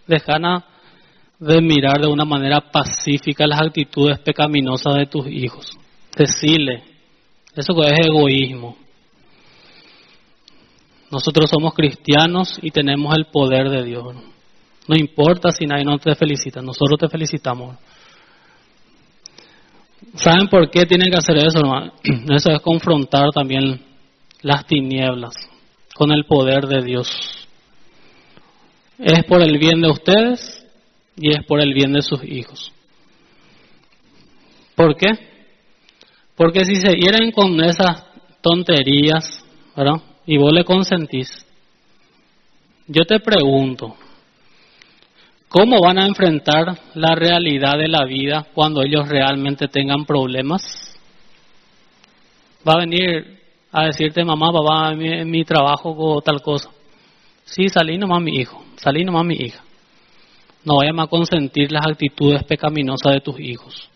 Dejana 0.05 0.65
de 1.39 1.61
mirar 1.61 1.99
de 2.01 2.07
una 2.07 2.25
manera 2.25 2.59
pacífica 2.59 3.47
las 3.47 3.61
actitudes 3.61 4.19
pecaminosas 4.19 4.95
de 4.95 5.05
tus 5.05 5.27
hijos. 5.27 5.77
Decirle, 6.15 6.83
eso 7.55 7.83
es 7.83 8.07
egoísmo. 8.07 8.77
Nosotros 11.11 11.49
somos 11.49 11.73
cristianos 11.73 12.57
y 12.61 12.71
tenemos 12.71 13.15
el 13.15 13.25
poder 13.25 13.69
de 13.69 13.83
Dios. 13.83 14.15
No 14.87 14.95
importa 14.97 15.51
si 15.51 15.65
nadie 15.65 15.85
no 15.85 15.97
te 15.99 16.15
felicita, 16.15 16.61
nosotros 16.61 16.99
te 16.99 17.07
felicitamos. 17.07 17.77
¿Saben 20.15 20.47
por 20.47 20.69
qué 20.69 20.85
tienen 20.85 21.11
que 21.11 21.17
hacer 21.17 21.37
eso, 21.37 21.59
hermano? 21.59 21.93
Eso 22.35 22.51
es 22.51 22.61
confrontar 22.61 23.29
también 23.33 23.81
las 24.41 24.65
tinieblas 24.65 25.33
con 25.95 26.11
el 26.11 26.25
poder 26.25 26.67
de 26.67 26.83
Dios. 26.83 27.09
Es 28.99 29.23
por 29.25 29.41
el 29.41 29.57
bien 29.57 29.81
de 29.81 29.89
ustedes 29.89 30.65
y 31.15 31.31
es 31.31 31.45
por 31.45 31.61
el 31.61 31.73
bien 31.73 31.93
de 31.93 32.01
sus 32.01 32.23
hijos. 32.23 32.71
¿Por 34.75 34.95
qué? 34.97 35.32
Porque 36.35 36.65
si 36.65 36.75
se 36.75 36.93
hieren 36.95 37.31
con 37.31 37.61
esas 37.63 38.05
tonterías, 38.41 39.45
¿verdad? 39.75 40.01
y 40.25 40.37
vos 40.37 40.51
le 40.53 40.63
consentís, 40.63 41.45
yo 42.87 43.05
te 43.05 43.19
pregunto, 43.19 43.95
¿cómo 45.49 45.79
van 45.81 45.99
a 45.99 46.05
enfrentar 46.05 46.77
la 46.95 47.15
realidad 47.15 47.77
de 47.77 47.87
la 47.87 48.05
vida 48.05 48.47
cuando 48.53 48.81
ellos 48.81 49.07
realmente 49.07 49.67
tengan 49.67 50.05
problemas? 50.05 50.61
Va 52.67 52.73
a 52.73 52.79
venir 52.79 53.39
a 53.71 53.85
decirte, 53.85 54.23
mamá, 54.23 54.51
papá, 54.51 54.93
en 54.93 55.29
mi, 55.29 55.43
trabajo 55.43 55.95
o 55.97 56.21
tal 56.21 56.41
cosa. 56.41 56.69
Sí, 57.43 57.67
salí 57.69 57.97
nomás 57.97 58.21
mi 58.21 58.37
hijo, 58.37 58.63
salí 58.77 59.03
nomás 59.03 59.25
mi 59.25 59.35
hija. 59.35 59.61
No 60.63 60.77
vayas 60.77 60.95
a 60.97 61.07
consentir 61.07 61.71
las 61.71 61.85
actitudes 61.85 62.43
pecaminosas 62.43 63.13
de 63.13 63.19
tus 63.19 63.39
hijos. 63.39 63.89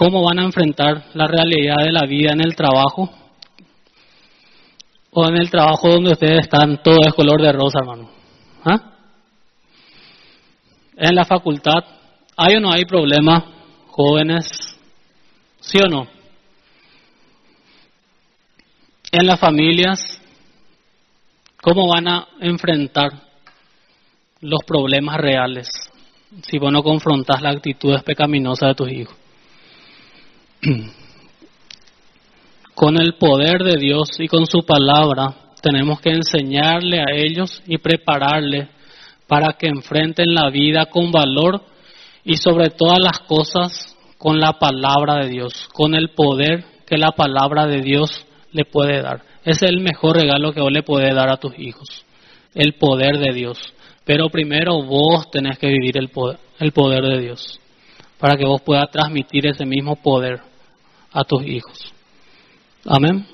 ¿Cómo 0.00 0.22
van 0.22 0.38
a 0.38 0.44
enfrentar 0.44 1.08
la 1.12 1.26
realidad 1.26 1.84
de 1.84 1.92
la 1.92 2.06
vida 2.06 2.32
en 2.32 2.40
el 2.40 2.56
trabajo 2.56 3.10
o 5.10 5.28
en 5.28 5.36
el 5.36 5.50
trabajo 5.50 5.90
donde 5.90 6.12
ustedes 6.12 6.38
están, 6.38 6.82
todo 6.82 7.00
es 7.06 7.12
color 7.12 7.42
de 7.42 7.52
rosa, 7.52 7.80
hermano. 7.80 8.08
¿Ah? 8.64 8.94
En 10.96 11.14
la 11.14 11.26
facultad, 11.26 11.84
¿hay 12.34 12.56
o 12.56 12.60
no 12.60 12.72
hay 12.72 12.86
problema, 12.86 13.44
jóvenes? 13.88 14.48
¿Sí 15.60 15.78
o 15.78 15.86
no? 15.86 16.06
En 19.12 19.26
las 19.26 19.38
familias, 19.38 20.00
¿cómo 21.60 21.86
van 21.88 22.08
a 22.08 22.26
enfrentar 22.40 23.10
los 24.40 24.60
problemas 24.66 25.18
reales 25.18 25.68
si 26.48 26.56
vos 26.56 26.72
no 26.72 26.82
confrontas 26.82 27.42
las 27.42 27.56
actitudes 27.56 28.02
pecaminosas 28.02 28.70
de 28.70 28.74
tus 28.74 28.90
hijos? 28.90 29.19
con 32.74 33.00
el 33.00 33.14
poder 33.14 33.62
de 33.62 33.80
Dios 33.80 34.10
y 34.18 34.28
con 34.28 34.46
su 34.46 34.62
palabra, 34.62 35.34
tenemos 35.62 36.00
que 36.00 36.10
enseñarle 36.10 37.00
a 37.00 37.14
ellos 37.14 37.62
y 37.66 37.78
prepararle 37.78 38.68
para 39.26 39.54
que 39.54 39.68
enfrenten 39.68 40.34
la 40.34 40.50
vida 40.50 40.86
con 40.86 41.12
valor 41.12 41.62
y 42.24 42.36
sobre 42.36 42.70
todas 42.70 42.98
las 43.00 43.20
cosas 43.20 43.96
con 44.18 44.38
la 44.38 44.58
palabra 44.58 45.22
de 45.22 45.30
Dios, 45.30 45.68
con 45.72 45.94
el 45.94 46.10
poder 46.10 46.64
que 46.86 46.98
la 46.98 47.12
palabra 47.12 47.66
de 47.66 47.80
Dios 47.80 48.26
le 48.52 48.64
puede 48.64 49.00
dar. 49.00 49.22
Es 49.44 49.62
el 49.62 49.80
mejor 49.80 50.16
regalo 50.16 50.52
que 50.52 50.60
vos 50.60 50.72
le 50.72 50.82
puedes 50.82 51.14
dar 51.14 51.30
a 51.30 51.38
tus 51.38 51.58
hijos, 51.58 52.04
el 52.54 52.74
poder 52.74 53.18
de 53.18 53.32
Dios. 53.32 53.58
Pero 54.04 54.28
primero 54.28 54.82
vos 54.82 55.30
tenés 55.30 55.58
que 55.58 55.68
vivir 55.68 55.96
el 55.96 56.08
poder, 56.08 56.38
el 56.58 56.72
poder 56.72 57.02
de 57.02 57.20
Dios, 57.20 57.60
para 58.18 58.36
que 58.36 58.44
vos 58.44 58.60
puedas 58.60 58.90
transmitir 58.90 59.46
ese 59.46 59.64
mismo 59.64 59.96
poder 59.96 60.49
a 61.12 61.24
tus 61.24 61.44
hijos. 61.44 61.92
Amén. 62.84 63.26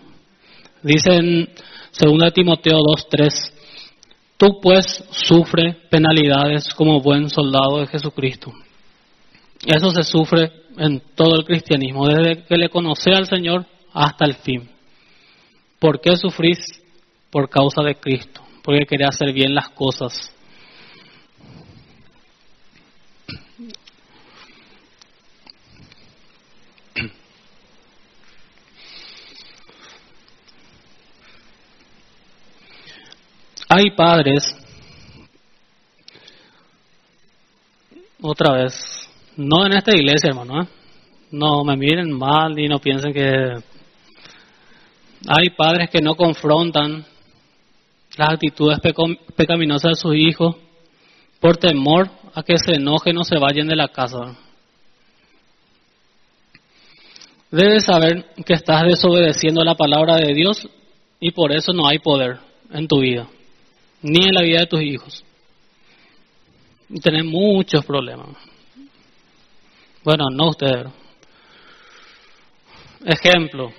Dice 0.82 1.14
en 1.14 1.48
2 1.98 2.32
Timoteo 2.34 2.78
2.3, 2.78 3.52
tú 4.36 4.60
pues 4.60 5.04
sufre 5.10 5.76
penalidades 5.90 6.68
como 6.74 7.00
buen 7.00 7.30
soldado 7.30 7.80
de 7.80 7.86
Jesucristo. 7.86 8.52
Eso 9.64 9.90
se 9.90 10.02
sufre 10.02 10.52
en 10.76 11.00
todo 11.14 11.36
el 11.36 11.44
cristianismo, 11.44 12.06
desde 12.06 12.44
que 12.44 12.56
le 12.56 12.68
conoce 12.68 13.10
al 13.10 13.26
Señor 13.26 13.66
hasta 13.92 14.26
el 14.26 14.34
fin. 14.34 14.68
¿Por 15.78 16.00
qué 16.00 16.16
sufrís? 16.16 16.58
Por 17.30 17.48
causa 17.48 17.82
de 17.82 17.96
Cristo, 17.96 18.42
porque 18.62 18.86
quería 18.86 19.08
hacer 19.08 19.32
bien 19.32 19.54
las 19.54 19.70
cosas. 19.70 20.32
Hay 33.68 33.90
padres, 33.90 34.56
otra 38.22 38.52
vez, 38.52 38.74
no 39.36 39.66
en 39.66 39.72
esta 39.72 39.96
iglesia, 39.96 40.30
hermano, 40.30 40.62
¿eh? 40.62 40.66
no 41.32 41.64
me 41.64 41.76
miren 41.76 42.12
mal 42.12 42.58
y 42.58 42.68
no 42.68 42.78
piensen 42.78 43.12
que 43.12 43.54
hay 45.28 45.50
padres 45.50 45.90
que 45.90 46.00
no 46.00 46.14
confrontan 46.14 47.04
las 48.16 48.30
actitudes 48.30 48.78
pecaminosas 49.34 49.90
de 49.90 49.96
sus 49.96 50.14
hijos 50.14 50.56
por 51.40 51.56
temor 51.56 52.08
a 52.34 52.42
que 52.42 52.58
se 52.58 52.74
enojen 52.74 53.18
o 53.18 53.24
se 53.24 53.38
vayan 53.38 53.66
de 53.66 53.76
la 53.76 53.88
casa. 53.88 54.36
Debes 57.50 57.84
saber 57.84 58.26
que 58.44 58.54
estás 58.54 58.84
desobedeciendo 58.84 59.64
la 59.64 59.74
palabra 59.74 60.16
de 60.16 60.34
Dios 60.34 60.68
y 61.20 61.30
por 61.32 61.52
eso 61.52 61.72
no 61.72 61.88
hay 61.88 61.98
poder 61.98 62.38
en 62.70 62.88
tu 62.88 63.00
vida, 63.00 63.28
ni 64.06 64.28
en 64.28 64.34
la 64.34 64.42
vida 64.42 64.60
de 64.60 64.66
tus 64.66 64.82
hijos. 64.82 65.24
Y 66.88 67.00
tenés 67.00 67.24
muchos 67.24 67.84
problemas. 67.84 68.28
Bueno, 70.04 70.26
no 70.32 70.50
ustedes. 70.50 70.86
Ejemplo, 73.04 73.72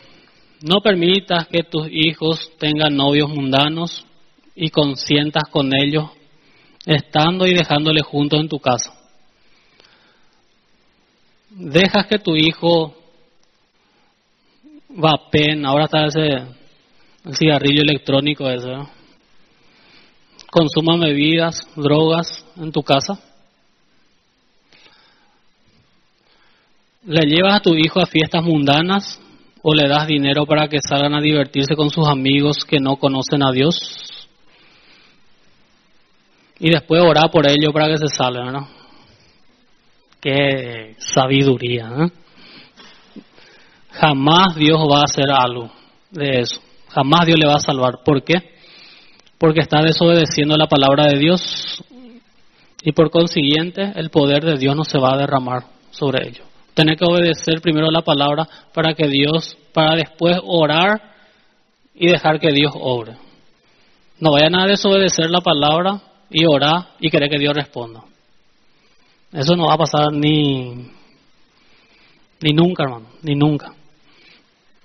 no 0.61 0.81
permitas 0.81 1.47
que 1.47 1.63
tus 1.63 1.87
hijos 1.89 2.51
tengan 2.57 2.95
novios 2.95 3.29
mundanos 3.29 4.05
y 4.55 4.69
consientas 4.69 5.43
con 5.49 5.71
ellos 5.73 6.09
estando 6.85 7.47
y 7.47 7.53
dejándoles 7.53 8.03
juntos 8.03 8.39
en 8.41 8.49
tu 8.49 8.59
casa. 8.59 8.93
Dejas 11.49 12.07
que 12.07 12.19
tu 12.19 12.35
hijo 12.35 12.93
vapen, 14.89 15.65
ahora 15.65 15.85
está 15.85 16.07
ese 16.07 16.45
cigarrillo 17.33 17.81
electrónico 17.81 18.49
ese, 18.49 18.73
consuma 20.51 20.97
bebidas, 20.97 21.67
drogas 21.75 22.45
en 22.57 22.71
tu 22.71 22.81
casa. 22.83 23.19
¿Le 27.05 27.21
llevas 27.25 27.55
a 27.55 27.61
tu 27.61 27.73
hijo 27.75 28.01
a 28.01 28.05
fiestas 28.05 28.43
mundanas 28.43 29.19
o 29.61 29.73
le 29.73 29.87
das 29.87 30.07
dinero 30.07 30.45
para 30.45 30.67
que 30.67 30.79
salgan 30.81 31.13
a 31.15 31.21
divertirse 31.21 31.75
con 31.75 31.89
sus 31.89 32.07
amigos 32.07 32.65
que 32.65 32.79
no 32.79 32.97
conocen 32.97 33.43
a 33.43 33.51
Dios? 33.51 33.75
Y 36.59 36.71
después 36.71 37.01
orar 37.01 37.29
por 37.31 37.47
ellos 37.47 37.71
para 37.71 37.87
que 37.87 37.97
se 37.97 38.07
salgan, 38.07 38.51
¿no? 38.51 38.67
Qué 40.19 40.95
sabiduría, 40.97 41.89
¿eh? 41.99 42.11
Jamás 43.91 44.55
Dios 44.55 44.77
va 44.91 45.01
a 45.01 45.05
hacer 45.05 45.29
algo 45.29 45.71
de 46.11 46.41
eso. 46.41 46.61
Jamás 46.89 47.25
Dios 47.25 47.39
le 47.39 47.47
va 47.47 47.55
a 47.55 47.59
salvar. 47.59 48.03
¿Por 48.03 48.23
qué? 48.23 48.56
Porque 49.37 49.61
está 49.61 49.81
desobedeciendo 49.81 50.57
la 50.57 50.67
palabra 50.67 51.05
de 51.07 51.19
Dios 51.19 51.83
y 52.81 52.91
por 52.91 53.09
consiguiente 53.09 53.91
el 53.95 54.09
poder 54.09 54.43
de 54.43 54.57
Dios 54.57 54.75
no 54.75 54.83
se 54.83 54.99
va 54.99 55.13
a 55.13 55.17
derramar 55.17 55.63
sobre 55.91 56.27
ellos. 56.27 56.45
Tener 56.73 56.95
que 56.95 57.05
obedecer 57.05 57.61
primero 57.61 57.89
la 57.91 58.01
palabra 58.01 58.47
para 58.73 58.93
que 58.93 59.07
Dios, 59.07 59.57
para 59.73 59.95
después 59.95 60.39
orar 60.43 61.01
y 61.93 62.07
dejar 62.07 62.39
que 62.39 62.51
Dios 62.51 62.71
obre. 62.75 63.17
No 64.19 64.31
vayan 64.31 64.55
a 64.55 64.65
desobedecer 64.65 65.29
la 65.29 65.41
palabra 65.41 66.01
y 66.29 66.45
orar 66.45 66.89
y 66.99 67.09
querer 67.09 67.29
que 67.29 67.39
Dios 67.39 67.55
responda. 67.55 68.03
Eso 69.31 69.55
no 69.55 69.67
va 69.67 69.73
a 69.73 69.77
pasar 69.77 70.11
ni, 70.11 70.89
ni 72.41 72.51
nunca, 72.53 72.83
hermano, 72.83 73.07
ni 73.21 73.35
nunca. 73.35 73.73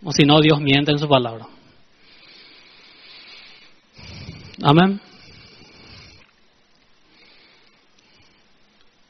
O 0.04 0.10
si 0.12 0.24
no, 0.24 0.40
Dios 0.40 0.60
miente 0.60 0.90
en 0.90 0.98
su 0.98 1.08
palabra. 1.08 1.46
Amén. 4.60 5.00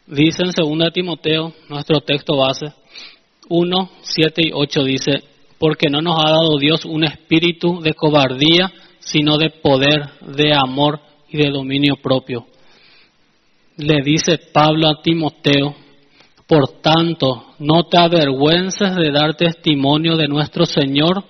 Dice 0.07 0.43
en 0.45 0.51
2 0.51 0.93
Timoteo, 0.93 1.53
nuestro 1.69 2.01
texto 2.01 2.37
base, 2.37 2.73
1, 3.49 3.91
7 4.03 4.43
y 4.45 4.51
8 4.53 4.85
dice, 4.85 5.25
porque 5.59 5.89
no 5.91 6.01
nos 6.01 6.19
ha 6.19 6.31
dado 6.31 6.59
Dios 6.59 6.85
un 6.85 7.05
espíritu 7.05 7.81
de 7.81 7.95
cobardía, 7.95 8.73
sino 9.01 9.37
de 9.39 9.51
poder, 9.51 10.11
de 10.21 10.55
amor 10.55 11.01
y 11.29 11.39
de 11.39 11.51
dominio 11.51 11.97
propio. 11.97 12.47
Le 13.77 14.03
dice 14.05 14.39
Pablo 14.53 14.89
a 14.89 15.03
Timoteo, 15.03 15.75
por 16.47 16.81
tanto, 16.83 17.55
no 17.59 17.85
te 17.85 17.99
avergüences 17.99 18.95
de 18.95 19.11
dar 19.11 19.35
testimonio 19.35 20.17
de 20.17 20.29
nuestro 20.29 20.67
Señor, 20.67 21.25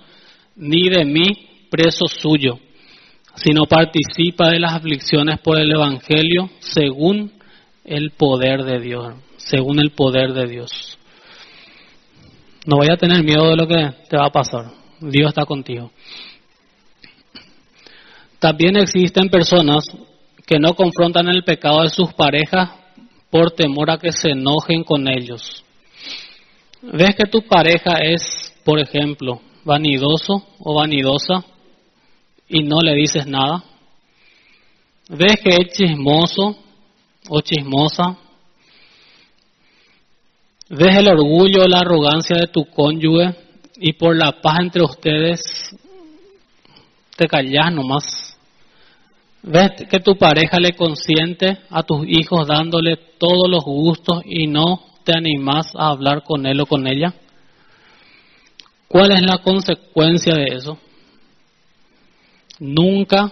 ni 0.55 0.89
de 0.89 1.05
mí, 1.05 1.67
preso 1.69 2.07
suyo, 2.07 2.59
sino 3.35 3.63
participa 3.63 4.49
de 4.49 4.59
las 4.59 4.73
aflicciones 4.73 5.39
por 5.39 5.59
el 5.59 5.71
Evangelio 5.71 6.49
según 6.59 7.31
el 7.83 8.11
poder 8.11 8.63
de 8.63 8.79
Dios, 8.79 9.15
según 9.37 9.79
el 9.79 9.91
poder 9.91 10.33
de 10.33 10.47
Dios. 10.47 10.97
No 12.65 12.77
vaya 12.77 12.93
a 12.93 12.97
tener 12.97 13.23
miedo 13.23 13.49
de 13.49 13.57
lo 13.57 13.67
que 13.67 13.89
te 14.09 14.17
va 14.17 14.27
a 14.27 14.31
pasar. 14.31 14.71
Dios 15.01 15.29
está 15.29 15.45
contigo. 15.45 15.91
También 18.39 18.77
existen 18.77 19.29
personas 19.29 19.83
que 20.45 20.59
no 20.59 20.73
confrontan 20.73 21.27
el 21.29 21.43
pecado 21.43 21.81
de 21.83 21.89
sus 21.89 22.13
parejas 22.13 22.69
por 23.29 23.51
temor 23.51 23.89
a 23.89 23.97
que 23.97 24.11
se 24.11 24.29
enojen 24.29 24.83
con 24.83 25.07
ellos. 25.07 25.63
¿Ves 26.81 27.15
que 27.17 27.29
tu 27.29 27.41
pareja 27.41 27.97
es, 28.01 28.53
por 28.63 28.79
ejemplo, 28.79 29.41
vanidoso 29.63 30.45
o 30.59 30.75
vanidosa 30.75 31.45
y 32.47 32.63
no 32.63 32.81
le 32.81 32.93
dices 32.95 33.25
nada? 33.25 33.63
¿Ves 35.09 35.35
que 35.43 35.49
es 35.49 35.73
chismoso 35.73 36.63
o 37.29 37.41
chismosa. 37.41 38.17
Ves 40.69 40.97
el 40.97 41.07
orgullo 41.07 41.63
o 41.63 41.67
la 41.67 41.79
arrogancia 41.79 42.37
de 42.37 42.47
tu 42.47 42.65
cónyuge 42.65 43.35
y 43.77 43.93
por 43.93 44.15
la 44.15 44.41
paz 44.41 44.59
entre 44.61 44.83
ustedes 44.83 45.41
te 47.15 47.27
callas 47.27 47.71
nomás. 47.71 48.37
Ves 49.43 49.71
que 49.89 49.99
tu 49.99 50.15
pareja 50.15 50.57
le 50.59 50.71
consiente 50.71 51.59
a 51.69 51.83
tus 51.83 52.07
hijos 52.07 52.47
dándole 52.47 52.97
todos 53.17 53.49
los 53.49 53.63
gustos 53.63 54.23
y 54.25 54.47
no 54.47 54.79
te 55.03 55.15
animas 55.15 55.73
a 55.75 55.89
hablar 55.89 56.23
con 56.23 56.45
él 56.45 56.61
o 56.61 56.65
con 56.65 56.87
ella. 56.87 57.13
¿Cuál 58.87 59.11
es 59.11 59.21
la 59.21 59.39
consecuencia 59.39 60.35
de 60.35 60.55
eso? 60.55 60.77
Nunca 62.63 63.29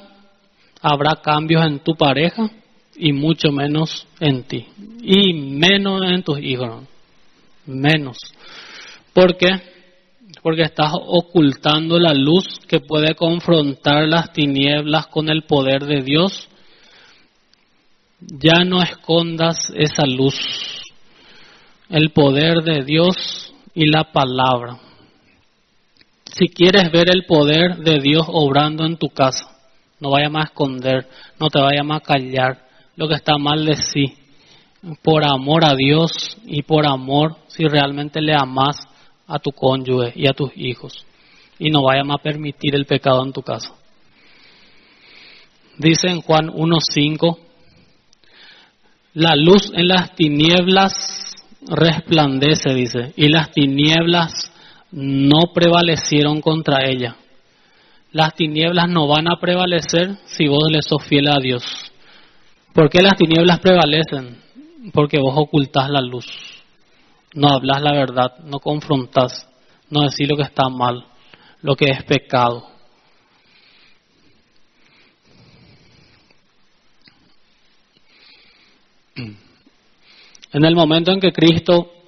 habrá 0.82 1.22
cambios 1.24 1.66
en 1.66 1.80
tu 1.80 1.96
pareja 1.96 2.52
y 2.98 3.14
mucho 3.14 3.50
menos 3.54 4.06
en 4.20 4.44
ti. 4.44 4.68
Y 5.02 5.32
menos 5.32 6.02
en 6.04 6.22
tus 6.22 6.38
hijos. 6.40 6.84
Menos. 7.66 8.18
¿Por 9.14 9.38
qué? 9.38 9.48
Porque 10.44 10.64
estás 10.64 10.92
ocultando 10.94 11.98
la 11.98 12.14
luz 12.14 12.60
que 12.68 12.82
puede 12.82 13.16
confrontar 13.16 14.06
las 14.06 14.34
tinieblas 14.34 15.08
con 15.08 15.30
el 15.30 15.44
poder 15.44 15.86
de 15.86 16.02
Dios. 16.02 16.50
Ya 18.20 18.66
no 18.66 18.84
escondas 18.84 19.72
esa 19.78 20.06
luz. 20.06 20.36
El 21.90 22.10
poder 22.12 22.64
de 22.64 22.84
Dios 22.84 23.54
y 23.74 23.90
la 23.90 24.12
palabra. 24.12 24.91
Si 26.34 26.48
quieres 26.48 26.92
ver 26.92 27.10
el 27.10 27.26
poder 27.26 27.78
de 27.78 28.00
Dios 28.00 28.26
obrando 28.28 28.86
en 28.86 28.98
tu 28.98 29.10
casa, 29.10 29.48
no 30.00 30.12
vayas 30.12 30.32
a 30.34 30.44
esconder, 30.44 31.08
no 31.40 31.48
te 31.50 31.60
vayas 31.60 31.86
a 31.90 32.00
callar, 32.00 32.68
lo 32.96 33.08
que 33.08 33.16
está 33.16 33.38
mal 33.38 33.66
de 33.66 33.76
sí, 33.76 34.14
por 35.04 35.26
amor 35.26 35.66
a 35.66 35.76
Dios 35.76 36.38
y 36.46 36.64
por 36.64 36.88
amor 36.88 37.36
si 37.48 37.66
realmente 37.66 38.22
le 38.22 38.34
amas 38.34 38.78
a 39.28 39.40
tu 39.40 39.52
cónyuge 39.52 40.14
y 40.16 40.28
a 40.28 40.34
tus 40.34 40.52
hijos. 40.56 41.06
Y 41.60 41.70
no 41.70 41.84
vayas 41.84 42.08
a 42.10 42.22
permitir 42.22 42.76
el 42.76 42.86
pecado 42.86 43.24
en 43.24 43.34
tu 43.34 43.42
casa. 43.42 43.74
Dice 45.78 46.08
en 46.08 46.22
Juan 46.22 46.48
1.5, 46.48 47.38
la 49.14 49.36
luz 49.36 49.72
en 49.74 49.88
las 49.90 50.16
tinieblas 50.16 50.94
resplandece, 51.68 52.74
dice, 52.74 53.14
y 53.16 53.28
las 53.28 53.52
tinieblas 53.52 54.51
no 54.92 55.54
prevalecieron 55.54 56.42
contra 56.42 56.86
ella. 56.86 57.16
Las 58.12 58.36
tinieblas 58.36 58.90
no 58.90 59.08
van 59.08 59.30
a 59.30 59.40
prevalecer 59.40 60.18
si 60.26 60.48
vos 60.48 60.70
le 60.70 60.82
sos 60.82 61.04
fiel 61.06 61.28
a 61.30 61.40
Dios. 61.42 61.64
¿Por 62.74 62.90
qué 62.90 63.02
las 63.02 63.16
tinieblas 63.16 63.60
prevalecen? 63.60 64.42
Porque 64.94 65.18
vos 65.20 65.34
ocultás 65.36 65.90
la 65.90 66.02
luz, 66.02 66.26
no 67.36 67.50
hablas 67.50 67.82
la 67.82 67.94
verdad, 67.94 68.40
no 68.44 68.60
confrontas, 68.60 69.48
no 69.90 70.02
decís 70.02 70.28
lo 70.28 70.36
que 70.36 70.44
está 70.44 70.70
mal, 70.70 71.06
lo 71.62 71.76
que 71.76 71.86
es 71.86 72.04
pecado. 72.04 72.68
En 80.54 80.66
el 80.66 80.76
momento 80.76 81.12
en 81.12 81.20
que 81.20 81.32
Cristo 81.32 82.01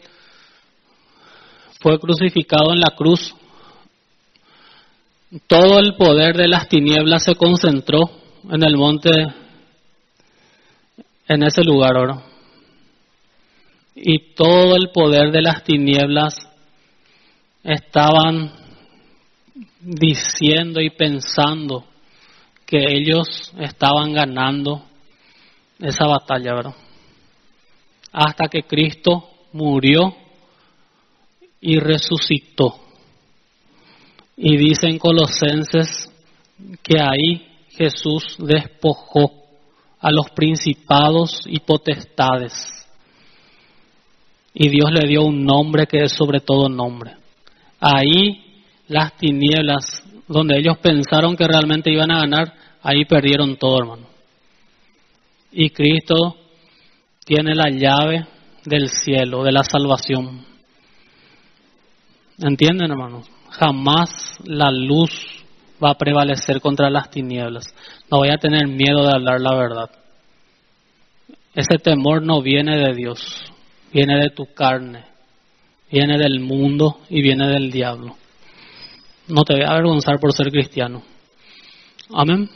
fue 1.84 2.00
crucificado 2.00 2.72
en 2.72 2.80
la 2.80 2.96
cruz, 2.96 3.36
todo 5.48 5.80
el 5.80 5.96
poder 5.96 6.38
de 6.38 6.48
las 6.48 6.70
tinieblas 6.70 7.26
se 7.26 7.36
concentró 7.36 8.10
en 8.50 8.64
el 8.64 8.78
monte, 8.78 9.10
en 11.28 11.44
ese 11.44 11.62
lugar. 11.66 12.24
Y 13.96 14.34
todo 14.34 14.78
el 14.78 14.92
poder 14.92 15.34
de 15.34 15.42
las 15.42 15.66
tinieblas 15.66 16.36
estaban 17.66 18.54
diciendo 19.82 20.80
y 20.80 20.90
pensando 20.90 21.84
que 22.66 22.78
ellos 22.78 23.52
estaban 23.60 24.14
ganando 24.14 24.86
esa 25.80 26.08
batalla, 26.08 26.54
¿verdad? 26.54 26.76
Hasta 28.14 28.48
que 28.48 28.64
Cristo 28.64 29.30
murió 29.52 30.23
y 31.64 31.80
resucitó. 31.80 32.76
Y 34.36 34.58
dicen 34.58 35.00
Colosenses 35.00 36.12
que 36.84 37.00
ahí 37.00 37.48
Jesús 37.70 38.36
despojó 38.38 39.32
a 40.00 40.12
los 40.12 40.30
principados 40.32 41.44
y 41.46 41.60
potestades. 41.60 42.54
Y 44.54 44.68
Dios 44.68 44.92
le 44.92 45.08
dio 45.08 45.24
un 45.24 45.46
nombre 45.46 45.88
que 45.88 46.04
es 46.04 46.12
sobre 46.12 46.42
todo 46.42 46.68
nombre. 46.68 47.14
Ahí 47.80 48.64
las 48.90 49.16
tinieblas, 49.18 50.04
donde 50.28 50.60
ellos 50.60 50.78
pensaron 50.80 51.38
que 51.38 51.48
realmente 51.48 51.92
iban 51.92 52.12
a 52.12 52.20
ganar, 52.20 52.54
ahí 52.82 53.06
perdieron 53.06 53.56
todo, 53.56 53.78
hermano. 53.80 54.08
Y 55.54 55.70
Cristo 55.70 56.36
tiene 57.26 57.56
la 57.56 57.70
llave 57.70 58.28
del 58.66 58.90
cielo, 58.90 59.44
de 59.44 59.54
la 59.54 59.64
salvación. 59.64 60.53
¿Entienden, 62.40 62.92
hermanos? 62.92 63.28
Jamás 63.52 64.38
la 64.46 64.72
luz 64.72 65.12
va 65.84 65.92
a 65.92 65.98
prevalecer 65.98 66.62
contra 66.62 66.90
las 66.90 67.10
tinieblas. 67.12 67.66
No 68.10 68.20
voy 68.20 68.30
a 68.30 68.38
tener 68.38 68.68
miedo 68.68 69.06
de 69.06 69.14
hablar 69.14 69.42
la 69.42 69.56
verdad. 69.56 69.92
Ese 71.54 71.78
temor 71.78 72.24
no 72.24 72.42
viene 72.42 72.78
de 72.78 72.96
Dios, 72.96 73.20
viene 73.94 74.20
de 74.20 74.32
tu 74.32 74.46
carne, 74.54 75.06
viene 75.92 76.18
del 76.18 76.40
mundo 76.40 77.00
y 77.10 77.22
viene 77.22 77.48
del 77.48 77.70
diablo. 77.70 78.16
No 79.28 79.44
te 79.44 79.54
voy 79.54 79.64
a 79.64 79.72
avergonzar 79.72 80.20
por 80.20 80.34
ser 80.34 80.50
cristiano. 80.50 81.04
Amén. 82.12 82.50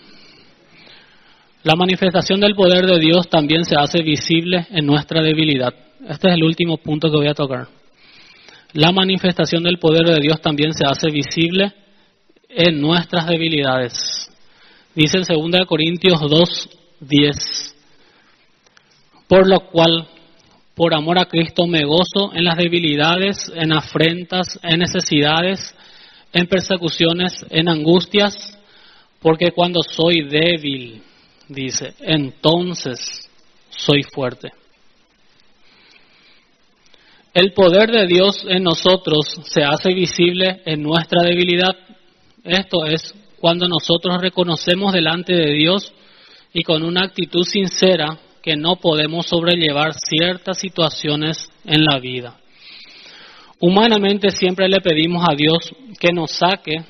La 1.63 1.75
manifestación 1.75 2.39
del 2.39 2.55
poder 2.55 2.85
de 2.85 2.99
Dios 2.99 3.29
también 3.29 3.65
se 3.65 3.75
hace 3.77 4.01
visible 4.01 4.65
en 4.71 4.85
nuestra 4.85 5.21
debilidad. 5.21 5.73
Este 6.07 6.29
es 6.29 6.35
el 6.35 6.43
último 6.43 6.77
punto 6.77 7.09
que 7.09 7.17
voy 7.17 7.27
a 7.27 7.33
tocar. 7.33 7.76
La 8.73 8.91
manifestación 8.91 9.63
del 9.63 9.79
poder 9.79 10.05
de 10.05 10.19
Dios 10.21 10.41
también 10.41 10.73
se 10.73 10.85
hace 10.85 11.09
visible 11.09 11.73
en 12.49 12.81
nuestras 12.81 13.27
debilidades. 13.27 14.29
Dice 14.93 15.17
en 15.17 15.51
2 15.51 15.65
Corintios 15.67 16.19
2, 16.19 16.69
10. 16.99 17.75
Por 19.27 19.47
lo 19.47 19.59
cual, 19.69 20.07
por 20.75 20.93
amor 20.93 21.19
a 21.19 21.25
Cristo, 21.25 21.67
me 21.67 21.85
gozo 21.85 22.33
en 22.33 22.43
las 22.43 22.57
debilidades, 22.57 23.51
en 23.55 23.73
afrentas, 23.73 24.59
en 24.63 24.79
necesidades, 24.79 25.75
en 26.33 26.47
persecuciones, 26.47 27.45
en 27.49 27.69
angustias, 27.69 28.57
porque 29.21 29.51
cuando 29.51 29.81
soy 29.81 30.27
débil, 30.27 31.01
dice, 31.47 31.93
entonces 31.99 33.29
soy 33.69 34.03
fuerte. 34.03 34.49
El 37.37 37.53
poder 37.53 37.91
de 37.91 38.07
Dios 38.07 38.43
en 38.49 38.63
nosotros 38.63 39.37
se 39.43 39.63
hace 39.63 39.93
visible 39.93 40.63
en 40.65 40.81
nuestra 40.81 41.21
debilidad. 41.21 41.75
Esto 42.43 42.83
es 42.87 43.13
cuando 43.39 43.67
nosotros 43.67 44.19
reconocemos 44.19 44.91
delante 44.91 45.35
de 45.35 45.53
Dios 45.53 45.93
y 46.51 46.63
con 46.63 46.81
una 46.81 47.05
actitud 47.05 47.43
sincera 47.43 48.17
que 48.41 48.55
no 48.55 48.77
podemos 48.77 49.27
sobrellevar 49.27 49.93
ciertas 49.93 50.57
situaciones 50.57 51.47
en 51.63 51.85
la 51.85 51.99
vida. 51.99 52.39
Humanamente 53.59 54.31
siempre 54.31 54.67
le 54.67 54.81
pedimos 54.81 55.23
a 55.29 55.35
Dios 55.35 55.59
que 55.99 56.11
nos 56.11 56.31
saque 56.31 56.85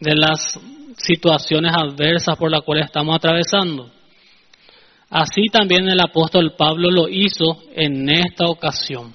de 0.00 0.16
las 0.16 0.58
situaciones 0.96 1.72
adversas 1.76 2.36
por 2.36 2.50
las 2.50 2.62
cuales 2.62 2.86
estamos 2.86 3.14
atravesando. 3.14 3.88
Así 5.10 5.42
también 5.52 5.88
el 5.88 6.00
apóstol 6.00 6.56
Pablo 6.58 6.90
lo 6.90 7.08
hizo 7.08 7.62
en 7.76 8.08
esta 8.10 8.46
ocasión. 8.46 9.14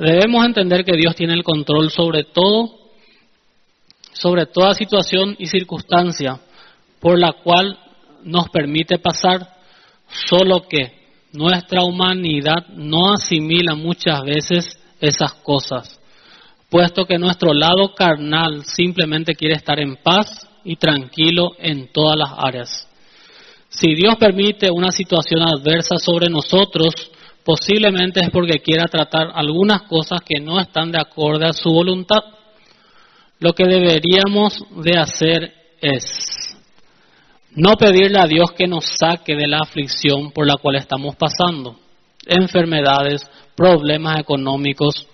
Debemos 0.00 0.46
entender 0.46 0.82
que 0.82 0.96
Dios 0.96 1.14
tiene 1.14 1.34
el 1.34 1.44
control 1.44 1.90
sobre 1.90 2.24
todo, 2.24 2.70
sobre 4.14 4.46
toda 4.46 4.72
situación 4.72 5.36
y 5.38 5.44
circunstancia 5.44 6.40
por 7.00 7.18
la 7.18 7.32
cual 7.32 7.78
nos 8.24 8.48
permite 8.48 8.98
pasar, 8.98 9.46
solo 10.26 10.66
que 10.66 11.10
nuestra 11.32 11.82
humanidad 11.82 12.66
no 12.68 13.12
asimila 13.12 13.74
muchas 13.74 14.22
veces 14.22 14.78
esas 15.02 15.34
cosas, 15.34 16.00
puesto 16.70 17.04
que 17.04 17.18
nuestro 17.18 17.52
lado 17.52 17.94
carnal 17.94 18.64
simplemente 18.64 19.34
quiere 19.34 19.56
estar 19.56 19.78
en 19.80 19.96
paz 19.96 20.48
y 20.64 20.76
tranquilo 20.76 21.52
en 21.58 21.92
todas 21.92 22.16
las 22.16 22.30
áreas. 22.38 22.88
Si 23.68 23.94
Dios 23.94 24.16
permite 24.16 24.70
una 24.70 24.92
situación 24.92 25.42
adversa 25.42 25.98
sobre 25.98 26.30
nosotros, 26.30 26.94
posiblemente 27.50 28.20
es 28.20 28.30
porque 28.30 28.60
quiera 28.60 28.84
tratar 28.84 29.32
algunas 29.34 29.82
cosas 29.82 30.20
que 30.24 30.40
no 30.40 30.60
están 30.60 30.92
de 30.92 31.00
acuerdo 31.00 31.46
a 31.46 31.52
su 31.52 31.68
voluntad. 31.68 32.20
Lo 33.40 33.54
que 33.54 33.64
deberíamos 33.64 34.64
de 34.76 34.96
hacer 34.96 35.52
es 35.80 36.04
no 37.56 37.74
pedirle 37.74 38.20
a 38.20 38.26
Dios 38.26 38.52
que 38.52 38.68
nos 38.68 38.84
saque 38.96 39.34
de 39.34 39.48
la 39.48 39.58
aflicción 39.62 40.30
por 40.30 40.46
la 40.46 40.58
cual 40.62 40.76
estamos 40.76 41.16
pasando, 41.16 41.74
enfermedades, 42.24 43.28
problemas 43.56 44.20
económicos, 44.20 45.08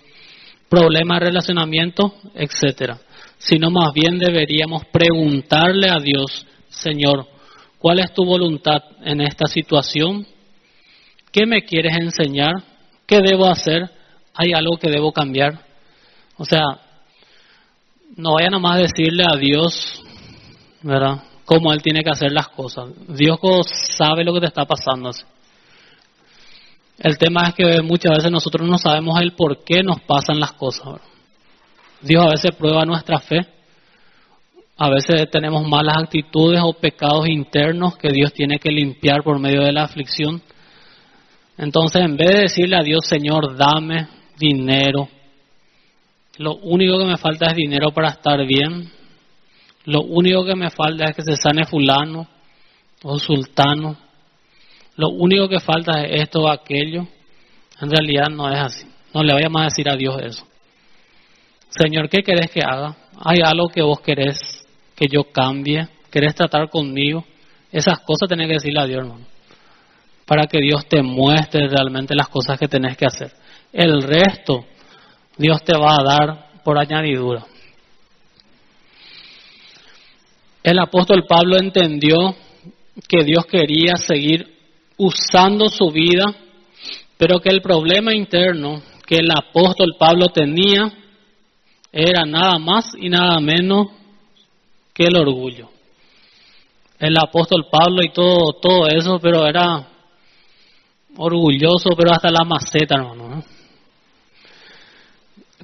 problemas 0.69 1.19
de 1.19 1.25
relacionamiento, 1.25 2.13
etcétera 2.35 2.99
sino 3.39 3.69
más 3.69 3.93
bien 3.93 4.17
deberíamos 4.17 4.85
preguntarle 4.85 5.89
a 5.89 5.99
Dios, 5.99 6.45
Señor, 6.69 7.27
¿cuál 7.77 7.99
es 7.99 8.13
tu 8.13 8.25
voluntad 8.25 8.81
en 9.03 9.21
esta 9.21 9.45
situación? 9.45 10.25
¿Qué 11.31 11.45
me 11.45 11.63
quieres 11.63 11.95
enseñar? 11.97 12.53
¿Qué 13.05 13.19
debo 13.21 13.47
hacer? 13.47 13.89
¿Hay 14.33 14.51
algo 14.53 14.77
que 14.77 14.89
debo 14.89 15.11
cambiar? 15.11 15.59
O 16.37 16.45
sea, 16.45 16.63
no 18.15 18.33
vaya 18.33 18.49
nomás 18.49 18.77
a 18.77 18.81
decirle 18.81 19.23
a 19.23 19.37
Dios, 19.37 20.01
¿verdad? 20.81 21.23
Cómo 21.45 21.71
Él 21.73 21.81
tiene 21.81 22.01
que 22.03 22.09
hacer 22.09 22.31
las 22.31 22.49
cosas. 22.49 22.89
Dios 23.07 23.39
sabe 23.97 24.23
lo 24.23 24.33
que 24.33 24.41
te 24.41 24.47
está 24.47 24.65
pasando. 24.65 25.11
El 26.99 27.17
tema 27.17 27.47
es 27.47 27.53
que 27.53 27.81
muchas 27.81 28.17
veces 28.17 28.31
nosotros 28.31 28.67
no 28.67 28.77
sabemos 28.77 29.21
el 29.21 29.33
por 29.33 29.63
qué 29.63 29.83
nos 29.83 30.01
pasan 30.01 30.39
las 30.39 30.53
cosas. 30.53 30.99
Dios 32.01 32.23
a 32.25 32.29
veces 32.29 32.55
prueba 32.55 32.85
nuestra 32.85 33.19
fe. 33.19 33.45
A 34.77 34.89
veces 34.89 35.29
tenemos 35.31 35.67
malas 35.67 35.97
actitudes 35.97 36.61
o 36.63 36.73
pecados 36.73 37.27
internos 37.27 37.97
que 37.97 38.11
Dios 38.11 38.33
tiene 38.33 38.59
que 38.59 38.71
limpiar 38.71 39.23
por 39.23 39.39
medio 39.39 39.63
de 39.63 39.71
la 39.71 39.83
aflicción. 39.83 40.41
Entonces, 41.57 42.01
en 42.03 42.15
vez 42.15 42.29
de 42.29 42.41
decirle 42.41 42.77
a 42.77 42.83
Dios, 42.83 42.99
Señor, 43.07 43.55
dame 43.57 44.07
dinero, 44.37 45.09
lo 46.37 46.55
único 46.55 46.99
que 46.99 47.05
me 47.05 47.17
falta 47.17 47.47
es 47.47 47.55
dinero 47.55 47.91
para 47.91 48.09
estar 48.09 48.45
bien. 48.45 48.91
Lo 49.85 50.01
único 50.01 50.45
que 50.45 50.55
me 50.55 50.69
falta 50.69 51.09
es 51.09 51.15
que 51.15 51.23
se 51.23 51.35
sane 51.35 51.65
fulano 51.65 52.27
o 53.03 53.17
sultano. 53.17 53.97
Lo 54.97 55.09
único 55.09 55.47
que 55.49 55.59
falta 55.59 56.03
es 56.03 56.23
esto 56.23 56.41
o 56.41 56.49
aquello. 56.49 57.07
En 57.81 57.89
realidad 57.89 58.29
no 58.29 58.49
es 58.51 58.59
así. 58.59 58.85
No 59.13 59.23
le 59.23 59.33
vayamos 59.33 59.61
a 59.61 59.65
decir 59.65 59.89
a 59.89 59.95
Dios 59.95 60.15
eso. 60.21 60.47
Señor, 61.69 62.07
¿qué 62.09 62.21
querés 62.21 62.51
que 62.51 62.61
haga? 62.61 62.95
¿Hay 63.19 63.39
algo 63.43 63.69
que 63.69 63.81
vos 63.81 63.99
querés 64.01 64.37
que 64.95 65.07
yo 65.07 65.23
cambie? 65.31 65.87
¿Querés 66.11 66.35
tratar 66.35 66.69
conmigo? 66.69 67.25
Esas 67.71 67.99
cosas 67.99 68.29
tenés 68.29 68.47
que 68.47 68.53
decirle 68.55 68.79
a 68.79 68.85
Dios, 68.85 68.99
hermano. 68.99 69.25
Para 70.27 70.45
que 70.45 70.59
Dios 70.59 70.85
te 70.87 71.01
muestre 71.01 71.67
realmente 71.67 72.13
las 72.13 72.27
cosas 72.27 72.59
que 72.59 72.67
tenés 72.67 72.95
que 72.95 73.07
hacer. 73.07 73.31
El 73.73 74.03
resto, 74.03 74.65
Dios 75.37 75.63
te 75.63 75.73
va 75.75 75.95
a 75.95 76.03
dar 76.03 76.63
por 76.63 76.77
añadidura. 76.77 77.43
El 80.61 80.77
apóstol 80.79 81.25
Pablo 81.27 81.57
entendió 81.57 82.35
que 83.07 83.23
Dios 83.23 83.45
quería 83.45 83.95
seguir 83.95 84.53
usando 84.97 85.69
su 85.69 85.89
vida, 85.91 86.25
pero 87.17 87.39
que 87.39 87.49
el 87.49 87.61
problema 87.61 88.13
interno 88.13 88.81
que 89.07 89.15
el 89.15 89.29
apóstol 89.31 89.95
Pablo 89.97 90.27
tenía 90.27 90.91
era 91.93 92.25
nada 92.25 92.59
más 92.59 92.93
y 92.99 93.07
nada 93.07 93.39
menos 93.39 93.87
que 94.93 95.05
el 95.05 95.15
orgullo. 95.15 95.69
El 96.99 97.15
apóstol 97.17 97.67
Pablo 97.71 98.03
y 98.03 98.11
todo, 98.11 98.53
todo 98.61 98.87
eso, 98.87 99.19
pero 99.19 99.47
era 99.47 99.87
orgulloso, 101.17 101.89
pero 101.97 102.11
hasta 102.11 102.31
la 102.31 102.43
maceta, 102.45 102.95
hermano. 102.95 103.43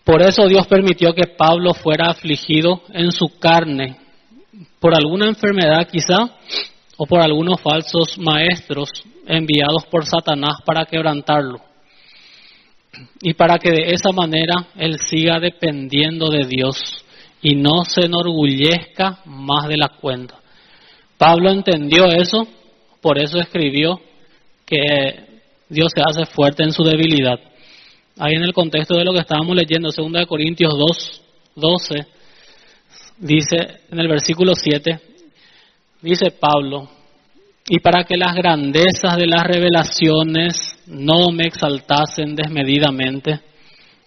Por 0.04 0.22
eso 0.22 0.48
Dios 0.48 0.68
permitió 0.68 1.14
que 1.14 1.28
Pablo 1.38 1.74
fuera 1.74 2.08
afligido 2.08 2.82
en 2.94 3.12
su 3.12 3.40
carne 3.40 3.98
por 4.80 4.94
alguna 4.94 5.28
enfermedad 5.28 5.88
quizá 5.90 6.18
o 6.98 7.06
por 7.06 7.22
algunos 7.22 7.62
falsos 7.62 8.18
maestros 8.18 8.90
enviados 9.26 9.86
por 9.90 10.06
Satanás 10.06 10.58
para 10.66 10.86
quebrantarlo. 10.86 11.62
Y 13.22 13.34
para 13.34 13.58
que 13.58 13.72
de 13.72 13.94
esa 13.94 14.12
manera 14.12 14.54
él 14.76 15.00
siga 15.00 15.40
dependiendo 15.40 16.30
de 16.30 16.46
Dios 16.46 16.78
y 17.42 17.56
no 17.56 17.84
se 17.86 18.06
enorgullezca 18.06 19.20
más 19.26 19.68
de 19.68 19.78
la 19.78 19.90
cuenta. 19.90 20.36
Pablo 21.18 21.50
entendió 21.50 22.06
eso, 22.06 22.46
por 23.02 23.18
eso 23.18 23.40
escribió 23.40 24.00
que 24.66 25.33
Dios 25.70 25.92
se 25.96 26.02
hace 26.02 26.26
fuerte 26.32 26.64
en 26.64 26.72
su 26.72 26.84
debilidad. 26.84 27.40
Ahí 28.20 28.36
en 28.36 28.44
el 28.44 28.54
contexto 28.54 28.96
de 28.96 29.06
lo 29.06 29.14
que 29.14 29.20
estábamos 29.20 29.56
leyendo, 29.56 29.90
2 29.90 30.28
Corintios 30.28 30.74
2, 30.78 31.22
12, 31.56 32.08
dice 33.18 33.56
en 33.92 34.00
el 34.00 34.08
versículo 34.08 34.54
7, 34.56 35.00
dice 36.02 36.32
Pablo, 36.32 36.90
y 37.68 37.80
para 37.80 38.04
que 38.04 38.18
las 38.18 38.36
grandezas 38.36 39.18
de 39.18 39.26
las 39.26 39.44
revelaciones 39.44 40.76
no 40.88 41.32
me 41.32 41.46
exaltasen 41.46 42.36
desmedidamente, 42.36 43.40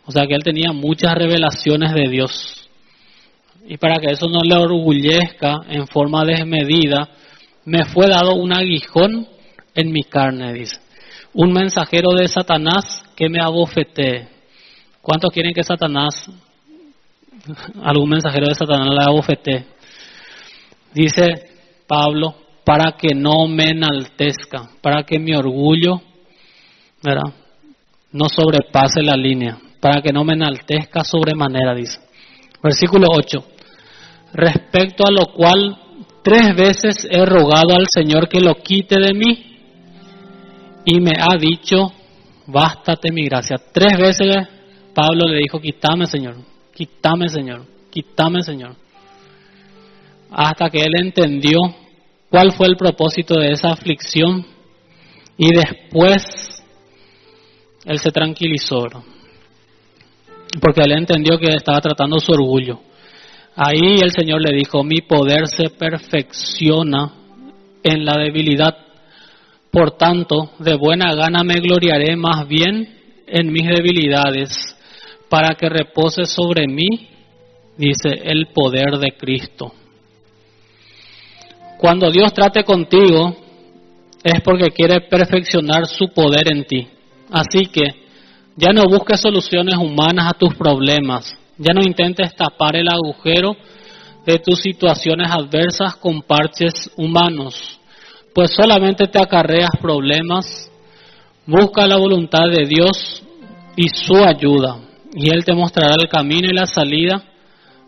o 0.04 0.12
sea 0.12 0.26
que 0.26 0.34
él 0.34 0.42
tenía 0.44 0.72
muchas 0.72 1.14
revelaciones 1.14 1.92
de 1.92 2.08
Dios, 2.08 2.68
y 3.66 3.76
para 3.78 3.98
que 3.98 4.12
eso 4.12 4.28
no 4.28 4.40
le 4.44 4.54
orgullezca 4.54 5.62
en 5.68 5.88
forma 5.88 6.24
desmedida, 6.24 7.08
me 7.64 7.84
fue 7.86 8.06
dado 8.06 8.34
un 8.34 8.52
aguijón 8.52 9.26
en 9.74 9.90
mi 9.90 10.04
carne, 10.04 10.52
dice. 10.52 10.85
Un 11.38 11.52
mensajero 11.52 12.14
de 12.14 12.28
Satanás 12.28 13.04
que 13.14 13.28
me 13.28 13.42
abofetee. 13.42 14.26
¿Cuántos 15.02 15.30
quieren 15.30 15.52
que 15.52 15.62
Satanás, 15.62 16.30
algún 17.82 18.08
mensajero 18.08 18.46
de 18.46 18.54
Satanás 18.54 18.88
le 18.88 19.04
abofetee? 19.04 19.66
Dice 20.94 21.26
Pablo, 21.86 22.34
para 22.64 22.92
que 22.92 23.14
no 23.14 23.46
me 23.48 23.64
enaltezca, 23.64 24.70
para 24.80 25.02
que 25.02 25.18
mi 25.18 25.34
orgullo 25.34 26.00
¿verdad? 27.02 27.34
no 28.12 28.30
sobrepase 28.30 29.02
la 29.02 29.14
línea, 29.14 29.58
para 29.78 30.00
que 30.00 30.14
no 30.14 30.24
me 30.24 30.32
enaltezca 30.32 31.04
sobremanera, 31.04 31.74
dice. 31.74 32.00
Versículo 32.62 33.08
8. 33.10 33.44
Respecto 34.32 35.04
a 35.06 35.10
lo 35.10 35.34
cual 35.34 35.76
tres 36.24 36.56
veces 36.56 37.06
he 37.10 37.26
rogado 37.26 37.74
al 37.76 37.84
Señor 37.94 38.26
que 38.26 38.40
lo 38.40 38.54
quite 38.54 38.96
de 38.98 39.12
mí 39.12 39.55
y 40.86 41.00
me 41.00 41.12
ha 41.18 41.36
dicho, 41.36 41.92
bástate 42.46 43.12
mi 43.12 43.24
gracia. 43.24 43.56
Tres 43.72 43.98
veces 43.98 44.36
Pablo 44.94 45.28
le 45.28 45.40
dijo, 45.40 45.60
quítame 45.60 46.06
Señor, 46.06 46.36
quítame 46.72 47.28
Señor, 47.28 47.66
quítame 47.90 48.42
Señor. 48.42 48.76
Hasta 50.30 50.70
que 50.70 50.84
él 50.84 50.92
entendió 50.96 51.58
cuál 52.30 52.52
fue 52.52 52.68
el 52.68 52.76
propósito 52.76 53.38
de 53.38 53.52
esa 53.52 53.70
aflicción 53.70 54.46
y 55.36 55.48
después 55.54 56.24
él 57.84 57.98
se 57.98 58.10
tranquilizó, 58.10 58.86
porque 60.60 60.82
él 60.82 60.92
entendió 60.92 61.38
que 61.38 61.48
estaba 61.48 61.80
tratando 61.80 62.18
su 62.20 62.32
orgullo. 62.32 62.80
Ahí 63.54 63.96
el 64.02 64.12
Señor 64.12 64.42
le 64.42 64.56
dijo, 64.56 64.84
mi 64.84 65.00
poder 65.00 65.48
se 65.48 65.70
perfecciona 65.70 67.12
en 67.82 68.04
la 68.04 68.14
debilidad. 68.18 68.85
Por 69.76 69.90
tanto, 69.90 70.52
de 70.58 70.74
buena 70.74 71.14
gana 71.14 71.44
me 71.44 71.60
gloriaré 71.60 72.16
más 72.16 72.48
bien 72.48 72.88
en 73.26 73.52
mis 73.52 73.66
debilidades, 73.66 74.74
para 75.28 75.54
que 75.54 75.68
repose 75.68 76.24
sobre 76.24 76.66
mí, 76.66 77.10
dice, 77.76 78.08
el 78.24 78.46
poder 78.54 78.96
de 78.96 79.14
Cristo. 79.18 79.74
Cuando 81.76 82.10
Dios 82.10 82.32
trate 82.32 82.64
contigo, 82.64 83.36
es 84.24 84.40
porque 84.42 84.70
quiere 84.70 85.02
perfeccionar 85.02 85.84
su 85.84 86.08
poder 86.08 86.50
en 86.50 86.64
ti. 86.64 86.88
Así 87.30 87.66
que 87.66 87.84
ya 88.56 88.72
no 88.72 88.84
busques 88.84 89.20
soluciones 89.20 89.76
humanas 89.76 90.32
a 90.32 90.38
tus 90.38 90.54
problemas. 90.54 91.36
Ya 91.58 91.74
no 91.74 91.82
intentes 91.82 92.34
tapar 92.34 92.76
el 92.76 92.88
agujero 92.88 93.54
de 94.24 94.38
tus 94.38 94.58
situaciones 94.58 95.30
adversas 95.30 95.96
con 95.96 96.22
parches 96.22 96.90
humanos, 96.96 97.78
pues 98.36 98.50
solamente 98.54 99.06
te 99.06 99.18
acarreas 99.18 99.70
problemas. 99.80 100.70
Busca 101.46 101.86
la 101.86 101.96
voluntad 101.96 102.50
de 102.50 102.66
Dios 102.66 103.22
y 103.74 103.88
su 103.88 104.14
ayuda, 104.14 104.76
y 105.14 105.30
Él 105.30 105.42
te 105.42 105.54
mostrará 105.54 105.94
el 105.98 106.06
camino 106.06 106.46
y 106.46 106.54
la 106.54 106.66
salida 106.66 107.22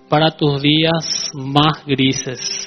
para 0.08 0.30
tus 0.30 0.62
días 0.62 1.30
más 1.34 1.84
grises. 1.84 2.64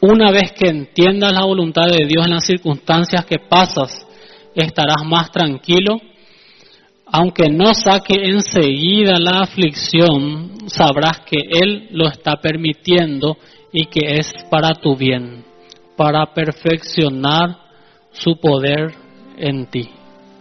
Una 0.00 0.32
vez 0.32 0.54
que 0.58 0.68
entiendas 0.68 1.32
la 1.32 1.44
voluntad 1.44 1.86
de 1.86 2.04
Dios 2.04 2.26
en 2.26 2.32
las 2.32 2.44
circunstancias 2.44 3.24
que 3.24 3.38
pasas, 3.38 4.04
estarás 4.52 5.04
más 5.04 5.30
tranquilo. 5.30 6.00
Aunque 7.06 7.48
no 7.48 7.74
saque 7.74 8.16
enseguida 8.24 9.20
la 9.20 9.42
aflicción, 9.42 10.50
sabrás 10.66 11.20
que 11.20 11.38
Él 11.48 11.90
lo 11.92 12.08
está 12.08 12.40
permitiendo 12.40 13.36
y 13.72 13.84
que 13.84 14.18
es 14.18 14.32
para 14.50 14.74
tu 14.74 14.96
bien, 14.96 15.44
para 15.96 16.26
perfeccionar 16.34 17.56
su 18.12 18.38
poder 18.38 18.94
en 19.36 19.66
ti. 19.66 19.88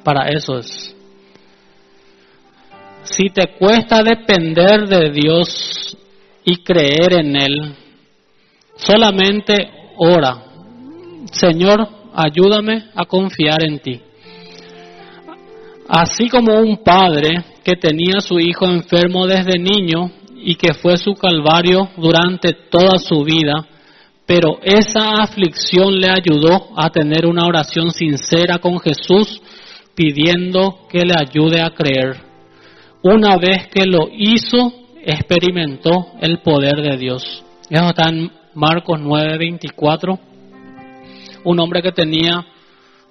Para 0.04 0.28
eso 0.28 0.60
es. 0.60 0.96
Si 3.04 3.30
te 3.30 3.56
cuesta 3.58 4.04
depender 4.04 4.88
de 4.88 5.12
Dios 5.12 5.98
y 6.44 6.64
creer 6.64 7.20
en 7.20 7.36
Él, 7.36 7.76
Solamente 8.76 9.54
ora, 9.98 10.44
Señor, 11.32 11.88
ayúdame 12.14 12.90
a 12.94 13.06
confiar 13.06 13.64
en 13.64 13.80
ti. 13.80 14.02
Así 15.88 16.28
como 16.28 16.60
un 16.60 16.84
padre 16.84 17.46
que 17.64 17.78
tenía 17.78 18.18
a 18.18 18.22
su 18.22 18.38
hijo 18.40 18.66
enfermo 18.66 19.28
desde 19.28 19.60
niño 19.60 20.12
y 20.36 20.56
que 20.56 20.74
fue 20.74 20.98
su 20.98 21.14
calvario 21.14 21.90
durante 21.96 22.52
toda 22.70 22.98
su 22.98 23.24
vida, 23.24 23.66
pero 24.26 24.60
esa 24.64 25.22
aflicción 25.22 26.00
le 26.00 26.10
ayudó 26.10 26.70
a 26.76 26.90
tener 26.90 27.26
una 27.26 27.46
oración 27.46 27.92
sincera 27.92 28.58
con 28.58 28.80
Jesús 28.80 29.42
pidiendo 29.94 30.88
que 30.90 31.02
le 31.06 31.14
ayude 31.14 31.62
a 31.62 31.70
creer. 31.70 32.18
Una 33.04 33.38
vez 33.38 33.68
que 33.68 33.86
lo 33.86 34.10
hizo, 34.12 34.74
experimentó 35.04 36.08
el 36.22 36.40
poder 36.40 36.82
de 36.82 36.98
Dios. 36.98 37.44
Eso 37.70 37.90
está 37.90 38.10
en 38.10 38.32
Marcos 38.56 39.00
9:24, 39.00 40.20
un 41.44 41.60
hombre 41.60 41.84
que 41.84 41.92
tenía 41.92 42.46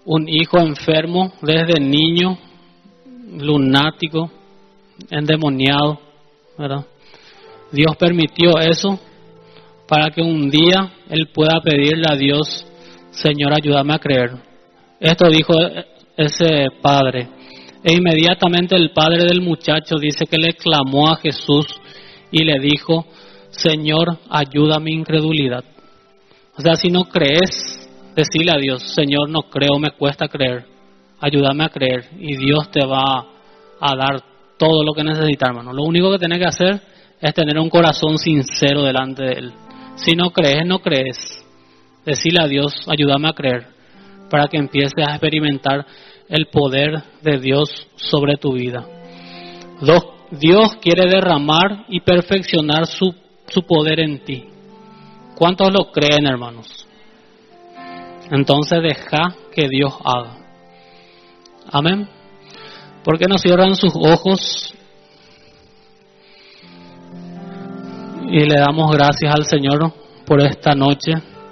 un 0.04 0.28
hijo 0.28 0.58
enfermo 0.58 1.32
desde 1.40 1.80
niño, 1.80 2.36
lunático, 3.38 4.30
endemoniado, 5.10 6.00
¿verdad? 6.58 6.84
Dios 7.70 7.96
permitió 7.96 8.58
eso 8.58 8.98
para 9.88 10.10
que 10.10 10.22
un 10.22 10.50
día 10.50 10.92
él 11.10 11.28
pueda 11.32 11.60
pedirle 11.60 12.06
a 12.10 12.16
Dios, 12.16 12.66
Señor, 13.10 13.52
ayúdame 13.52 13.94
a 13.94 13.98
creer. 13.98 14.30
Esto 15.00 15.28
dijo 15.28 15.54
ese 16.16 16.66
padre. 16.80 17.28
E 17.82 17.92
inmediatamente 17.92 18.76
el 18.76 18.92
padre 18.92 19.24
del 19.24 19.42
muchacho 19.42 19.96
dice 20.00 20.26
que 20.26 20.38
le 20.38 20.54
clamó 20.54 21.10
a 21.10 21.16
Jesús 21.16 21.66
y 22.30 22.44
le 22.44 22.58
dijo, 22.58 23.06
Señor, 23.50 24.18
ayuda 24.30 24.76
a 24.76 24.80
mi 24.80 24.92
incredulidad. 24.92 25.64
O 26.56 26.62
sea, 26.62 26.76
si 26.76 26.88
no 26.88 27.04
crees, 27.04 27.88
decirle 28.14 28.52
a 28.52 28.58
Dios, 28.58 28.82
Señor, 28.94 29.28
no 29.28 29.42
creo, 29.42 29.78
me 29.78 29.90
cuesta 29.90 30.28
creer. 30.28 30.64
Ayúdame 31.20 31.64
a 31.64 31.68
creer 31.68 32.08
y 32.18 32.36
Dios 32.36 32.70
te 32.70 32.84
va 32.86 33.26
a 33.80 33.96
dar 33.96 34.22
todo 34.56 34.82
lo 34.82 34.92
que 34.92 35.04
necesitas, 35.04 35.50
hermano. 35.50 35.72
Lo 35.72 35.82
único 35.82 36.10
que 36.10 36.18
tienes 36.18 36.38
que 36.38 36.46
hacer 36.46 36.80
es 37.20 37.34
tener 37.34 37.58
un 37.58 37.68
corazón 37.68 38.18
sincero 38.18 38.82
delante 38.82 39.24
de 39.24 39.32
Él. 39.32 39.52
Si 39.96 40.12
no 40.12 40.30
crees, 40.30 40.66
no 40.66 40.80
crees. 40.80 41.44
Decirle 42.04 42.40
a 42.42 42.48
Dios, 42.48 42.74
ayúdame 42.86 43.28
a 43.28 43.32
creer, 43.32 43.66
para 44.30 44.48
que 44.48 44.58
empieces 44.58 44.92
a 44.98 45.12
experimentar 45.12 45.86
el 46.28 46.46
poder 46.46 47.02
de 47.22 47.38
Dios 47.38 47.70
sobre 47.96 48.36
tu 48.36 48.52
vida. 48.52 48.86
Dios 50.30 50.76
quiere 50.80 51.08
derramar 51.08 51.84
y 51.88 52.00
perfeccionar 52.00 52.86
su 52.86 53.14
su 53.48 53.62
poder 53.62 54.00
en 54.00 54.24
ti. 54.24 54.44
¿Cuántos 55.36 55.72
lo 55.72 55.90
creen, 55.90 56.26
hermanos? 56.26 56.86
Entonces 58.30 58.82
deja 58.82 59.34
que 59.54 59.68
Dios 59.68 59.94
haga. 60.04 60.38
Amén. 61.70 62.08
¿Por 63.02 63.18
qué 63.18 63.26
no 63.28 63.38
cierran 63.38 63.74
sus 63.74 63.92
ojos 63.94 64.73
y 68.28 68.40
le 68.40 68.58
damos 68.58 68.90
gracias 68.90 69.34
al 69.34 69.44
Señor 69.44 69.92
por 70.26 70.40
esta 70.40 70.74
noche? 70.74 71.12